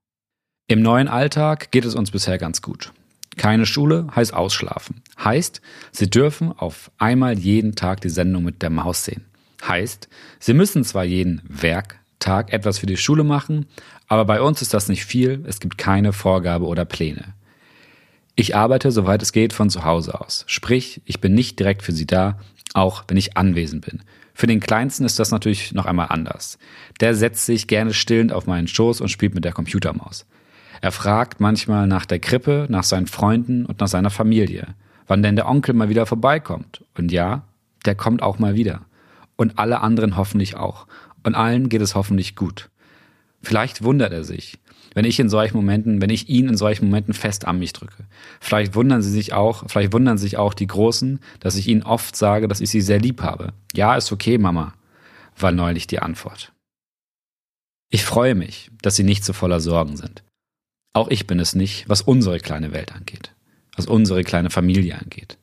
Im 0.67 0.81
neuen 0.81 1.09
Alltag 1.09 1.73
geht 1.73 1.85
es 1.85 1.95
uns 1.95 2.11
bisher 2.11 2.39
ganz 2.39 2.63
gut. 2.63 2.95
Keine 3.37 3.67
Schule 3.67 4.07
heißt 4.17 4.33
ausschlafen. 4.33 5.03
Heißt, 5.23 5.61
Sie 5.93 6.09
dürfen 6.09 6.53
auf 6.53 6.91
einmal 6.97 7.39
jeden 7.39 7.75
Tag 7.75 8.01
die 8.01 8.09
Sendung 8.09 8.45
mit 8.45 8.63
der 8.63 8.71
Maus 8.71 9.05
sehen. 9.05 9.27
Heißt, 9.63 10.09
Sie 10.39 10.55
müssen 10.55 10.83
zwar 10.83 11.05
jeden 11.05 11.43
Werktag 11.47 12.51
etwas 12.51 12.79
für 12.79 12.87
die 12.87 12.97
Schule 12.97 13.25
machen, 13.25 13.67
aber 14.09 14.25
bei 14.25 14.41
uns 14.41 14.63
ist 14.63 14.73
das 14.73 14.89
nicht 14.89 15.05
viel, 15.05 15.45
es 15.47 15.61
gibt 15.61 15.77
keine 15.77 16.15
Vorgabe 16.15 16.65
oder 16.65 16.87
Pläne. 16.87 17.35
Ich 18.35 18.57
arbeite, 18.57 18.91
soweit 18.91 19.21
es 19.21 19.33
geht, 19.33 19.53
von 19.53 19.69
zu 19.69 19.85
Hause 19.85 20.19
aus. 20.19 20.45
Sprich, 20.47 21.03
ich 21.05 21.21
bin 21.21 21.35
nicht 21.35 21.59
direkt 21.59 21.83
für 21.83 21.93
Sie 21.93 22.07
da, 22.07 22.39
auch 22.73 23.05
wenn 23.09 23.19
ich 23.19 23.37
anwesend 23.37 23.85
bin. 23.85 24.03
Für 24.33 24.47
den 24.47 24.61
Kleinsten 24.61 25.05
ist 25.05 25.19
das 25.19 25.31
natürlich 25.31 25.75
noch 25.75 25.85
einmal 25.85 26.09
anders. 26.09 26.59
Der 27.01 27.15
setzt 27.15 27.45
sich 27.45 27.67
gerne 27.67 27.93
stillend 27.93 28.33
auf 28.33 28.47
meinen 28.47 28.67
Schoß 28.67 29.03
und 29.03 29.11
spielt 29.11 29.35
mit 29.35 29.45
der 29.45 29.53
Computermaus. 29.53 30.25
Er 30.85 30.93
fragt 30.93 31.41
manchmal 31.41 31.87
nach 31.87 32.05
der 32.05 32.19
Krippe, 32.19 32.67
nach 32.69 32.85
seinen 32.85 33.07
Freunden 33.07 33.65
und 33.65 33.81
nach 33.81 33.89
seiner 33.89 34.11
Familie, 34.11 34.75
wann 35.07 35.23
denn 35.23 35.35
der 35.35 35.49
Onkel 35.49 35.73
mal 35.73 35.89
wieder 35.89 36.05
vorbeikommt. 36.05 36.85
Und 36.95 37.11
ja, 37.11 37.45
der 37.87 37.95
kommt 37.95 38.23
auch 38.23 38.39
mal 38.39 38.55
wieder. 38.55 38.83
Und 39.37 39.59
alle 39.59 39.81
anderen 39.81 40.19
hoffentlich 40.19 40.57
auch. 40.57 40.87
Und 41.23 41.37
allen 41.37 41.71
geht 41.71 41.81
es 41.81 41.95
hoffentlich 41.95 42.37
gut. 42.37 42.69
Vielleicht 43.41 43.83
wundert 43.83 44.13
er 44.13 44.25
sich, 44.25 44.59
wenn 44.93 45.07
ich 45.07 45.19
in 45.19 45.31
solchen 45.31 45.57
Momenten, 45.57 46.03
wenn 46.03 46.11
ich 46.11 46.29
ihn 46.29 46.51
in 46.51 46.57
solchen 46.59 46.85
Momenten 46.85 47.15
fest 47.15 47.47
an 47.47 47.59
mich 47.59 47.73
drücke. 47.73 48.05
Vielleicht 48.39 48.75
wundern 48.75 49.01
sie 49.01 49.11
sich 49.11 49.33
auch, 49.33 49.65
vielleicht 49.67 49.95
wundern 49.95 50.19
sich 50.19 50.37
auch 50.37 50.53
die 50.53 50.67
Großen, 50.67 51.19
dass 51.41 51.57
ich 51.57 51.67
ihnen 51.67 51.83
oft 51.83 52.15
sage, 52.15 52.47
dass 52.47 52.61
ich 52.61 52.69
sie 52.69 52.83
sehr 52.83 53.01
lieb 53.01 53.23
habe. 53.23 53.55
Ja, 53.73 53.97
ist 53.97 54.13
okay, 54.13 54.37
Mama, 54.37 54.75
war 55.39 55.51
neulich 55.51 55.87
die 55.87 56.01
Antwort. 56.01 56.53
Ich 57.89 58.05
freue 58.05 58.35
mich, 58.35 58.71
dass 58.83 58.97
sie 58.97 59.05
nicht 59.05 59.25
so 59.25 59.33
voller 59.33 59.61
Sorgen 59.61 59.97
sind. 59.97 60.24
Auch 60.95 61.09
ich 61.09 61.27
bin 61.27 61.41
es 61.41 61.55
nicht, 61.55 61.89
was 61.89 62.01
unsere 62.01 62.39
kleine 62.39 62.73
Welt 62.73 62.95
angeht, 62.95 63.35
was 63.77 63.87
unsere 63.87 64.23
kleine 64.23 64.49
Familie 64.49 64.97
angeht. 64.99 65.37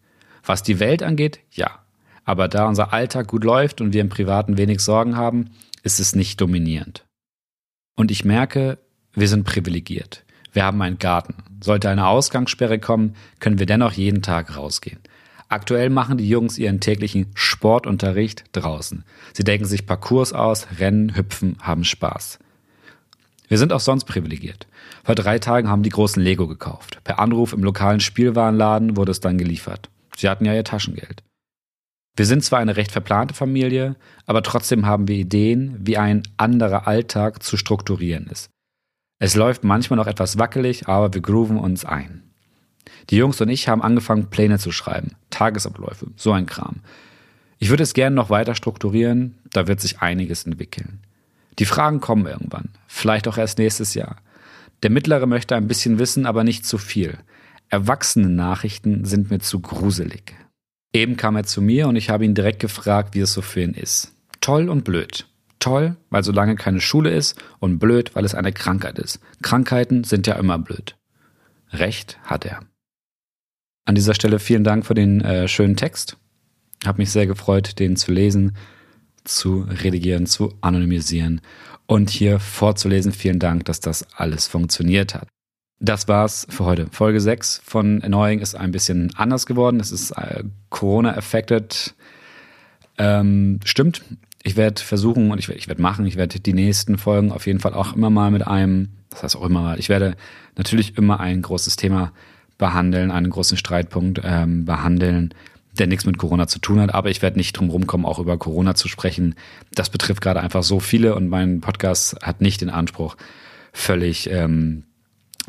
Was 0.43 0.63
die 0.63 0.79
Welt 0.79 1.03
angeht, 1.03 1.39
ja. 1.51 1.79
Aber 2.23 2.47
da 2.47 2.67
unser 2.67 2.93
Alltag 2.93 3.27
gut 3.27 3.43
läuft 3.43 3.81
und 3.81 3.93
wir 3.93 4.01
im 4.01 4.09
Privaten 4.09 4.57
wenig 4.57 4.79
Sorgen 4.79 5.17
haben, 5.17 5.51
ist 5.83 5.99
es 5.99 6.15
nicht 6.15 6.39
dominierend. 6.39 7.05
Und 7.95 8.11
ich 8.11 8.23
merke, 8.23 8.79
wir 9.13 9.27
sind 9.27 9.43
privilegiert. 9.43 10.23
Wir 10.53 10.63
haben 10.63 10.81
einen 10.81 10.99
Garten. 10.99 11.35
Sollte 11.61 11.89
eine 11.89 12.07
Ausgangssperre 12.07 12.79
kommen, 12.79 13.15
können 13.39 13.59
wir 13.59 13.65
dennoch 13.65 13.91
jeden 13.91 14.21
Tag 14.21 14.55
rausgehen. 14.55 14.99
Aktuell 15.49 15.89
machen 15.89 16.17
die 16.17 16.29
Jungs 16.29 16.57
ihren 16.57 16.79
täglichen 16.79 17.27
Sportunterricht 17.33 18.45
draußen. 18.53 19.03
Sie 19.33 19.43
denken 19.43 19.65
sich 19.65 19.85
Parcours 19.85 20.31
aus, 20.31 20.67
rennen, 20.79 21.15
hüpfen, 21.15 21.57
haben 21.59 21.83
Spaß. 21.83 22.39
Wir 23.51 23.57
sind 23.57 23.73
auch 23.73 23.81
sonst 23.81 24.05
privilegiert. 24.05 24.65
Vor 25.03 25.13
drei 25.13 25.37
Tagen 25.37 25.67
haben 25.67 25.83
die 25.83 25.89
großen 25.89 26.23
Lego 26.23 26.47
gekauft. 26.47 27.03
Per 27.03 27.19
Anruf 27.19 27.51
im 27.51 27.65
lokalen 27.65 27.99
Spielwarenladen 27.99 28.95
wurde 28.95 29.11
es 29.11 29.19
dann 29.19 29.37
geliefert. 29.37 29.89
Sie 30.15 30.29
hatten 30.29 30.45
ja 30.45 30.53
ihr 30.53 30.63
Taschengeld. 30.63 31.21
Wir 32.15 32.25
sind 32.25 32.45
zwar 32.45 32.59
eine 32.59 32.77
recht 32.77 32.93
verplante 32.93 33.33
Familie, 33.33 33.97
aber 34.25 34.41
trotzdem 34.41 34.85
haben 34.85 35.09
wir 35.09 35.17
Ideen, 35.17 35.75
wie 35.81 35.97
ein 35.97 36.23
anderer 36.37 36.87
Alltag 36.87 37.43
zu 37.43 37.57
strukturieren 37.57 38.27
ist. 38.27 38.49
Es 39.19 39.35
läuft 39.35 39.65
manchmal 39.65 39.97
noch 39.97 40.07
etwas 40.07 40.39
wackelig, 40.39 40.87
aber 40.87 41.13
wir 41.13 41.21
grooven 41.21 41.57
uns 41.57 41.83
ein. 41.83 42.23
Die 43.09 43.17
Jungs 43.17 43.41
und 43.41 43.49
ich 43.49 43.67
haben 43.67 43.81
angefangen, 43.81 44.29
Pläne 44.29 44.59
zu 44.59 44.71
schreiben, 44.71 45.17
Tagesabläufe, 45.29 46.07
so 46.15 46.31
ein 46.31 46.45
Kram. 46.45 46.77
Ich 47.59 47.69
würde 47.69 47.83
es 47.83 47.93
gerne 47.93 48.15
noch 48.15 48.29
weiter 48.29 48.55
strukturieren, 48.55 49.39
da 49.51 49.67
wird 49.67 49.81
sich 49.81 49.99
einiges 49.99 50.45
entwickeln. 50.45 51.01
Die 51.59 51.65
Fragen 51.65 51.99
kommen 51.99 52.25
irgendwann, 52.25 52.69
vielleicht 52.87 53.27
auch 53.27 53.37
erst 53.37 53.57
nächstes 53.57 53.93
Jahr. 53.93 54.17
Der 54.83 54.89
Mittlere 54.89 55.27
möchte 55.27 55.55
ein 55.55 55.67
bisschen 55.67 55.99
wissen, 55.99 56.25
aber 56.25 56.43
nicht 56.43 56.65
zu 56.65 56.77
viel. 56.77 57.17
Erwachsene 57.69 58.29
Nachrichten 58.29 59.05
sind 59.05 59.29
mir 59.29 59.39
zu 59.39 59.59
gruselig. 59.59 60.35
Eben 60.93 61.17
kam 61.17 61.35
er 61.35 61.43
zu 61.43 61.61
mir 61.61 61.87
und 61.87 61.95
ich 61.95 62.09
habe 62.09 62.25
ihn 62.25 62.35
direkt 62.35 62.59
gefragt, 62.59 63.15
wie 63.15 63.21
es 63.21 63.33
so 63.33 63.41
für 63.41 63.61
ihn 63.61 63.73
ist. 63.73 64.13
Toll 64.41 64.69
und 64.69 64.83
blöd. 64.83 65.27
Toll, 65.59 65.95
weil 66.09 66.23
so 66.23 66.31
lange 66.31 66.55
keine 66.55 66.81
Schule 66.81 67.11
ist 67.11 67.41
und 67.59 67.79
blöd, 67.79 68.15
weil 68.15 68.25
es 68.25 68.33
eine 68.33 68.51
Krankheit 68.51 68.97
ist. 68.97 69.19
Krankheiten 69.41 70.03
sind 70.03 70.25
ja 70.25 70.35
immer 70.35 70.57
blöd. 70.57 70.97
Recht 71.71 72.19
hat 72.23 72.45
er. 72.45 72.61
An 73.85 73.95
dieser 73.95 74.15
Stelle 74.15 74.39
vielen 74.39 74.63
Dank 74.63 74.85
für 74.85 74.95
den 74.95 75.21
äh, 75.21 75.47
schönen 75.47 75.75
Text. 75.75 76.17
Hab 76.85 76.97
mich 76.97 77.11
sehr 77.11 77.27
gefreut, 77.27 77.79
den 77.79 77.95
zu 77.95 78.11
lesen 78.11 78.57
zu 79.23 79.65
redigieren, 79.69 80.25
zu 80.25 80.53
anonymisieren 80.61 81.41
und 81.85 82.09
hier 82.09 82.39
vorzulesen. 82.39 83.11
Vielen 83.11 83.39
Dank, 83.39 83.65
dass 83.65 83.79
das 83.79 84.05
alles 84.15 84.47
funktioniert 84.47 85.15
hat. 85.15 85.27
Das 85.79 86.07
war's 86.07 86.45
für 86.49 86.65
heute. 86.65 86.87
Folge 86.91 87.19
6 87.19 87.61
von 87.65 88.03
Annoying 88.03 88.39
ist 88.39 88.55
ein 88.55 88.71
bisschen 88.71 89.11
anders 89.15 89.47
geworden. 89.47 89.79
Es 89.79 89.91
ist 89.91 90.11
äh, 90.11 90.43
Corona-affected. 90.69 91.95
Ähm, 92.99 93.59
stimmt. 93.65 94.03
Ich 94.43 94.55
werde 94.55 94.81
versuchen 94.81 95.31
und 95.31 95.39
ich 95.39 95.47
werde 95.47 95.59
ich 95.59 95.67
werd 95.67 95.79
machen, 95.79 96.05
ich 96.05 96.17
werde 96.17 96.39
die 96.39 96.53
nächsten 96.53 96.97
Folgen 96.97 97.31
auf 97.31 97.45
jeden 97.45 97.59
Fall 97.59 97.73
auch 97.73 97.95
immer 97.95 98.09
mal 98.09 98.31
mit 98.31 98.45
einem, 98.45 98.89
das 99.09 99.23
heißt 99.23 99.35
auch 99.35 99.43
immer 99.43 99.61
mal, 99.61 99.79
ich 99.79 99.89
werde 99.89 100.15
natürlich 100.55 100.97
immer 100.97 101.19
ein 101.19 101.41
großes 101.41 101.75
Thema 101.75 102.11
behandeln, 102.57 103.11
einen 103.11 103.29
großen 103.29 103.57
Streitpunkt 103.57 104.21
ähm, 104.23 104.65
behandeln, 104.65 105.33
der 105.81 105.87
nichts 105.87 106.05
mit 106.05 106.19
Corona 106.19 106.45
zu 106.45 106.59
tun 106.59 106.79
hat. 106.79 106.93
Aber 106.93 107.09
ich 107.09 107.23
werde 107.23 107.37
nicht 107.37 107.53
drum 107.53 107.71
rumkommen, 107.71 108.05
auch 108.05 108.19
über 108.19 108.37
Corona 108.37 108.75
zu 108.75 108.87
sprechen. 108.87 109.33
Das 109.73 109.89
betrifft 109.89 110.21
gerade 110.21 110.39
einfach 110.39 110.61
so 110.61 110.79
viele 110.79 111.15
und 111.15 111.27
mein 111.27 111.59
Podcast 111.59 112.21
hat 112.21 112.39
nicht 112.39 112.61
den 112.61 112.69
Anspruch, 112.69 113.17
völlig 113.73 114.29
ähm, 114.29 114.83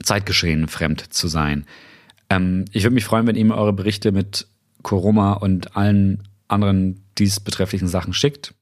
Zeitgeschehen 0.03 0.69
fremd 0.69 1.13
zu 1.13 1.29
sein. 1.29 1.67
Ähm, 2.31 2.65
ich 2.73 2.83
würde 2.83 2.95
mich 2.95 3.05
freuen, 3.05 3.27
wenn 3.27 3.37
ihr 3.37 3.45
mir 3.45 3.59
eure 3.59 3.75
Berichte 3.75 4.11
mit 4.11 4.47
Corona 4.83 5.35
und 5.35 5.77
allen 5.77 6.23
anderen 6.49 7.05
dies 7.19 7.39
betrefflichen 7.39 7.89
Sachen 7.89 8.15
schickt. 8.15 8.55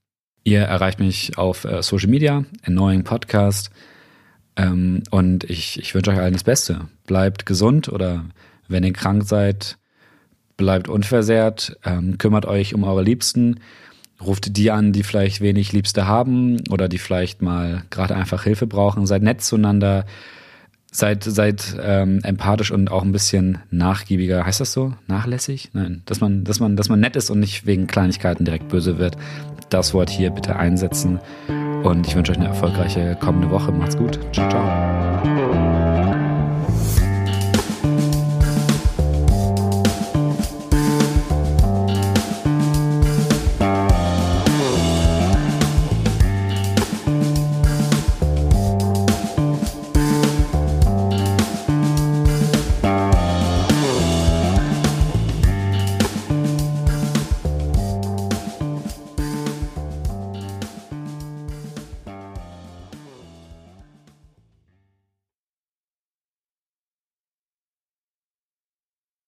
Ihr 0.43 0.63
erreicht 0.63 0.99
mich 0.99 1.39
auf 1.39 1.65
äh, 1.65 1.85
Social 1.85 2.11
Media, 2.11 2.45
Annoying 2.65 3.05
Podcast. 3.05 3.71
Ähm, 4.57 5.05
und 5.11 5.45
ich, 5.45 5.79
ich 5.79 5.95
wünsche 5.95 6.11
euch 6.11 6.19
allen 6.19 6.33
das 6.33 6.43
Beste. 6.43 6.89
Bleibt 7.07 7.47
gesund 7.47 7.89
oder 7.89 8.25
wenn 8.67 8.83
ihr 8.83 8.93
krank 8.93 9.23
seid, 9.25 9.79
bleibt 10.61 10.89
unversehrt. 10.89 11.77
Ähm, 11.85 12.19
kümmert 12.19 12.47
euch 12.47 12.75
um 12.75 12.85
eure 12.85 13.03
Liebsten. 13.03 13.61
Ruft 14.25 14.57
die 14.57 14.71
an, 14.71 14.93
die 14.93 15.03
vielleicht 15.03 15.41
wenig 15.41 15.73
Liebste 15.73 16.07
haben 16.07 16.61
oder 16.71 16.89
die 16.89 16.99
vielleicht 16.99 17.41
mal 17.41 17.83
gerade 17.91 18.15
einfach 18.15 18.45
Hilfe 18.45 18.67
brauchen. 18.67 19.07
Seid 19.07 19.23
nett 19.23 19.41
zueinander 19.43 20.05
seid, 20.93 21.25
seid 21.25 21.77
ähm, 21.83 22.21
empathisch 22.23 22.71
und 22.71 22.91
auch 22.91 23.03
ein 23.03 23.13
bisschen 23.13 23.59
nachgiebiger. 23.71 24.45
Heißt 24.45 24.61
das 24.61 24.73
so? 24.73 24.93
Nachlässig? 25.07 25.71
Nein. 25.73 26.03
Dass 26.05 26.21
man, 26.21 26.45
dass 26.45 26.61
man, 26.61 26.77
dass 26.77 26.89
man 26.89 27.01
nett 27.01 27.17
ist 27.17 27.31
und 27.31 27.41
nicht 27.41 27.67
wegen 27.67 27.87
Kleinigkeiten 27.87 28.45
direkt 28.45 28.69
böse 28.69 28.99
wird. 28.99 29.17
Das 29.71 29.95
Wort 29.95 30.11
hier 30.11 30.31
bitte 30.31 30.57
einsetzen. 30.57 31.19
Und 31.83 32.07
ich 32.07 32.15
wünsche 32.15 32.33
euch 32.33 32.39
eine 32.39 32.49
erfolgreiche 32.49 33.17
kommende 33.19 33.51
Woche. 33.51 33.73
Macht's 33.73 33.97
gut. 33.97 34.19
Ciao, 34.35 34.51
ciao. 34.51 35.40